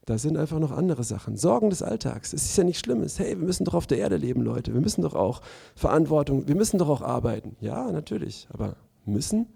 Da 0.05 0.19
sind 0.19 0.37
einfach 0.37 0.59
noch 0.59 0.73
andere 0.73 1.05
Sachen. 1.05 1.37
Sorgen 1.37 1.71
des 1.71 1.83
Alltags. 1.83 2.33
Es 2.33 2.45
ist 2.45 2.57
ja 2.57 2.65
nichts 2.65 2.81
Schlimmes. 2.81 3.19
Hey, 3.19 3.39
wir 3.39 3.47
müssen 3.47 3.65
doch 3.65 3.75
auf 3.75 3.87
der 3.87 3.99
Erde 3.99 4.17
leben, 4.17 4.43
Leute. 4.43 4.75
Wir 4.75 4.81
müssen 4.81 5.03
doch 5.03 5.15
auch 5.15 5.41
Verantwortung, 5.75 6.49
wir 6.49 6.57
müssen 6.57 6.79
doch 6.79 6.89
auch 6.89 7.03
arbeiten. 7.03 7.57
Ja, 7.61 7.91
natürlich. 7.93 8.49
Aber 8.53 8.77
müssen? 9.07 9.47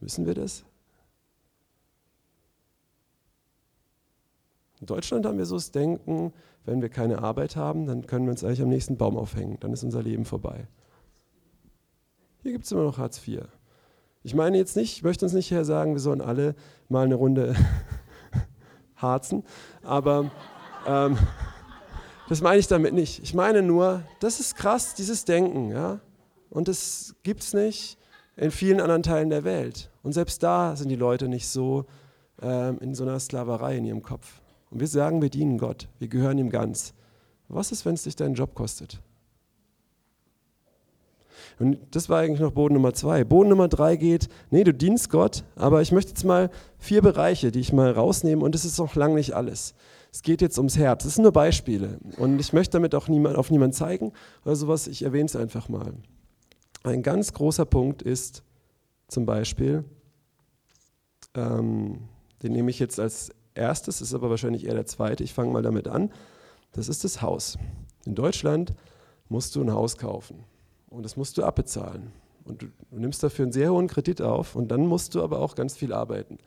Müssen 0.00 0.26
wir 0.26 0.34
das? 0.34 0.64
In 4.80 4.86
Deutschland 4.86 5.26
haben 5.26 5.38
wir 5.38 5.46
so 5.46 5.56
das 5.56 5.70
Denken, 5.70 6.32
wenn 6.64 6.82
wir 6.82 6.88
keine 6.88 7.22
Arbeit 7.22 7.56
haben, 7.56 7.86
dann 7.86 8.06
können 8.06 8.26
wir 8.26 8.32
uns 8.32 8.44
eigentlich 8.44 8.62
am 8.62 8.68
nächsten 8.68 8.96
Baum 8.96 9.16
aufhängen. 9.16 9.58
Dann 9.60 9.72
ist 9.72 9.84
unser 9.84 10.02
Leben 10.02 10.24
vorbei. 10.24 10.66
Hier 12.42 12.52
gibt 12.52 12.64
es 12.64 12.72
immer 12.72 12.84
noch 12.84 12.98
Hartz 12.98 13.26
IV. 13.26 13.42
Ich 14.22 14.34
meine 14.34 14.58
jetzt 14.58 14.76
nicht, 14.76 14.96
ich 14.96 15.02
möchte 15.02 15.24
uns 15.24 15.32
nicht 15.32 15.48
hier 15.48 15.64
sagen, 15.64 15.94
wir 15.94 16.00
sollen 16.00 16.20
alle 16.20 16.54
mal 16.88 17.04
eine 17.04 17.14
Runde 17.14 17.54
harzen, 18.96 19.44
aber 19.82 20.30
Ähm, 20.86 21.18
das 22.28 22.40
meine 22.40 22.58
ich 22.58 22.66
damit 22.66 22.94
nicht. 22.94 23.22
Ich 23.22 23.34
meine 23.34 23.62
nur, 23.62 24.02
das 24.20 24.40
ist 24.40 24.56
krass, 24.56 24.94
dieses 24.94 25.24
Denken. 25.24 25.70
Ja? 25.70 26.00
Und 26.50 26.68
das 26.68 27.14
gibt 27.22 27.42
es 27.42 27.54
nicht 27.54 27.98
in 28.36 28.50
vielen 28.50 28.80
anderen 28.80 29.02
Teilen 29.02 29.30
der 29.30 29.44
Welt. 29.44 29.90
Und 30.02 30.12
selbst 30.12 30.42
da 30.42 30.76
sind 30.76 30.88
die 30.88 30.96
Leute 30.96 31.28
nicht 31.28 31.48
so 31.48 31.86
ähm, 32.42 32.78
in 32.80 32.94
so 32.94 33.04
einer 33.04 33.18
Sklaverei 33.20 33.76
in 33.76 33.84
ihrem 33.84 34.02
Kopf. 34.02 34.40
Und 34.76 34.80
wir 34.80 34.88
sagen, 34.88 35.22
wir 35.22 35.30
dienen 35.30 35.56
Gott, 35.56 35.88
wir 35.98 36.08
gehören 36.08 36.36
ihm 36.36 36.50
ganz. 36.50 36.92
Was 37.48 37.72
ist, 37.72 37.86
wenn 37.86 37.94
es 37.94 38.02
dich 38.02 38.14
deinen 38.14 38.34
Job 38.34 38.54
kostet? 38.54 39.00
Und 41.58 41.78
das 41.92 42.10
war 42.10 42.20
eigentlich 42.20 42.40
noch 42.40 42.52
Boden 42.52 42.74
Nummer 42.74 42.92
zwei. 42.92 43.24
Boden 43.24 43.48
Nummer 43.48 43.68
drei 43.68 43.96
geht, 43.96 44.28
nee, 44.50 44.64
du 44.64 44.74
dienst 44.74 45.08
Gott, 45.08 45.44
aber 45.54 45.80
ich 45.80 45.92
möchte 45.92 46.10
jetzt 46.10 46.24
mal 46.24 46.50
vier 46.78 47.00
Bereiche, 47.00 47.50
die 47.50 47.60
ich 47.60 47.72
mal 47.72 47.90
rausnehme 47.90 48.44
und 48.44 48.54
das 48.54 48.66
ist 48.66 48.78
noch 48.78 48.94
lang 48.96 49.14
nicht 49.14 49.32
alles. 49.32 49.74
Es 50.12 50.20
geht 50.20 50.42
jetzt 50.42 50.58
ums 50.58 50.76
Herz. 50.76 51.04
Das 51.04 51.14
sind 51.14 51.22
nur 51.22 51.32
Beispiele 51.32 51.98
und 52.18 52.38
ich 52.38 52.52
möchte 52.52 52.72
damit 52.72 52.94
auch 52.94 53.08
niemand, 53.08 53.36
auf 53.36 53.50
niemanden 53.50 53.72
zeigen 53.72 54.12
oder 54.44 54.56
sowas. 54.56 54.88
Ich 54.88 55.04
erwähne 55.04 55.24
es 55.24 55.36
einfach 55.36 55.70
mal. 55.70 55.94
Ein 56.82 57.02
ganz 57.02 57.32
großer 57.32 57.64
Punkt 57.64 58.02
ist 58.02 58.42
zum 59.08 59.24
Beispiel, 59.24 59.86
ähm, 61.34 62.00
den 62.42 62.52
nehme 62.52 62.68
ich 62.68 62.78
jetzt 62.78 63.00
als 63.00 63.30
erstes, 63.56 64.00
ist 64.00 64.14
aber 64.14 64.30
wahrscheinlich 64.30 64.66
eher 64.66 64.74
der 64.74 64.86
zweite. 64.86 65.24
Ich 65.24 65.32
fange 65.34 65.52
mal 65.52 65.62
damit 65.62 65.88
an. 65.88 66.12
Das 66.72 66.88
ist 66.88 67.04
das 67.04 67.22
Haus. 67.22 67.58
In 68.04 68.14
Deutschland 68.14 68.74
musst 69.28 69.56
du 69.56 69.62
ein 69.62 69.72
Haus 69.72 69.96
kaufen 69.96 70.44
und 70.88 71.02
das 71.02 71.16
musst 71.16 71.38
du 71.38 71.44
abbezahlen. 71.44 72.12
Und 72.44 72.62
du, 72.62 72.66
du 72.90 72.98
nimmst 72.98 73.22
dafür 73.22 73.44
einen 73.44 73.52
sehr 73.52 73.72
hohen 73.72 73.88
Kredit 73.88 74.22
auf 74.22 74.54
und 74.54 74.68
dann 74.68 74.86
musst 74.86 75.14
du 75.14 75.22
aber 75.22 75.40
auch 75.40 75.54
ganz 75.54 75.76
viel 75.76 75.92
arbeiten. 75.92 76.38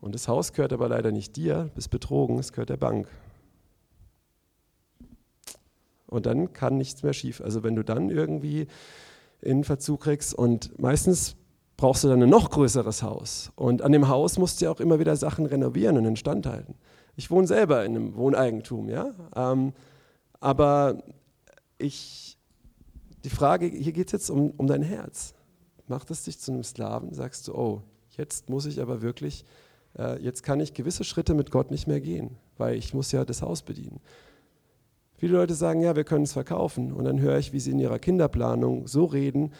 Und 0.00 0.14
das 0.14 0.28
Haus 0.28 0.52
gehört 0.52 0.72
aber 0.72 0.88
leider 0.88 1.12
nicht 1.12 1.36
dir, 1.36 1.70
bist 1.74 1.90
betrogen, 1.90 2.38
es 2.38 2.52
gehört 2.52 2.70
der 2.70 2.76
Bank. 2.76 3.08
Und 6.06 6.24
dann 6.24 6.52
kann 6.52 6.78
nichts 6.78 7.02
mehr 7.02 7.12
schief. 7.12 7.40
Also 7.40 7.62
wenn 7.62 7.76
du 7.76 7.84
dann 7.84 8.08
irgendwie 8.08 8.68
in 9.42 9.64
Verzug 9.64 10.02
kriegst 10.02 10.34
und 10.34 10.78
meistens 10.78 11.36
brauchst 11.78 12.04
du 12.04 12.08
dann 12.08 12.22
ein 12.22 12.28
noch 12.28 12.50
größeres 12.50 13.02
Haus. 13.02 13.52
Und 13.54 13.82
an 13.82 13.92
dem 13.92 14.08
Haus 14.08 14.36
musst 14.36 14.60
du 14.60 14.66
ja 14.66 14.70
auch 14.70 14.80
immer 14.80 14.98
wieder 14.98 15.16
Sachen 15.16 15.46
renovieren 15.46 15.96
und 15.96 16.04
instand 16.04 16.44
halten. 16.44 16.74
Ich 17.16 17.30
wohne 17.30 17.46
selber 17.46 17.84
in 17.84 17.96
einem 17.96 18.16
Wohneigentum, 18.16 18.88
ja. 18.88 19.14
Ähm, 19.34 19.72
aber 20.40 21.02
ich, 21.78 22.36
die 23.24 23.30
Frage, 23.30 23.66
hier 23.66 23.92
geht 23.92 24.08
es 24.08 24.12
jetzt 24.12 24.28
um, 24.28 24.50
um 24.56 24.66
dein 24.66 24.82
Herz. 24.82 25.34
Macht 25.86 26.10
es 26.10 26.24
dich 26.24 26.38
zu 26.40 26.52
einem 26.52 26.64
Sklaven? 26.64 27.14
Sagst 27.14 27.46
du, 27.46 27.54
oh, 27.54 27.82
jetzt 28.16 28.50
muss 28.50 28.66
ich 28.66 28.80
aber 28.80 29.00
wirklich, 29.00 29.44
äh, 29.96 30.20
jetzt 30.20 30.42
kann 30.42 30.58
ich 30.58 30.74
gewisse 30.74 31.04
Schritte 31.04 31.32
mit 31.32 31.52
Gott 31.52 31.70
nicht 31.70 31.86
mehr 31.86 32.00
gehen, 32.00 32.36
weil 32.56 32.74
ich 32.74 32.92
muss 32.92 33.12
ja 33.12 33.24
das 33.24 33.40
Haus 33.40 33.62
bedienen. 33.62 34.00
Viele 35.16 35.34
Leute 35.34 35.54
sagen, 35.54 35.80
ja, 35.80 35.94
wir 35.94 36.04
können 36.04 36.24
es 36.24 36.32
verkaufen. 36.32 36.92
Und 36.92 37.04
dann 37.04 37.20
höre 37.20 37.38
ich, 37.38 37.52
wie 37.52 37.60
sie 37.60 37.70
in 37.70 37.78
ihrer 37.78 37.98
Kinderplanung 38.00 38.88
so 38.88 39.04
reden, 39.04 39.52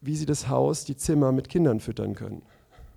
wie 0.00 0.16
sie 0.16 0.26
das 0.26 0.48
Haus, 0.48 0.84
die 0.84 0.96
Zimmer 0.96 1.32
mit 1.32 1.48
Kindern 1.48 1.80
füttern 1.80 2.14
können. 2.14 2.42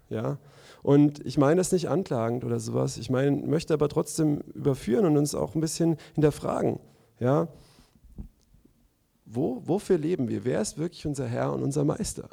Ja? 0.09 0.37
Und 0.81 1.25
ich 1.25 1.37
meine 1.37 1.57
das 1.57 1.71
nicht 1.71 1.89
anklagend 1.89 2.43
oder 2.43 2.59
sowas. 2.59 2.97
Ich 2.97 3.09
meine, 3.09 3.31
möchte 3.31 3.73
aber 3.73 3.89
trotzdem 3.89 4.41
überführen 4.53 5.05
und 5.05 5.17
uns 5.17 5.33
auch 5.33 5.55
ein 5.55 5.61
bisschen 5.61 5.97
hinterfragen. 6.13 6.79
Ja? 7.19 7.47
Wo, 9.25 9.61
wofür 9.65 9.97
leben 9.97 10.27
wir? 10.27 10.43
Wer 10.43 10.61
ist 10.61 10.77
wirklich 10.77 11.05
unser 11.07 11.27
Herr 11.27 11.53
und 11.53 11.63
unser 11.63 11.85
Meister? 11.85 12.29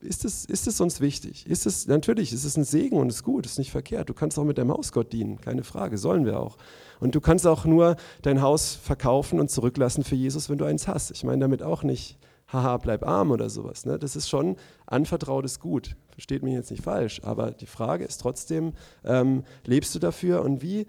Ist 0.00 0.24
es, 0.24 0.44
ist 0.44 0.66
es 0.66 0.80
uns 0.80 1.00
wichtig? 1.00 1.46
Ist 1.46 1.66
es, 1.66 1.88
natürlich 1.88 2.32
ist 2.32 2.44
es 2.44 2.56
ein 2.56 2.64
Segen 2.64 2.96
und 2.98 3.08
ist 3.08 3.24
gut, 3.24 3.46
ist 3.46 3.58
nicht 3.58 3.72
verkehrt. 3.72 4.08
Du 4.08 4.14
kannst 4.14 4.38
auch 4.38 4.44
mit 4.44 4.58
deinem 4.58 4.70
Haus 4.70 4.92
Gott 4.92 5.12
dienen, 5.12 5.40
keine 5.40 5.64
Frage, 5.64 5.98
sollen 5.98 6.24
wir 6.24 6.38
auch. 6.38 6.58
Und 7.00 7.14
du 7.14 7.20
kannst 7.20 7.46
auch 7.46 7.64
nur 7.64 7.96
dein 8.22 8.40
Haus 8.40 8.74
verkaufen 8.74 9.40
und 9.40 9.50
zurücklassen 9.50 10.04
für 10.04 10.14
Jesus, 10.14 10.48
wenn 10.48 10.58
du 10.58 10.64
eins 10.64 10.86
hast. 10.86 11.10
Ich 11.10 11.24
meine 11.24 11.40
damit 11.40 11.62
auch 11.62 11.82
nicht, 11.82 12.18
haha, 12.52 12.76
bleib 12.76 13.06
arm 13.06 13.30
oder 13.30 13.50
sowas. 13.50 13.84
Ne? 13.86 13.98
Das 13.98 14.16
ist 14.16 14.28
schon 14.28 14.56
anvertrautes 14.86 15.60
Gut. 15.60 15.96
Versteht 16.10 16.42
mich 16.42 16.54
jetzt 16.54 16.70
nicht 16.70 16.82
falsch, 16.82 17.20
aber 17.24 17.50
die 17.50 17.66
Frage 17.66 18.04
ist 18.04 18.18
trotzdem, 18.18 18.72
ähm, 19.04 19.44
lebst 19.64 19.94
du 19.94 19.98
dafür 19.98 20.42
und 20.42 20.62
wie? 20.62 20.86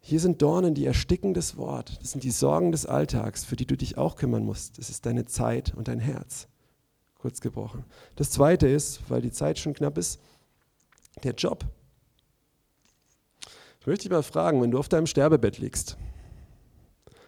Hier 0.00 0.20
sind 0.20 0.40
Dornen, 0.42 0.74
die 0.74 0.86
ersticken 0.86 1.34
das 1.34 1.56
Wort. 1.56 1.98
Das 2.00 2.12
sind 2.12 2.22
die 2.22 2.30
Sorgen 2.30 2.72
des 2.72 2.86
Alltags, 2.86 3.44
für 3.44 3.56
die 3.56 3.66
du 3.66 3.76
dich 3.76 3.98
auch 3.98 4.16
kümmern 4.16 4.44
musst. 4.44 4.78
Das 4.78 4.90
ist 4.90 5.04
deine 5.06 5.26
Zeit 5.26 5.74
und 5.74 5.88
dein 5.88 5.98
Herz. 5.98 6.48
Kurz 7.18 7.40
gebrochen. 7.40 7.84
Das 8.14 8.30
zweite 8.30 8.68
ist, 8.68 9.00
weil 9.08 9.20
die 9.20 9.32
Zeit 9.32 9.58
schon 9.58 9.74
knapp 9.74 9.98
ist, 9.98 10.20
der 11.24 11.34
Job. 11.34 11.64
Ich 13.80 13.86
möchte 13.86 14.04
dich 14.04 14.12
mal 14.12 14.22
fragen, 14.22 14.62
wenn 14.62 14.70
du 14.70 14.78
auf 14.78 14.88
deinem 14.88 15.06
Sterbebett 15.06 15.58
liegst, 15.58 15.96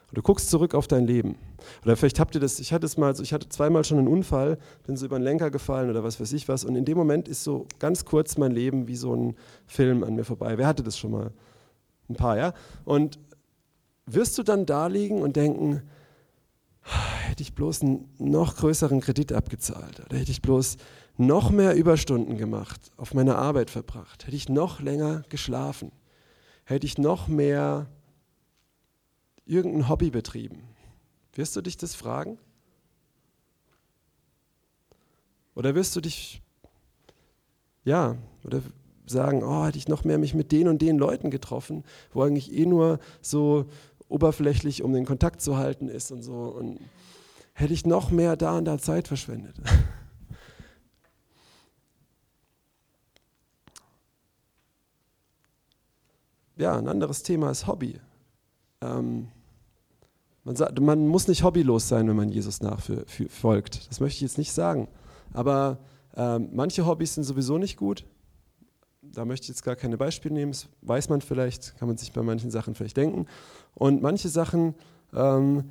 und 0.08 0.18
du 0.18 0.22
guckst 0.22 0.50
zurück 0.50 0.74
auf 0.74 0.88
dein 0.88 1.06
Leben. 1.06 1.36
Oder 1.84 1.96
vielleicht 1.96 2.20
habt 2.20 2.34
ihr 2.34 2.40
das, 2.40 2.60
ich 2.60 2.72
hatte 2.72 2.86
es 2.86 2.96
mal, 2.96 3.14
ich 3.20 3.32
hatte 3.32 3.48
zweimal 3.48 3.84
schon 3.84 3.98
einen 3.98 4.08
Unfall, 4.08 4.58
bin 4.86 4.96
so 4.96 5.06
über 5.06 5.18
den 5.18 5.24
Lenker 5.24 5.50
gefallen 5.50 5.90
oder 5.90 6.04
was 6.04 6.20
weiß 6.20 6.32
ich 6.32 6.48
was. 6.48 6.64
Und 6.64 6.76
in 6.76 6.84
dem 6.84 6.96
Moment 6.96 7.28
ist 7.28 7.44
so 7.44 7.66
ganz 7.78 8.04
kurz 8.04 8.36
mein 8.38 8.52
Leben 8.52 8.88
wie 8.88 8.96
so 8.96 9.14
ein 9.14 9.36
Film 9.66 10.04
an 10.04 10.14
mir 10.14 10.24
vorbei. 10.24 10.58
Wer 10.58 10.66
hatte 10.66 10.82
das 10.82 10.98
schon 10.98 11.10
mal? 11.10 11.32
Ein 12.08 12.16
paar, 12.16 12.36
ja? 12.36 12.52
Und 12.84 13.18
wirst 14.06 14.36
du 14.38 14.42
dann 14.42 14.66
da 14.66 14.86
liegen 14.86 15.22
und 15.22 15.36
denken, 15.36 15.82
hätte 16.82 17.42
ich 17.42 17.54
bloß 17.54 17.82
einen 17.82 18.08
noch 18.18 18.56
größeren 18.56 19.00
Kredit 19.00 19.32
abgezahlt 19.32 20.00
oder 20.00 20.18
hätte 20.18 20.30
ich 20.30 20.42
bloß 20.42 20.76
noch 21.16 21.50
mehr 21.50 21.74
Überstunden 21.74 22.38
gemacht, 22.38 22.90
auf 22.96 23.14
meiner 23.14 23.36
Arbeit 23.36 23.70
verbracht, 23.70 24.26
hätte 24.26 24.36
ich 24.36 24.48
noch 24.48 24.80
länger 24.80 25.22
geschlafen, 25.28 25.92
hätte 26.64 26.86
ich 26.86 26.98
noch 26.98 27.28
mehr 27.28 27.86
irgendein 29.44 29.88
Hobby 29.88 30.10
betrieben? 30.10 30.62
Wirst 31.40 31.56
du 31.56 31.62
dich 31.62 31.78
das 31.78 31.94
fragen? 31.94 32.36
Oder 35.54 35.74
wirst 35.74 35.96
du 35.96 36.02
dich, 36.02 36.42
ja, 37.82 38.18
oder 38.44 38.60
sagen, 39.06 39.42
oh, 39.42 39.64
hätte 39.64 39.78
ich 39.78 39.88
noch 39.88 40.04
mehr 40.04 40.18
mich 40.18 40.34
mit 40.34 40.52
den 40.52 40.68
und 40.68 40.82
den 40.82 40.98
Leuten 40.98 41.30
getroffen, 41.30 41.82
wo 42.12 42.24
eigentlich 42.24 42.52
eh 42.52 42.66
nur 42.66 42.98
so 43.22 43.64
oberflächlich, 44.10 44.82
um 44.82 44.92
den 44.92 45.06
Kontakt 45.06 45.40
zu 45.40 45.56
halten 45.56 45.88
ist 45.88 46.10
und 46.12 46.22
so. 46.22 46.34
Und 46.34 46.78
hätte 47.54 47.72
ich 47.72 47.86
noch 47.86 48.10
mehr 48.10 48.36
da 48.36 48.58
und 48.58 48.66
da 48.66 48.76
Zeit 48.76 49.08
verschwendet. 49.08 49.56
Ja, 56.56 56.76
ein 56.76 56.88
anderes 56.88 57.22
Thema 57.22 57.50
ist 57.50 57.66
Hobby. 57.66 57.98
Ähm, 58.82 59.28
man, 60.44 60.56
sagt, 60.56 60.80
man 60.80 61.06
muss 61.06 61.28
nicht 61.28 61.42
hobbylos 61.42 61.88
sein, 61.88 62.08
wenn 62.08 62.16
man 62.16 62.30
Jesus 62.30 62.60
nachfolgt. 62.60 63.88
Das 63.88 64.00
möchte 64.00 64.16
ich 64.16 64.22
jetzt 64.22 64.38
nicht 64.38 64.52
sagen. 64.52 64.88
Aber 65.32 65.78
ähm, 66.16 66.48
manche 66.52 66.86
Hobbys 66.86 67.14
sind 67.14 67.24
sowieso 67.24 67.58
nicht 67.58 67.76
gut. 67.76 68.04
Da 69.02 69.24
möchte 69.24 69.44
ich 69.44 69.48
jetzt 69.48 69.64
gar 69.64 69.76
keine 69.76 69.96
Beispiele 69.96 70.34
nehmen. 70.34 70.52
Das 70.52 70.68
weiß 70.82 71.08
man 71.08 71.20
vielleicht, 71.20 71.76
kann 71.78 71.88
man 71.88 71.96
sich 71.96 72.12
bei 72.12 72.22
manchen 72.22 72.50
Sachen 72.50 72.74
vielleicht 72.74 72.96
denken. 72.96 73.26
Und 73.74 74.02
manche 74.02 74.28
Sachen, 74.28 74.74
ähm, 75.14 75.70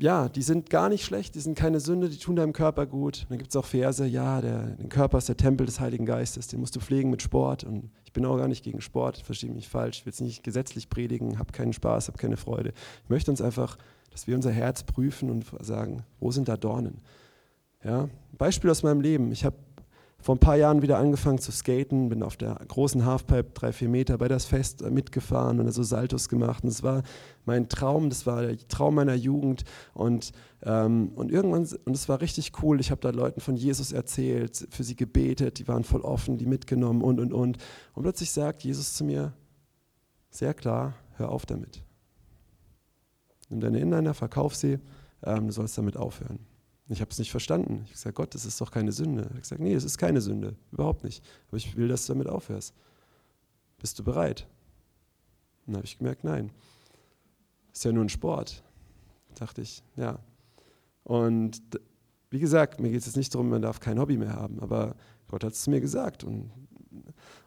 ja, 0.00 0.28
die 0.28 0.42
sind 0.42 0.70
gar 0.70 0.88
nicht 0.88 1.04
schlecht, 1.04 1.34
die 1.34 1.40
sind 1.40 1.56
keine 1.56 1.78
Sünde, 1.78 2.08
die 2.08 2.16
tun 2.16 2.34
deinem 2.34 2.54
Körper 2.54 2.86
gut. 2.86 3.22
Und 3.22 3.30
dann 3.30 3.38
gibt 3.38 3.50
es 3.50 3.56
auch 3.56 3.66
Verse, 3.66 4.06
ja, 4.06 4.40
der, 4.40 4.76
Körper 4.88 5.18
ist 5.18 5.28
der 5.28 5.36
Tempel 5.36 5.66
des 5.66 5.78
Heiligen 5.78 6.06
Geistes, 6.06 6.48
den 6.48 6.60
musst 6.60 6.74
du 6.74 6.80
pflegen 6.80 7.10
mit 7.10 7.20
Sport. 7.20 7.64
Und 7.64 7.90
ich 8.04 8.12
bin 8.12 8.24
auch 8.24 8.38
gar 8.38 8.48
nicht 8.48 8.64
gegen 8.64 8.80
Sport, 8.80 9.18
verstehe 9.18 9.52
mich 9.52 9.68
falsch, 9.68 9.98
ich 9.98 10.06
will 10.06 10.12
es 10.12 10.20
nicht 10.20 10.42
gesetzlich 10.42 10.88
predigen, 10.88 11.38
habe 11.38 11.52
keinen 11.52 11.74
Spaß, 11.74 12.08
habe 12.08 12.18
keine 12.18 12.38
Freude. 12.38 12.72
Ich 13.04 13.10
möchte 13.10 13.30
uns 13.30 13.42
einfach, 13.42 13.76
dass 14.10 14.26
wir 14.26 14.34
unser 14.34 14.50
Herz 14.50 14.82
prüfen 14.84 15.30
und 15.30 15.46
sagen, 15.60 16.02
wo 16.18 16.30
sind 16.30 16.48
da 16.48 16.56
Dornen? 16.56 17.02
Ja, 17.84 18.08
Beispiel 18.32 18.70
aus 18.70 18.82
meinem 18.82 19.00
Leben. 19.00 19.32
Ich 19.32 19.44
habe 19.44 19.56
vor 20.22 20.34
ein 20.34 20.38
paar 20.38 20.56
Jahren 20.56 20.82
wieder 20.82 20.98
angefangen 20.98 21.38
zu 21.38 21.50
skaten, 21.50 22.08
bin 22.08 22.22
auf 22.22 22.36
der 22.36 22.54
großen 22.54 23.04
Halfpipe 23.04 23.50
drei, 23.54 23.72
vier 23.72 23.88
Meter 23.88 24.18
bei 24.18 24.28
das 24.28 24.44
Fest 24.44 24.82
äh, 24.82 24.90
mitgefahren 24.90 25.60
und 25.60 25.72
so 25.72 25.82
Saltos 25.82 26.28
gemacht. 26.28 26.62
Und 26.62 26.70
es 26.70 26.82
war 26.82 27.02
mein 27.46 27.68
Traum, 27.68 28.10
das 28.10 28.26
war 28.26 28.42
der 28.42 28.58
Traum 28.68 28.96
meiner 28.96 29.14
Jugend. 29.14 29.64
Und, 29.94 30.32
ähm, 30.62 31.12
und 31.14 31.30
irgendwann, 31.30 31.66
und 31.84 31.94
es 31.94 32.08
war 32.08 32.20
richtig 32.20 32.52
cool. 32.62 32.80
Ich 32.80 32.90
habe 32.90 33.00
da 33.00 33.10
Leuten 33.10 33.40
von 33.40 33.56
Jesus 33.56 33.92
erzählt, 33.92 34.68
für 34.70 34.84
sie 34.84 34.96
gebetet, 34.96 35.58
die 35.58 35.68
waren 35.68 35.84
voll 35.84 36.02
offen, 36.02 36.36
die 36.36 36.46
mitgenommen 36.46 37.02
und, 37.02 37.18
und, 37.18 37.32
und. 37.32 37.58
Und 37.94 38.02
plötzlich 38.02 38.30
sagt 38.30 38.62
Jesus 38.62 38.94
zu 38.94 39.04
mir, 39.04 39.32
sehr 40.30 40.54
klar, 40.54 40.94
hör 41.16 41.30
auf 41.30 41.46
damit. 41.46 41.82
Nimm 43.48 43.60
deine 43.60 43.80
Inliner, 43.80 44.14
verkauf 44.14 44.54
sie, 44.54 44.78
ähm, 45.24 45.46
du 45.46 45.52
sollst 45.52 45.76
damit 45.76 45.96
aufhören. 45.96 46.49
Ich 46.92 47.00
habe 47.00 47.10
es 47.10 47.20
nicht 47.20 47.30
verstanden. 47.30 47.82
Ich 47.84 47.90
habe 47.90 47.92
gesagt, 47.92 48.16
Gott, 48.16 48.34
das 48.34 48.44
ist 48.44 48.60
doch 48.60 48.72
keine 48.72 48.90
Sünde. 48.90 49.22
Ich 49.22 49.28
habe 49.28 49.40
gesagt, 49.40 49.60
nee, 49.60 49.74
es 49.74 49.84
ist 49.84 49.96
keine 49.96 50.20
Sünde, 50.20 50.56
überhaupt 50.72 51.04
nicht. 51.04 51.24
Aber 51.48 51.56
ich 51.56 51.76
will, 51.76 51.86
dass 51.86 52.06
du 52.06 52.12
damit 52.14 52.26
aufhörst. 52.26 52.74
Bist 53.78 53.96
du 53.98 54.04
bereit? 54.04 54.48
Und 55.66 55.74
dann 55.74 55.76
habe 55.76 55.86
ich 55.86 55.98
gemerkt, 55.98 56.24
nein. 56.24 56.50
Ist 57.72 57.84
ja 57.84 57.92
nur 57.92 58.04
ein 58.04 58.08
Sport. 58.08 58.64
Dachte 59.36 59.62
ich, 59.62 59.84
ja. 59.94 60.18
Und 61.04 61.62
wie 62.30 62.40
gesagt, 62.40 62.80
mir 62.80 62.90
geht 62.90 63.00
es 63.00 63.06
jetzt 63.06 63.16
nicht 63.16 63.32
darum, 63.32 63.50
man 63.50 63.62
darf 63.62 63.78
kein 63.78 64.00
Hobby 64.00 64.16
mehr 64.16 64.34
haben, 64.34 64.58
aber 64.60 64.96
Gott 65.28 65.44
hat 65.44 65.52
es 65.52 65.68
mir 65.68 65.80
gesagt. 65.80 66.24
Und, 66.24 66.50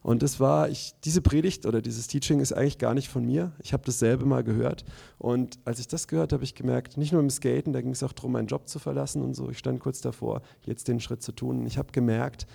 Und 0.03 0.21
das 0.21 0.41
war, 0.41 0.69
ich, 0.69 0.93
diese 1.05 1.21
Predigt 1.21 1.65
oder 1.65 1.81
dieses 1.81 2.07
Teaching 2.07 2.41
ist 2.41 2.51
eigentlich 2.51 2.77
gar 2.77 2.93
nicht 2.93 3.07
von 3.07 3.25
mir. 3.25 3.53
Ich 3.63 3.71
habe 3.71 3.83
dasselbe 3.85 4.25
mal 4.25 4.43
gehört. 4.43 4.83
Und 5.17 5.57
als 5.63 5.79
ich 5.79 5.87
das 5.87 6.09
gehört 6.09 6.33
habe, 6.33 6.43
ich 6.43 6.55
gemerkt, 6.55 6.97
nicht 6.97 7.13
nur 7.13 7.21
im 7.21 7.29
Skaten, 7.29 7.71
da 7.71 7.81
ging 7.81 7.91
es 7.91 8.03
auch 8.03 8.11
darum, 8.11 8.33
meinen 8.33 8.47
Job 8.47 8.67
zu 8.67 8.79
verlassen 8.79 9.21
und 9.23 9.33
so. 9.33 9.49
Ich 9.49 9.57
stand 9.57 9.79
kurz 9.79 10.01
davor, 10.01 10.41
jetzt 10.65 10.89
den 10.89 10.99
Schritt 10.99 11.23
zu 11.23 11.31
tun. 11.31 11.61
Und 11.61 11.67
ich 11.67 11.77
habe 11.77 11.93
gemerkt, 11.93 12.47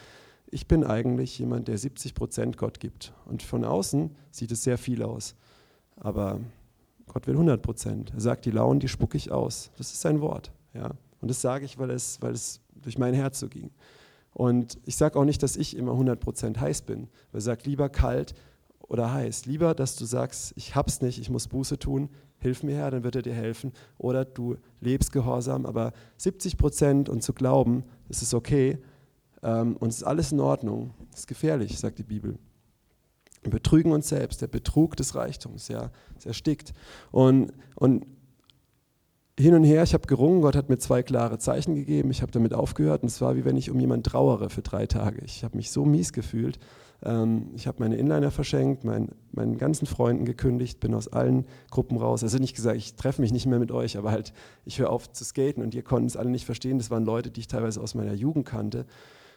ich 0.51 0.69
bin 0.69 0.85
eigentlich 0.85 1.39
jemand, 1.39 1.69
der 1.69 1.79
70 1.79 2.15
Prozent 2.15 2.59
Gott 2.59 2.81
gibt. 2.81 3.15
Und 3.25 3.43
von 3.43 3.65
außen 3.65 4.15
sieht 4.31 4.53
es 4.53 4.63
sehr 4.63 4.77
viel 4.77 5.03
aus. 5.03 5.35
Aber 5.97 6.41
Gott 7.07 7.27
will 7.27 7.35
100 7.35 7.63
Prozent. 7.63 8.13
Er 8.15 8.21
sagt, 8.21 8.45
die 8.45 8.51
Launen, 8.51 8.79
die 8.79 8.89
spucke 8.89 9.17
ich 9.17 9.33
aus. 9.33 9.71
Das 9.79 9.91
ist 9.91 10.03
sein 10.03 10.21
Wort. 10.21 10.53
Ja? 10.75 10.91
Und 11.23 11.29
das 11.29 11.41
sage 11.41 11.65
ich, 11.65 11.79
weil 11.79 11.91
es, 11.91 12.21
weil 12.21 12.33
es 12.33 12.61
durch 12.75 12.99
mein 12.99 13.15
Herz 13.15 13.41
so 13.41 13.49
ging. 13.49 13.71
Und 14.33 14.79
ich 14.85 14.97
sage 14.97 15.19
auch 15.19 15.25
nicht, 15.25 15.43
dass 15.43 15.57
ich 15.57 15.77
immer 15.77 15.93
100% 15.93 16.59
heiß 16.59 16.83
bin. 16.83 17.09
Er 17.33 17.41
sagt 17.41 17.67
lieber 17.67 17.89
kalt 17.89 18.35
oder 18.81 19.13
heiß. 19.13 19.47
Lieber, 19.47 19.75
dass 19.75 19.97
du 19.97 20.05
sagst, 20.05 20.53
ich 20.57 20.75
hab's 20.75 21.01
nicht, 21.01 21.19
ich 21.19 21.31
muss 21.31 21.49
Buße 21.49 21.79
tun, 21.79 22.09
hilf 22.39 22.63
mir 22.63 22.77
Herr, 22.77 22.91
dann 22.91 23.05
wird 23.05 23.17
er 23.17 23.23
dir 23.23 23.35
helfen. 23.35 23.73
Oder 23.99 24.25
du 24.25 24.57
lebst 24.81 25.13
gehorsam, 25.13 25.67
aber 25.67 25.93
70% 26.21 27.09
und 27.09 27.23
zu 27.23 27.33
glauben, 27.33 27.85
es 28.09 28.23
ist 28.23 28.35
okay 28.35 28.79
ähm, 29.43 29.77
und 29.77 29.89
es 29.89 29.99
ist 29.99 30.05
alles 30.05 30.33
in 30.33 30.41
Ordnung, 30.41 30.95
ist 31.13 31.27
gefährlich, 31.27 31.79
sagt 31.79 31.99
die 31.99 32.05
Bibel. 32.05 32.39
Wir 33.43 33.51
betrügen 33.51 33.93
uns 33.93 34.09
selbst, 34.09 34.43
der 34.43 34.49
Betrug 34.49 34.97
des 34.97 35.15
Reichtums, 35.15 35.69
ja, 35.69 35.91
es 36.17 36.27
erstickt. 36.27 36.73
Und, 37.11 37.53
und 37.77 38.05
hin 39.39 39.55
und 39.55 39.65
her, 39.65 39.83
ich 39.83 39.95
habe 39.95 40.07
gerungen, 40.07 40.43
Gott 40.43 40.57
hat 40.57 40.69
mir 40.69 40.79
zwei 40.79 41.03
klare 41.03 41.39
Zeichen 41.39 41.75
gegeben, 41.75 42.11
ich 42.11 42.23
habe 42.23 42.33
damit 42.33 42.53
aufgehört 42.53 43.03
und 43.03 43.09
es 43.09 43.21
war 43.21 43.37
wie 43.37 43.45
wenn 43.45 43.57
ich 43.57 43.71
um 43.71 43.79
jemanden 43.79 44.03
trauere 44.03 44.51
für 44.51 44.63
drei 44.63 44.87
Tage. 44.87 45.23
Ich 45.25 45.45
habe 45.45 45.57
mich 45.57 45.71
so 45.71 45.85
mies 45.85 46.13
gefühlt. 46.13 46.59
Ähm, 47.05 47.51
ich 47.55 47.67
habe 47.67 47.79
meine 47.81 47.97
Inliner 47.97 48.31
verschenkt, 48.31 48.85
mein, 48.85 49.11
meinen 49.33 49.57
ganzen 49.57 49.87
Freunden 49.87 50.25
gekündigt, 50.25 50.81
bin 50.81 50.95
aus 50.95 51.09
allen 51.09 51.47
Gruppen 51.71 51.97
raus. 51.97 52.23
Also 52.23 52.39
nicht 52.39 52.57
gesagt, 52.57 52.77
ich 52.77 52.97
treffe 52.97 53.21
mich 53.21 53.33
nicht 53.33 53.47
mehr 53.47 53.61
mit 53.61 53.71
euch, 53.71 53.97
aber 53.97 54.11
halt, 54.11 54.33
ich 54.65 54.81
höre 54.81 54.91
auf 54.91 55.11
zu 55.13 55.25
skaten 55.25 55.63
und 55.63 55.75
ihr 55.75 55.83
konnten 55.83 56.07
es 56.07 56.17
alle 56.17 56.31
nicht 56.31 56.45
verstehen. 56.45 56.79
Das 56.79 56.91
waren 56.91 57.05
Leute, 57.05 57.31
die 57.31 57.41
ich 57.41 57.47
teilweise 57.47 57.81
aus 57.81 57.95
meiner 57.95 58.15
Jugend 58.15 58.47
kannte. 58.47 58.87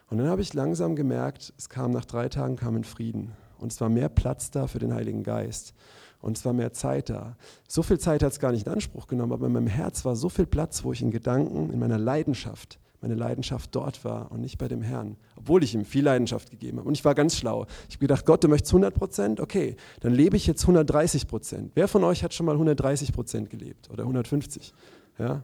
Und 0.10 0.18
dann 0.18 0.28
habe 0.28 0.42
ich 0.42 0.54
langsam 0.54 0.96
gemerkt, 0.96 1.54
es 1.58 1.70
kam 1.70 1.92
nach 1.92 2.06
drei 2.06 2.28
Tagen 2.28 2.56
kam 2.56 2.76
ein 2.76 2.84
Frieden 2.84 3.32
und 3.60 3.72
es 3.72 3.80
war 3.80 3.90
mehr 3.90 4.10
Platz 4.10 4.52
da 4.52 4.68
für 4.68 4.80
den 4.80 4.94
Heiligen 4.94 5.24
Geist. 5.24 5.74
Und 6.22 6.38
es 6.38 6.46
war 6.46 6.54
mehr 6.54 6.72
Zeit 6.74 7.10
da. 7.10 7.36
So 7.68 7.84
viel 7.84 8.00
Zeit 8.00 8.24
hat 8.24 8.32
es 8.32 8.40
gar 8.40 8.52
nicht 8.52 8.68
in 8.68 8.74
Anspruch 8.74 9.08
genommen, 9.08 9.34
aber 9.34 9.48
in 9.48 9.54
meinem 9.54 9.68
Herz 9.68 10.06
war 10.06 10.16
so 10.16 10.30
viel 10.30 10.46
Platz, 10.46 10.84
wo 10.84 10.94
ich 10.94 11.02
in 11.02 11.12
Gedanken, 11.12 11.72
in 11.72 11.80
meiner 11.80 11.98
Leidenschaft, 11.98 12.80
meine 13.02 13.16
Leidenschaft 13.16 13.76
dort 13.76 14.06
war 14.06 14.32
und 14.32 14.42
nicht 14.42 14.60
bei 14.60 14.68
dem 14.68 14.84
Herrn. 14.84 15.18
Obwohl 15.36 15.64
ich 15.64 15.74
ihm 15.74 15.84
viel 15.86 16.04
Leidenschaft 16.04 16.52
gegeben 16.52 16.78
habe. 16.78 16.88
Und 16.88 16.94
ich 16.94 17.04
war 17.04 17.16
ganz 17.16 17.36
schlau. 17.36 17.66
Ich 17.90 17.96
habe 17.96 18.02
gedacht, 18.02 18.26
Gott, 18.28 18.44
du 18.44 18.48
möchtest 18.48 18.72
100 18.72 18.94
Prozent? 18.94 19.40
Okay, 19.40 19.76
dann 20.02 20.14
lebe 20.14 20.38
ich 20.38 20.46
jetzt 20.46 20.62
130 20.62 21.28
Prozent. 21.28 21.72
Wer 21.74 21.88
von 21.88 22.04
euch 22.04 22.24
hat 22.24 22.36
schon 22.36 22.46
mal 22.46 22.54
130 22.54 23.12
Prozent 23.12 23.50
gelebt 23.50 23.90
oder 23.90 24.04
150? 24.04 24.74
Ja? 25.18 25.42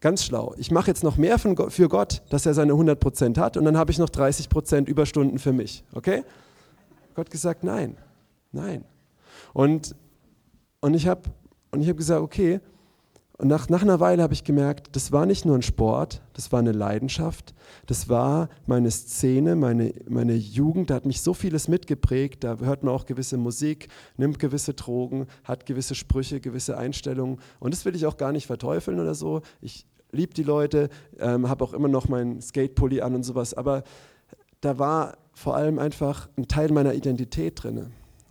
Ganz 0.00 0.24
schlau. 0.24 0.54
Ich 0.56 0.70
mache 0.70 0.86
jetzt 0.86 1.02
noch 1.02 1.16
mehr 1.16 1.38
für 1.38 1.88
Gott, 1.88 2.22
dass 2.30 2.46
er 2.46 2.54
seine 2.54 2.72
100 2.72 3.00
Prozent 3.00 3.36
hat 3.36 3.56
und 3.56 3.64
dann 3.64 3.76
habe 3.76 3.90
ich 3.90 3.98
noch 3.98 4.08
30 4.08 4.48
Prozent 4.48 4.88
Überstunden 4.88 5.40
für 5.40 5.52
mich. 5.52 5.82
Okay? 5.92 6.22
Gott 7.14 7.30
gesagt, 7.30 7.64
nein, 7.64 7.96
nein. 8.52 8.84
Und, 9.52 9.94
und 10.80 10.94
ich 10.94 11.06
habe 11.06 11.30
hab 11.72 11.96
gesagt, 11.96 12.22
okay, 12.22 12.60
und 13.40 13.48
nach, 13.48 13.70
nach 13.70 13.80
einer 13.80 14.00
Weile 14.00 14.22
habe 14.22 14.34
ich 14.34 14.44
gemerkt, 14.44 14.94
das 14.94 15.12
war 15.12 15.24
nicht 15.24 15.46
nur 15.46 15.56
ein 15.56 15.62
Sport, 15.62 16.20
das 16.34 16.52
war 16.52 16.58
eine 16.58 16.72
Leidenschaft, 16.72 17.54
das 17.86 18.10
war 18.10 18.50
meine 18.66 18.90
Szene, 18.90 19.56
meine, 19.56 19.94
meine 20.10 20.34
Jugend, 20.34 20.90
da 20.90 20.96
hat 20.96 21.06
mich 21.06 21.22
so 21.22 21.32
vieles 21.32 21.66
mitgeprägt, 21.66 22.44
da 22.44 22.58
hört 22.58 22.82
man 22.82 22.94
auch 22.94 23.06
gewisse 23.06 23.38
Musik, 23.38 23.88
nimmt 24.18 24.38
gewisse 24.38 24.74
Drogen, 24.74 25.26
hat 25.42 25.64
gewisse 25.64 25.94
Sprüche, 25.94 26.38
gewisse 26.38 26.76
Einstellungen 26.76 27.38
und 27.60 27.72
das 27.72 27.86
will 27.86 27.96
ich 27.96 28.04
auch 28.04 28.18
gar 28.18 28.30
nicht 28.30 28.46
verteufeln 28.46 29.00
oder 29.00 29.14
so. 29.14 29.40
Ich 29.62 29.86
liebe 30.12 30.34
die 30.34 30.42
Leute, 30.42 30.90
ähm, 31.18 31.48
habe 31.48 31.64
auch 31.64 31.72
immer 31.72 31.88
noch 31.88 32.08
meinen 32.08 32.42
Skatepulli 32.42 33.00
an 33.00 33.14
und 33.14 33.22
sowas, 33.22 33.54
aber 33.54 33.84
da 34.60 34.78
war 34.78 35.16
vor 35.32 35.56
allem 35.56 35.78
einfach 35.78 36.28
ein 36.36 36.46
Teil 36.46 36.70
meiner 36.72 36.92
Identität 36.92 37.62
drin. 37.62 37.90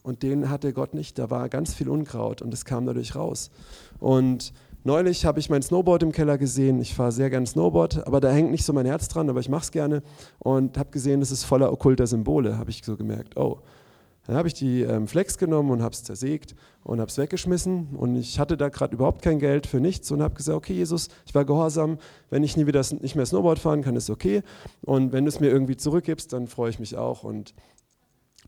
Und 0.10 0.24
den 0.24 0.50
hatte 0.50 0.74
Gott 0.74 0.96
nicht. 0.96 1.20
Da 1.20 1.30
war 1.30 1.50
ganz 1.50 1.76
viel 1.76 1.88
Unkraut 1.88 2.42
und 2.42 2.52
es 2.52 2.66
kam 2.66 2.88
dadurch 2.88 3.16
raus. 3.16 3.52
Und 4.00 4.54
neulich 4.84 5.24
habe 5.24 5.40
ich 5.40 5.52
mein 5.52 5.62
Snowboard 5.62 6.02
im 6.02 6.12
Keller 6.12 6.40
gesehen. 6.40 6.82
Ich 6.82 6.96
fahre 6.96 7.12
sehr 7.12 7.30
gern 7.30 7.46
Snowboard, 7.46 8.08
aber 8.08 8.20
da 8.20 8.32
hängt 8.32 8.50
nicht 8.50 8.66
so 8.66 8.74
mein 8.74 8.88
Herz 8.88 9.08
dran, 9.08 9.30
aber 9.30 9.40
ich 9.40 9.50
mache 9.50 9.66
es 9.66 9.72
gerne. 9.72 10.02
Und 10.40 10.80
habe 10.80 10.90
gesehen, 10.90 11.20
das 11.20 11.30
ist 11.30 11.44
voller 11.44 11.72
okkulter 11.72 12.08
Symbole, 12.08 12.58
habe 12.58 12.72
ich 12.72 12.84
so 12.84 12.98
gemerkt. 12.98 13.38
Oh, 13.38 13.60
dann 14.26 14.36
habe 14.36 14.48
ich 14.48 14.56
die 14.56 14.82
ähm, 14.82 15.08
Flex 15.08 15.38
genommen 15.38 15.70
und 15.70 15.84
habe 15.84 15.94
es 15.94 16.04
zersägt 16.04 16.56
und 16.84 17.00
habe 17.00 17.10
es 17.10 17.18
weggeschmissen. 17.20 17.90
Und 17.96 18.16
ich 18.16 18.40
hatte 18.40 18.58
da 18.58 18.70
gerade 18.70 18.96
überhaupt 18.96 19.22
kein 19.22 19.38
Geld 19.38 19.68
für 19.68 19.80
nichts 19.80 20.10
und 20.10 20.24
habe 20.24 20.34
gesagt, 20.34 20.58
okay 20.58 20.74
Jesus, 20.74 21.10
ich 21.28 21.36
war 21.36 21.46
gehorsam. 21.46 22.00
Wenn 22.32 22.44
ich 22.44 22.58
nie 22.58 22.66
wieder 22.66 22.84
nicht 23.00 23.16
mehr 23.16 23.28
Snowboard 23.28 23.60
fahren 23.60 23.84
kann, 23.84 23.96
ist 23.96 24.10
okay. 24.10 24.42
Und 24.82 25.12
wenn 25.12 25.26
du 25.26 25.30
es 25.30 25.40
mir 25.40 25.52
irgendwie 25.52 25.78
zurückgibst, 25.78 26.34
dann 26.34 26.48
freue 26.48 26.72
ich 26.72 26.80
mich 26.80 26.98
auch. 26.98 27.24
Und 27.24 27.54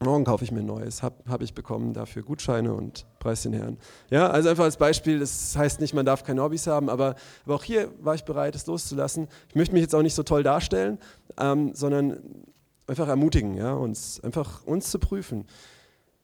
Morgen 0.04 0.24
kaufe 0.24 0.44
ich 0.44 0.52
mir 0.52 0.62
ein 0.62 0.66
neues, 0.66 1.04
habe 1.04 1.16
hab 1.30 1.44
ich 1.44 1.54
bekommen 1.54 1.94
dafür 1.94 2.24
Gutscheine 2.24 2.74
und 2.74 3.06
preis 3.20 3.44
den 3.44 3.54
Herrn. 3.54 3.78
Ja, 4.10 4.32
also 4.32 4.50
einfach 4.50 4.64
als 4.64 4.78
Beispiel, 4.78 5.20
das 5.20 5.56
heißt 5.56 5.80
nicht, 5.80 5.94
man 5.94 6.08
darf 6.08 6.24
keine 6.24 6.42
Hobbys 6.42 6.66
haben, 6.66 6.90
aber, 6.90 7.16
aber 7.46 7.56
auch 7.56 7.64
hier 7.64 7.90
war 8.00 8.16
ich 8.16 8.26
bereit, 8.26 8.56
es 8.56 8.66
loszulassen. 8.66 9.28
Ich 9.50 9.56
möchte 9.56 9.74
mich 9.74 9.84
jetzt 9.84 9.94
auch 9.94 10.02
nicht 10.02 10.16
so 10.16 10.24
toll 10.24 10.42
darstellen, 10.42 10.98
ähm, 11.38 11.76
sondern 11.76 12.18
einfach 12.88 13.08
ermutigen, 13.08 13.56
ja, 13.56 13.74
uns 13.74 14.20
einfach 14.24 14.66
uns 14.66 14.90
zu 14.90 14.98
prüfen. 14.98 15.46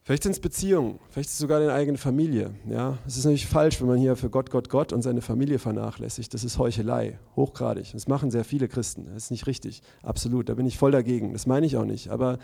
Vielleicht 0.02 0.24
sind 0.24 0.32
es 0.32 0.40
Beziehungen, 0.40 1.00
vielleicht 1.10 1.28
ist 1.28 1.34
es 1.34 1.40
sogar 1.40 1.60
deine 1.60 1.74
eigene 1.74 2.00
Familie. 2.00 2.56
Ja? 2.68 2.98
Es 3.06 3.16
ist 3.18 3.26
natürlich 3.26 3.46
falsch, 3.46 3.80
wenn 3.80 3.90
man 3.90 3.98
hier 4.00 4.16
für 4.16 4.30
Gott, 4.30 4.50
Gott, 4.50 4.70
Gott 4.70 4.92
und 4.92 5.04
seine 5.04 5.22
Familie 5.22 5.60
vernachlässigt. 5.60 6.34
Das 6.34 6.46
ist 6.46 6.58
Heuchelei, 6.58 7.20
hochgradig. 7.36 7.92
Das 7.92 8.08
machen 8.08 8.32
sehr 8.32 8.46
viele 8.46 8.70
Christen. 8.70 9.06
Das 9.14 9.26
ist 9.26 9.32
nicht 9.32 9.48
richtig, 9.48 9.82
absolut. 10.02 10.48
Da 10.48 10.54
bin 10.54 10.66
ich 10.66 10.78
voll 10.78 10.92
dagegen. 10.92 11.34
Das 11.34 11.46
meine 11.46 11.66
ich 11.66 11.76
auch 11.76 11.84
nicht. 11.84 12.08
Aber 12.10 12.40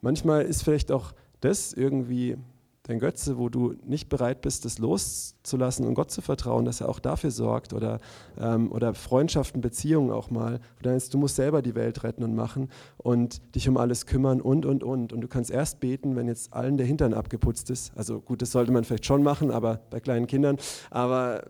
manchmal 0.00 0.42
ist 0.42 0.62
vielleicht 0.62 0.92
auch 0.92 1.12
das 1.40 1.72
irgendwie 1.72 2.36
dein 2.84 2.98
Götze, 2.98 3.38
wo 3.38 3.48
du 3.48 3.74
nicht 3.84 4.08
bereit 4.08 4.40
bist, 4.40 4.64
das 4.64 4.78
loszulassen 4.78 5.86
und 5.86 5.94
Gott 5.94 6.10
zu 6.10 6.22
vertrauen, 6.22 6.64
dass 6.64 6.80
er 6.80 6.88
auch 6.88 6.98
dafür 6.98 7.30
sorgt 7.30 7.72
oder, 7.72 8.00
ähm, 8.38 8.72
oder 8.72 8.94
Freundschaften, 8.94 9.60
Beziehungen 9.60 10.10
auch 10.10 10.30
mal. 10.30 10.60
Oder 10.80 10.98
du 10.98 11.18
musst 11.18 11.36
selber 11.36 11.62
die 11.62 11.74
Welt 11.74 12.02
retten 12.02 12.24
und 12.24 12.34
machen 12.34 12.68
und 12.96 13.42
dich 13.54 13.68
um 13.68 13.76
alles 13.76 14.06
kümmern 14.06 14.40
und, 14.40 14.66
und, 14.66 14.82
und. 14.82 15.12
Und 15.12 15.20
du 15.20 15.28
kannst 15.28 15.50
erst 15.50 15.80
beten, 15.80 16.16
wenn 16.16 16.26
jetzt 16.26 16.52
allen 16.52 16.78
der 16.78 16.86
Hintern 16.86 17.14
abgeputzt 17.14 17.70
ist. 17.70 17.92
Also 17.96 18.20
gut, 18.20 18.42
das 18.42 18.50
sollte 18.50 18.72
man 18.72 18.84
vielleicht 18.84 19.06
schon 19.06 19.22
machen, 19.22 19.50
aber 19.50 19.80
bei 19.90 20.00
kleinen 20.00 20.26
Kindern. 20.26 20.56
Aber 20.90 21.44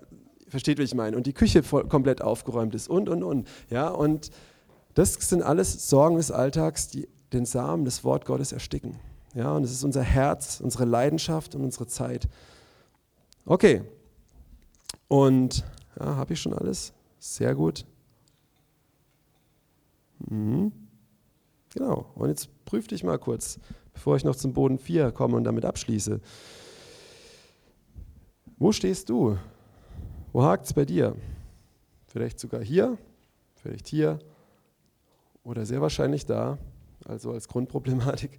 versteht, 0.48 0.78
wie 0.78 0.82
ich 0.82 0.94
meine. 0.94 1.16
Und 1.16 1.26
die 1.26 1.32
Küche 1.32 1.62
voll, 1.62 1.88
komplett 1.88 2.22
aufgeräumt 2.22 2.74
ist 2.74 2.88
und, 2.88 3.08
und, 3.08 3.22
und. 3.22 3.48
Ja, 3.70 3.88
und 3.88 4.30
das 4.94 5.14
sind 5.14 5.42
alles 5.42 5.88
Sorgen 5.88 6.16
des 6.16 6.30
Alltags, 6.30 6.88
die 6.88 7.08
den 7.32 7.44
Samen 7.44 7.84
des 7.84 8.04
Wort 8.04 8.24
Gottes 8.24 8.52
ersticken. 8.52 8.98
Ja, 9.34 9.52
und 9.54 9.62
es 9.62 9.70
ist 9.70 9.84
unser 9.84 10.02
Herz, 10.02 10.60
unsere 10.60 10.84
Leidenschaft 10.84 11.54
und 11.54 11.62
unsere 11.62 11.86
Zeit. 11.86 12.28
Okay. 13.44 13.82
Und 15.08 15.64
ja, 15.98 16.16
habe 16.16 16.32
ich 16.32 16.40
schon 16.40 16.52
alles? 16.52 16.92
Sehr 17.18 17.54
gut. 17.54 17.84
Mhm. 20.28 20.72
Genau. 21.74 22.06
Und 22.16 22.28
jetzt 22.28 22.48
prüf 22.64 22.88
dich 22.88 23.04
mal 23.04 23.18
kurz, 23.18 23.60
bevor 23.92 24.16
ich 24.16 24.24
noch 24.24 24.36
zum 24.36 24.52
Boden 24.52 24.78
4 24.78 25.12
komme 25.12 25.36
und 25.36 25.44
damit 25.44 25.64
abschließe. 25.64 26.20
Wo 28.58 28.72
stehst 28.72 29.08
du? 29.08 29.38
Wo 30.32 30.42
hakt 30.42 30.66
es 30.66 30.72
bei 30.72 30.84
dir? 30.84 31.16
Vielleicht 32.06 32.40
sogar 32.40 32.62
hier, 32.62 32.98
vielleicht 33.54 33.86
hier 33.86 34.18
oder 35.44 35.64
sehr 35.64 35.80
wahrscheinlich 35.80 36.26
da, 36.26 36.58
also 37.10 37.32
als 37.32 37.48
Grundproblematik. 37.48 38.38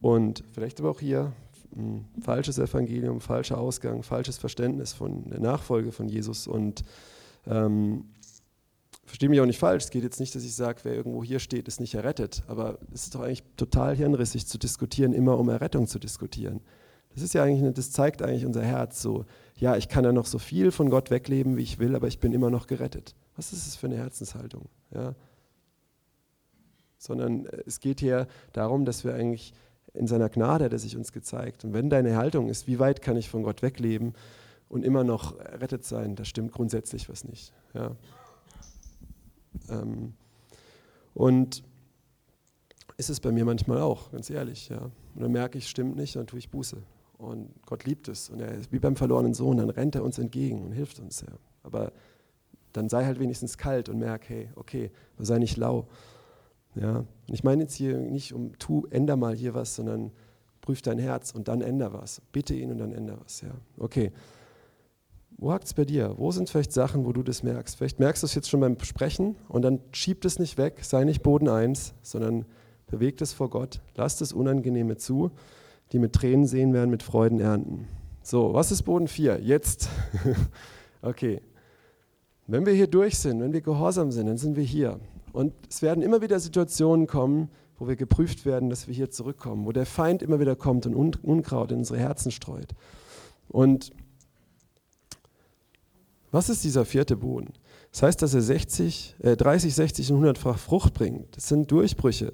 Und 0.00 0.44
vielleicht 0.52 0.80
aber 0.80 0.90
auch 0.90 1.00
hier 1.00 1.32
ein 1.74 2.06
falsches 2.22 2.58
Evangelium, 2.58 3.20
falscher 3.20 3.58
Ausgang, 3.58 4.02
falsches 4.02 4.38
Verständnis 4.38 4.92
von 4.92 5.28
der 5.28 5.40
Nachfolge 5.40 5.92
von 5.92 6.08
Jesus. 6.08 6.46
Und 6.46 6.84
ähm, 7.46 8.04
verstehe 9.04 9.28
mich 9.28 9.40
auch 9.40 9.46
nicht 9.46 9.58
falsch, 9.58 9.84
es 9.84 9.90
geht 9.90 10.02
jetzt 10.02 10.20
nicht, 10.20 10.34
dass 10.34 10.44
ich 10.44 10.54
sage, 10.54 10.80
wer 10.84 10.94
irgendwo 10.94 11.22
hier 11.22 11.38
steht, 11.38 11.68
ist 11.68 11.80
nicht 11.80 11.94
errettet. 11.94 12.42
Aber 12.46 12.78
es 12.92 13.04
ist 13.04 13.14
doch 13.14 13.20
eigentlich 13.20 13.42
total 13.56 13.94
hirnrissig 13.94 14.46
zu 14.46 14.58
diskutieren, 14.58 15.12
immer 15.12 15.38
um 15.38 15.48
Errettung 15.48 15.86
zu 15.86 15.98
diskutieren. 15.98 16.60
Das 17.14 17.22
ist 17.22 17.32
ja 17.32 17.42
eigentlich, 17.42 17.72
das 17.74 17.92
zeigt 17.92 18.20
eigentlich 18.20 18.44
unser 18.44 18.62
Herz 18.62 19.00
so, 19.00 19.24
ja, 19.56 19.76
ich 19.76 19.88
kann 19.88 20.04
ja 20.04 20.12
noch 20.12 20.26
so 20.26 20.38
viel 20.38 20.70
von 20.70 20.90
Gott 20.90 21.10
wegleben, 21.10 21.56
wie 21.56 21.62
ich 21.62 21.78
will, 21.78 21.96
aber 21.96 22.08
ich 22.08 22.18
bin 22.18 22.32
immer 22.32 22.50
noch 22.50 22.66
gerettet. 22.66 23.14
Was 23.36 23.52
ist 23.52 23.66
das 23.66 23.76
für 23.76 23.86
eine 23.86 23.96
Herzenshaltung? 23.96 24.66
Ja? 24.92 25.14
Sondern 26.98 27.46
äh, 27.46 27.62
es 27.66 27.80
geht 27.80 28.00
hier 28.00 28.26
darum, 28.52 28.84
dass 28.84 29.04
wir 29.04 29.14
eigentlich 29.14 29.52
in 29.94 30.06
seiner 30.06 30.28
Gnade 30.28 30.66
hat 30.66 30.72
er 30.72 30.78
sich 30.78 30.96
uns 30.96 31.12
gezeigt. 31.12 31.64
Und 31.64 31.72
wenn 31.72 31.88
deine 31.90 32.16
Haltung 32.16 32.48
ist, 32.48 32.66
wie 32.66 32.78
weit 32.78 33.02
kann 33.02 33.16
ich 33.16 33.30
von 33.30 33.42
Gott 33.42 33.62
wegleben 33.62 34.14
und 34.68 34.84
immer 34.84 35.04
noch 35.04 35.38
errettet 35.38 35.84
sein, 35.84 36.16
da 36.16 36.24
stimmt 36.24 36.52
grundsätzlich 36.52 37.08
was 37.08 37.24
nicht. 37.24 37.52
Ja. 37.72 37.96
Ähm, 39.70 40.14
und 41.14 41.62
ist 42.98 43.10
es 43.10 43.20
bei 43.20 43.32
mir 43.32 43.44
manchmal 43.44 43.80
auch, 43.80 44.10
ganz 44.12 44.30
ehrlich. 44.30 44.68
Ja. 44.68 44.90
Und 45.14 45.22
dann 45.22 45.32
merke 45.32 45.58
ich, 45.58 45.68
stimmt 45.68 45.96
nicht, 45.96 46.16
dann 46.16 46.26
tue 46.26 46.38
ich 46.38 46.50
Buße. 46.50 46.82
Und 47.18 47.50
Gott 47.64 47.84
liebt 47.84 48.08
es. 48.08 48.28
Und 48.28 48.40
er 48.40 48.52
ist 48.52 48.72
wie 48.72 48.78
beim 48.78 48.96
verlorenen 48.96 49.34
Sohn, 49.34 49.56
dann 49.56 49.70
rennt 49.70 49.94
er 49.94 50.04
uns 50.04 50.18
entgegen 50.18 50.62
und 50.62 50.72
hilft 50.72 50.98
uns. 51.00 51.22
Ja. 51.22 51.32
Aber 51.62 51.92
dann 52.72 52.88
sei 52.88 53.04
halt 53.04 53.18
wenigstens 53.18 53.56
kalt 53.56 53.88
und 53.88 53.98
merk, 53.98 54.28
hey, 54.28 54.50
okay, 54.54 54.90
sei 55.18 55.38
nicht 55.38 55.56
lau. 55.56 55.88
Ja. 56.76 57.04
Ich 57.28 57.42
meine 57.42 57.62
jetzt 57.62 57.74
hier 57.74 57.98
nicht 57.98 58.32
um, 58.32 58.56
tu, 58.58 58.86
änder 58.90 59.16
mal 59.16 59.34
hier 59.34 59.54
was, 59.54 59.74
sondern 59.74 60.12
prüf 60.60 60.82
dein 60.82 60.98
Herz 60.98 61.32
und 61.32 61.48
dann 61.48 61.60
änder 61.60 61.92
was. 61.92 62.20
Bitte 62.32 62.54
ihn 62.54 62.70
und 62.70 62.78
dann 62.78 62.92
änder 62.92 63.18
was. 63.22 63.40
Ja. 63.40 63.50
Okay. 63.78 64.12
Wo 65.38 65.52
hakt 65.52 65.64
es 65.64 65.74
bei 65.74 65.84
dir? 65.84 66.14
Wo 66.16 66.30
sind 66.32 66.48
vielleicht 66.48 66.72
Sachen, 66.72 67.04
wo 67.04 67.12
du 67.12 67.22
das 67.22 67.42
merkst? 67.42 67.76
Vielleicht 67.76 67.98
merkst 67.98 68.22
du 68.22 68.26
es 68.26 68.34
jetzt 68.34 68.48
schon 68.48 68.60
beim 68.60 68.78
Sprechen 68.80 69.36
und 69.48 69.62
dann 69.62 69.80
schieb 69.92 70.24
es 70.24 70.38
nicht 70.38 70.56
weg, 70.56 70.80
sei 70.82 71.04
nicht 71.04 71.22
Boden 71.22 71.48
eins, 71.48 71.94
sondern 72.02 72.46
bewegt 72.86 73.20
es 73.20 73.32
vor 73.32 73.50
Gott, 73.50 73.80
lass 73.96 74.16
das 74.16 74.32
Unangenehme 74.32 74.96
zu, 74.96 75.30
die 75.92 75.98
mit 75.98 76.14
Tränen 76.14 76.46
sehen 76.46 76.72
werden, 76.72 76.90
mit 76.90 77.02
Freuden 77.02 77.40
ernten. 77.40 77.86
So, 78.22 78.54
was 78.54 78.72
ist 78.72 78.82
Boden 78.82 79.08
4? 79.08 79.40
Jetzt. 79.40 79.88
okay. 81.02 81.42
Wenn 82.46 82.64
wir 82.64 82.72
hier 82.72 82.86
durch 82.86 83.18
sind, 83.18 83.40
wenn 83.40 83.52
wir 83.52 83.60
gehorsam 83.60 84.10
sind, 84.10 84.26
dann 84.26 84.38
sind 84.38 84.56
wir 84.56 84.64
hier. 84.64 84.98
Und 85.36 85.52
es 85.68 85.82
werden 85.82 86.02
immer 86.02 86.22
wieder 86.22 86.40
Situationen 86.40 87.06
kommen, 87.06 87.50
wo 87.78 87.86
wir 87.86 87.96
geprüft 87.96 88.46
werden, 88.46 88.70
dass 88.70 88.86
wir 88.86 88.94
hier 88.94 89.10
zurückkommen, 89.10 89.66
wo 89.66 89.72
der 89.72 89.84
Feind 89.84 90.22
immer 90.22 90.40
wieder 90.40 90.56
kommt 90.56 90.86
und 90.86 91.22
Unkraut 91.22 91.72
in 91.72 91.80
unsere 91.80 91.98
Herzen 91.98 92.30
streut. 92.30 92.72
Und 93.48 93.92
was 96.30 96.48
ist 96.48 96.64
dieser 96.64 96.86
vierte 96.86 97.18
Boden? 97.18 97.52
Das 97.92 98.02
heißt, 98.02 98.22
dass 98.22 98.32
er 98.32 98.40
60, 98.40 99.16
äh 99.18 99.36
30, 99.36 99.74
60 99.74 100.12
und 100.12 100.24
100-fach 100.24 100.56
Frucht 100.56 100.94
bringt. 100.94 101.36
Das 101.36 101.48
sind 101.48 101.70
Durchbrüche. 101.70 102.32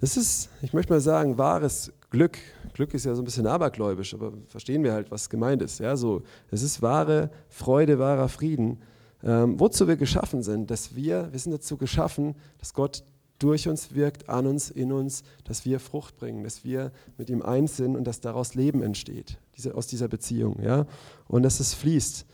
Das 0.00 0.16
ist, 0.16 0.50
ich 0.60 0.72
möchte 0.72 0.92
mal 0.92 1.00
sagen, 1.00 1.38
wahres 1.38 1.92
Glück. 2.10 2.36
Glück 2.72 2.94
ist 2.94 3.06
ja 3.06 3.14
so 3.14 3.22
ein 3.22 3.26
bisschen 3.26 3.46
abergläubisch, 3.46 4.12
aber 4.12 4.32
verstehen 4.48 4.82
wir 4.82 4.92
halt, 4.92 5.12
was 5.12 5.30
gemeint 5.30 5.62
ist. 5.62 5.78
Ja, 5.78 5.96
so, 5.96 6.22
es 6.50 6.62
ist 6.62 6.82
wahre 6.82 7.30
Freude, 7.48 8.00
wahrer 8.00 8.28
Frieden. 8.28 8.82
Ähm, 9.22 9.58
wozu 9.58 9.88
wir 9.88 9.96
geschaffen 9.96 10.42
sind, 10.42 10.70
dass 10.70 10.94
wir, 10.94 11.28
wir 11.32 11.38
sind 11.38 11.52
dazu 11.52 11.76
geschaffen, 11.76 12.36
dass 12.58 12.72
Gott 12.72 13.04
durch 13.38 13.68
uns 13.68 13.94
wirkt, 13.94 14.28
an 14.28 14.46
uns, 14.46 14.70
in 14.70 14.92
uns, 14.92 15.22
dass 15.44 15.64
wir 15.64 15.80
Frucht 15.80 16.16
bringen, 16.16 16.44
dass 16.44 16.64
wir 16.64 16.92
mit 17.16 17.30
ihm 17.30 17.42
eins 17.42 17.76
sind 17.76 17.96
und 17.96 18.04
dass 18.04 18.20
daraus 18.20 18.54
Leben 18.54 18.82
entsteht, 18.82 19.38
diese, 19.56 19.74
aus 19.74 19.86
dieser 19.86 20.08
Beziehung. 20.08 20.60
Ja? 20.62 20.86
Und 21.28 21.42
dass 21.42 21.60
es 21.60 21.74
fließt. 21.74 22.26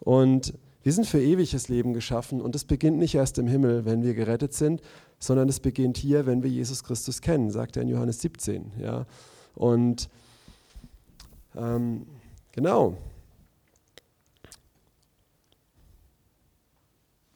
Und 0.00 0.54
wir 0.82 0.92
sind 0.92 1.06
für 1.06 1.20
ewiges 1.20 1.68
Leben 1.68 1.92
geschaffen 1.92 2.40
und 2.40 2.54
es 2.56 2.64
beginnt 2.64 2.98
nicht 2.98 3.14
erst 3.14 3.38
im 3.38 3.46
Himmel, 3.46 3.84
wenn 3.84 4.02
wir 4.02 4.14
gerettet 4.14 4.52
sind, 4.52 4.82
sondern 5.18 5.48
es 5.48 5.60
beginnt 5.60 5.96
hier, 5.96 6.26
wenn 6.26 6.42
wir 6.42 6.50
Jesus 6.50 6.82
Christus 6.82 7.20
kennen, 7.20 7.50
sagt 7.50 7.76
er 7.76 7.82
in 7.82 7.88
Johannes 7.88 8.20
17. 8.20 8.72
Ja? 8.80 9.06
Und 9.54 10.08
ähm, 11.56 12.06
genau. 12.52 12.96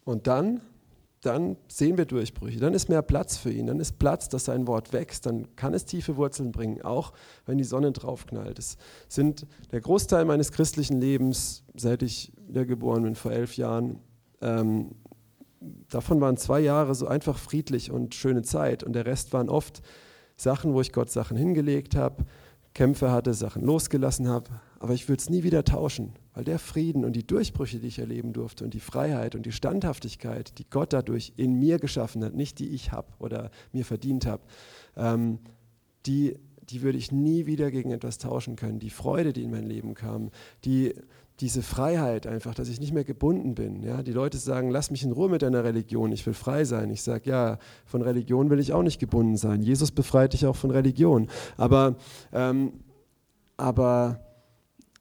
Und 0.07 0.27
dann 0.27 0.63
dann 1.27 1.57
sehen 1.67 1.99
wir 1.99 2.05
Durchbrüche, 2.05 2.61
dann 2.61 2.73
ist 2.73 2.89
mehr 2.89 3.03
Platz 3.03 3.37
für 3.37 3.51
ihn, 3.51 3.67
dann 3.67 3.81
ist 3.81 3.99
Platz, 3.99 4.29
dass 4.29 4.45
sein 4.45 4.69
Wort 4.69 4.93
wächst, 4.93 5.27
dann 5.27 5.57
kann 5.57 5.75
es 5.75 5.85
tiefe 5.85 6.17
Wurzeln 6.17 6.53
bringen, 6.53 6.83
auch 6.83 7.13
wenn 7.47 7.59
die 7.59 7.65
Sonne 7.65 7.91
draufknallt. 7.91 8.61
Es 8.61 8.77
sind 9.09 9.45
der 9.73 9.81
Großteil 9.81 10.25
meines 10.25 10.53
christlichen 10.53 11.01
Lebens, 11.01 11.65
seit 11.75 12.03
ich 12.03 12.33
wiedergeboren 12.47 13.03
bin, 13.03 13.17
vor 13.17 13.33
elf 13.33 13.57
Jahren, 13.57 13.99
ähm, 14.41 14.93
davon 15.89 16.21
waren 16.21 16.37
zwei 16.37 16.61
Jahre 16.61 16.95
so 16.95 17.09
einfach 17.09 17.39
friedlich 17.39 17.91
und 17.91 18.15
schöne 18.15 18.43
Zeit. 18.43 18.85
Und 18.85 18.93
der 18.93 19.07
Rest 19.07 19.33
waren 19.33 19.49
oft 19.49 19.83
Sachen, 20.37 20.75
wo 20.75 20.81
ich 20.81 20.93
Gott 20.93 21.11
Sachen 21.11 21.37
hingelegt 21.37 21.97
habe, 21.97 22.25
Kämpfe 22.73 23.11
hatte, 23.11 23.35
Sachen 23.35 23.63
losgelassen 23.65 24.29
habe, 24.29 24.51
aber 24.87 24.95
ich 24.95 25.09
würde 25.09 25.21
es 25.21 25.29
nie 25.29 25.43
wieder 25.43 25.65
tauschen, 25.65 26.13
weil 26.33 26.45
der 26.45 26.61
Frieden 26.61 27.05
und 27.05 27.17
die 27.17 27.27
Durchbrüche, 27.27 27.81
die 27.81 27.89
ich 27.89 27.99
erleben 27.99 28.33
durfte 28.33 28.63
und 28.63 28.73
die 28.73 28.79
Freiheit 28.79 29.35
und 29.35 29.45
die 29.45 29.51
Standhaftigkeit, 29.51 30.57
die 30.61 30.71
Gott 30.71 30.93
dadurch 30.93 31.33
in 31.37 31.59
mir 31.59 31.81
geschaffen 31.81 32.23
hat, 32.23 32.35
nicht 32.35 32.61
die 32.61 32.69
ich 32.69 32.93
habe 32.93 33.09
oder 33.19 33.51
mir 33.73 33.85
verdient 33.85 34.27
habe, 34.27 34.45
ähm, 34.97 35.41
die, 36.07 36.37
die 36.71 36.83
würde 36.83 36.99
ich 36.99 37.11
nie 37.11 37.47
wieder 37.47 37.73
gegen 37.73 37.91
etwas 37.91 38.19
tauschen 38.19 38.55
können. 38.55 38.79
Die 38.79 38.91
Freude, 38.91 39.33
die 39.33 39.43
in 39.43 39.51
mein 39.51 39.65
Leben 39.67 39.95
kam, 39.95 40.31
die, 40.65 40.95
diese 41.41 41.63
Freiheit 41.63 42.29
einfach, 42.29 42.55
dass 42.55 42.69
ich 42.69 42.79
nicht 42.79 42.93
mehr 42.93 43.03
gebunden 43.03 43.57
bin. 43.57 43.83
Ja? 43.83 44.05
Die 44.05 44.13
Leute 44.13 44.39
sagen, 44.39 44.71
lass 44.71 44.93
mich 44.93 45.03
in 45.03 45.11
Ruhe 45.11 45.29
mit 45.29 45.43
deiner 45.43 45.65
Religion, 45.65 46.13
ich 46.13 46.25
will 46.27 46.35
frei 46.35 46.63
sein. 46.63 46.91
Ich 46.91 47.03
sage, 47.03 47.29
ja, 47.29 47.59
von 47.87 48.03
Religion 48.03 48.51
will 48.51 48.61
ich 48.61 48.73
auch 48.73 48.85
nicht 48.85 49.01
gebunden 49.01 49.37
sein. 49.37 49.63
Jesus 49.63 49.91
befreit 49.91 50.33
dich 50.33 50.47
auch 50.47 50.55
von 50.55 50.71
Religion. 50.71 51.27
Aber, 51.57 51.97
ähm, 52.33 52.85
aber, 53.57 54.21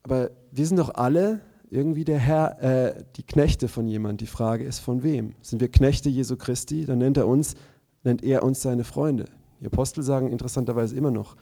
aber 0.05 0.29
wir 0.51 0.67
sind 0.67 0.77
doch 0.77 0.93
alle 0.93 1.41
irgendwie 1.71 2.05
der 2.05 2.19
Herr, 2.19 2.61
äh, 2.61 3.03
die 3.15 3.23
Knechte 3.23 3.67
von 3.67 3.87
jemand. 3.87 4.21
Die 4.21 4.27
Frage 4.27 4.63
ist, 4.63 4.77
von 4.77 5.01
wem? 5.01 5.33
Sind 5.41 5.61
wir 5.61 5.67
Knechte 5.69 6.09
Jesu 6.09 6.37
Christi? 6.37 6.85
Dann 6.85 6.99
nennt 6.99 7.17
er 7.17 7.27
uns, 7.27 7.55
nennt 8.03 8.23
er 8.23 8.43
uns 8.43 8.61
seine 8.61 8.83
Freunde. 8.83 9.25
Die 9.59 9.65
Apostel 9.65 10.03
sagen 10.03 10.31
interessanterweise 10.31 10.95
immer 10.95 11.09
noch, 11.09 11.35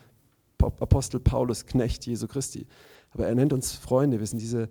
Apostel 0.59 1.19
Paulus, 1.19 1.65
Knecht 1.65 2.05
Jesu 2.05 2.25
Christi. 2.25 2.65
Aber 3.11 3.27
er 3.27 3.35
nennt 3.35 3.51
uns 3.51 3.73
Freunde. 3.73 4.21
Wir 4.21 4.27
sind 4.27 4.41
diese, 4.41 4.69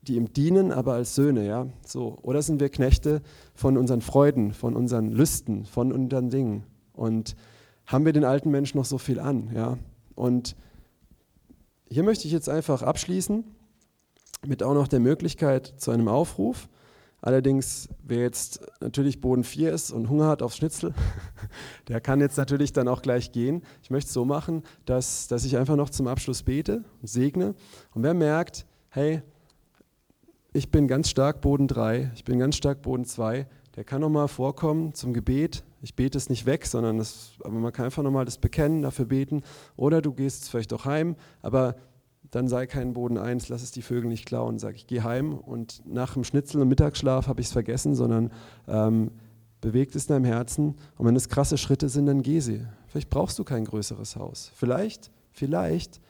die 0.00 0.16
ihm 0.16 0.32
dienen, 0.32 0.72
aber 0.72 0.94
als 0.94 1.14
Söhne. 1.14 1.46
Ja? 1.46 1.66
So. 1.84 2.16
Oder 2.22 2.40
sind 2.40 2.58
wir 2.58 2.70
Knechte 2.70 3.20
von 3.54 3.76
unseren 3.76 4.00
Freuden, 4.00 4.54
von 4.54 4.74
unseren 4.74 5.10
Lüsten, 5.10 5.66
von 5.66 5.92
unseren 5.92 6.30
Dingen? 6.30 6.64
Und 6.94 7.36
haben 7.84 8.06
wir 8.06 8.14
den 8.14 8.24
alten 8.24 8.50
Menschen 8.50 8.78
noch 8.78 8.86
so 8.86 8.96
viel 8.96 9.20
an? 9.20 9.50
Ja? 9.54 9.76
Und 10.14 10.56
hier 11.90 12.04
möchte 12.04 12.26
ich 12.26 12.32
jetzt 12.32 12.48
einfach 12.48 12.82
abschließen 12.82 13.44
mit 14.46 14.62
auch 14.62 14.74
noch 14.74 14.88
der 14.88 15.00
Möglichkeit 15.00 15.74
zu 15.76 15.90
einem 15.90 16.08
Aufruf. 16.08 16.68
Allerdings, 17.20 17.88
wer 18.02 18.20
jetzt 18.20 18.60
natürlich 18.80 19.20
Boden 19.20 19.44
4 19.44 19.72
ist 19.72 19.90
und 19.90 20.08
Hunger 20.08 20.28
hat 20.28 20.40
aufs 20.40 20.56
Schnitzel, 20.56 20.94
der 21.88 22.00
kann 22.00 22.20
jetzt 22.20 22.38
natürlich 22.38 22.72
dann 22.72 22.88
auch 22.88 23.02
gleich 23.02 23.32
gehen. 23.32 23.62
Ich 23.82 23.90
möchte 23.90 24.06
es 24.08 24.14
so 24.14 24.24
machen, 24.24 24.62
dass, 24.86 25.28
dass 25.28 25.44
ich 25.44 25.58
einfach 25.58 25.76
noch 25.76 25.90
zum 25.90 26.06
Abschluss 26.06 26.42
bete 26.42 26.84
und 27.02 27.08
segne. 27.08 27.54
Und 27.92 28.02
wer 28.02 28.14
merkt, 28.14 28.64
hey, 28.88 29.22
ich 30.52 30.70
bin 30.70 30.88
ganz 30.88 31.10
stark 31.10 31.42
Boden 31.42 31.68
3, 31.68 32.12
ich 32.14 32.24
bin 32.24 32.38
ganz 32.38 32.56
stark 32.56 32.80
Boden 32.82 33.04
2, 33.04 33.46
der 33.76 33.84
kann 33.84 34.00
nochmal 34.00 34.28
vorkommen 34.28 34.94
zum 34.94 35.12
Gebet. 35.12 35.62
Ich 35.82 35.94
bete 35.94 36.18
es 36.18 36.28
nicht 36.28 36.46
weg, 36.46 36.66
sondern 36.66 36.98
das, 36.98 37.32
aber 37.44 37.54
man 37.54 37.72
kann 37.72 37.84
einfach 37.86 38.02
nochmal 38.02 38.24
das 38.24 38.38
bekennen, 38.38 38.82
dafür 38.82 39.04
beten. 39.04 39.42
Oder 39.76 40.02
du 40.02 40.12
gehst 40.12 40.50
vielleicht 40.50 40.72
auch 40.72 40.84
heim, 40.84 41.16
aber 41.42 41.76
dann 42.30 42.48
sei 42.48 42.66
kein 42.66 42.92
Boden 42.92 43.18
eins, 43.18 43.48
lass 43.48 43.62
es 43.62 43.72
die 43.72 43.82
Vögel 43.82 44.08
nicht 44.08 44.26
klauen. 44.26 44.58
Sag 44.58 44.76
ich, 44.76 44.86
geh 44.86 45.02
heim 45.02 45.34
und 45.34 45.82
nach 45.86 46.14
dem 46.14 46.24
Schnitzel 46.24 46.60
und 46.60 46.68
Mittagsschlaf 46.68 47.26
habe 47.26 47.40
ich 47.40 47.48
es 47.48 47.52
vergessen, 47.52 47.94
sondern 47.94 48.30
ähm, 48.68 49.10
bewegt 49.60 49.94
es 49.96 50.06
in 50.06 50.14
deinem 50.14 50.24
Herzen. 50.24 50.76
Und 50.96 51.06
wenn 51.06 51.16
es 51.16 51.28
krasse 51.28 51.58
Schritte 51.58 51.88
sind, 51.88 52.06
dann 52.06 52.22
geh 52.22 52.40
sie. 52.40 52.66
Vielleicht 52.88 53.10
brauchst 53.10 53.38
du 53.38 53.44
kein 53.44 53.64
größeres 53.64 54.16
Haus. 54.16 54.50
Vielleicht, 54.54 55.10
vielleicht 55.32 56.00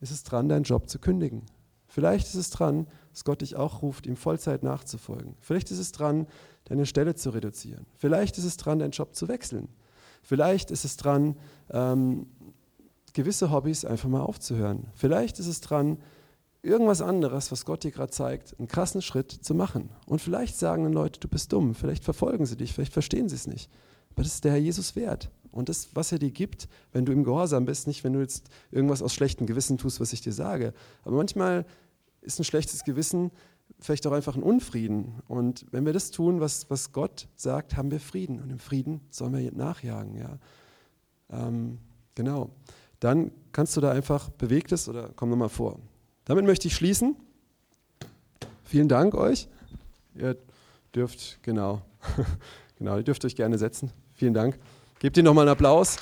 ist 0.00 0.10
es 0.10 0.24
dran, 0.24 0.48
deinen 0.48 0.64
Job 0.64 0.88
zu 0.88 0.98
kündigen. 0.98 1.42
Vielleicht 1.86 2.26
ist 2.26 2.34
es 2.34 2.50
dran, 2.50 2.86
dass 3.12 3.24
Gott 3.24 3.42
dich 3.42 3.56
auch 3.56 3.82
ruft, 3.82 4.06
ihm 4.06 4.16
Vollzeit 4.16 4.62
nachzufolgen. 4.62 5.34
Vielleicht 5.40 5.70
ist 5.70 5.78
es 5.78 5.92
dran, 5.92 6.26
deine 6.64 6.86
Stelle 6.86 7.14
zu 7.14 7.30
reduzieren. 7.30 7.86
Vielleicht 7.98 8.38
ist 8.38 8.44
es 8.44 8.56
dran, 8.56 8.78
deinen 8.78 8.92
Job 8.92 9.14
zu 9.14 9.28
wechseln. 9.28 9.68
Vielleicht 10.22 10.70
ist 10.70 10.84
es 10.84 10.96
dran, 10.96 11.36
ähm, 11.70 12.26
gewisse 13.12 13.50
Hobbys 13.50 13.84
einfach 13.84 14.08
mal 14.08 14.22
aufzuhören. 14.22 14.86
Vielleicht 14.94 15.38
ist 15.38 15.46
es 15.46 15.60
dran, 15.60 15.98
irgendwas 16.62 17.02
anderes, 17.02 17.50
was 17.50 17.64
Gott 17.64 17.84
dir 17.84 17.90
gerade 17.90 18.12
zeigt, 18.12 18.58
einen 18.58 18.68
krassen 18.68 19.02
Schritt 19.02 19.32
zu 19.32 19.54
machen. 19.54 19.90
Und 20.06 20.20
vielleicht 20.20 20.56
sagen 20.56 20.84
dann 20.84 20.92
Leute, 20.92 21.20
du 21.20 21.28
bist 21.28 21.52
dumm, 21.52 21.74
vielleicht 21.74 22.04
verfolgen 22.04 22.46
sie 22.46 22.56
dich, 22.56 22.72
vielleicht 22.72 22.92
verstehen 22.92 23.28
sie 23.28 23.34
es 23.34 23.46
nicht. 23.46 23.70
Aber 24.10 24.22
das 24.22 24.34
ist 24.34 24.44
der 24.44 24.52
Herr 24.52 24.58
Jesus 24.58 24.94
wert. 24.94 25.30
Und 25.50 25.68
das, 25.68 25.94
was 25.94 26.12
er 26.12 26.18
dir 26.18 26.30
gibt, 26.30 26.68
wenn 26.92 27.04
du 27.04 27.12
im 27.12 27.24
Gehorsam 27.24 27.66
bist, 27.66 27.86
nicht 27.86 28.04
wenn 28.04 28.14
du 28.14 28.20
jetzt 28.20 28.48
irgendwas 28.70 29.02
aus 29.02 29.12
schlechtem 29.12 29.46
Gewissen 29.46 29.76
tust, 29.76 30.00
was 30.00 30.12
ich 30.12 30.22
dir 30.22 30.32
sage. 30.32 30.72
Aber 31.02 31.16
manchmal 31.16 31.66
ist 32.22 32.38
ein 32.38 32.44
schlechtes 32.44 32.84
Gewissen 32.84 33.30
vielleicht 33.78 34.06
auch 34.06 34.12
einfach 34.12 34.36
ein 34.36 34.42
Unfrieden. 34.42 35.22
Und 35.28 35.66
wenn 35.70 35.86
wir 35.86 35.92
das 35.92 36.10
tun, 36.10 36.40
was, 36.40 36.70
was 36.70 36.92
Gott 36.92 37.28
sagt, 37.36 37.76
haben 37.76 37.90
wir 37.90 38.00
Frieden. 38.00 38.40
Und 38.40 38.50
im 38.50 38.58
Frieden 38.58 39.00
sollen 39.10 39.32
wir 39.32 39.52
nachjagen. 39.52 40.16
Ja? 40.16 40.38
Ähm, 41.30 41.78
genau 42.14 42.50
dann 43.02 43.32
kannst 43.50 43.76
du 43.76 43.80
da 43.80 43.90
einfach 43.90 44.30
bewegtes 44.30 44.88
oder 44.88 45.10
komm 45.16 45.30
nochmal 45.30 45.48
vor. 45.48 45.80
Damit 46.24 46.44
möchte 46.44 46.68
ich 46.68 46.76
schließen. 46.76 47.16
Vielen 48.62 48.88
Dank 48.88 49.14
euch. 49.14 49.48
Ihr 50.14 50.36
dürft, 50.94 51.42
genau, 51.42 51.82
genau, 52.78 52.96
ihr 52.96 53.02
dürft 53.02 53.24
euch 53.24 53.34
gerne 53.34 53.58
setzen. 53.58 53.90
Vielen 54.14 54.34
Dank. 54.34 54.56
Gebt 55.00 55.16
ihr 55.16 55.24
nochmal 55.24 55.48
einen 55.48 55.52
Applaus. 55.52 55.96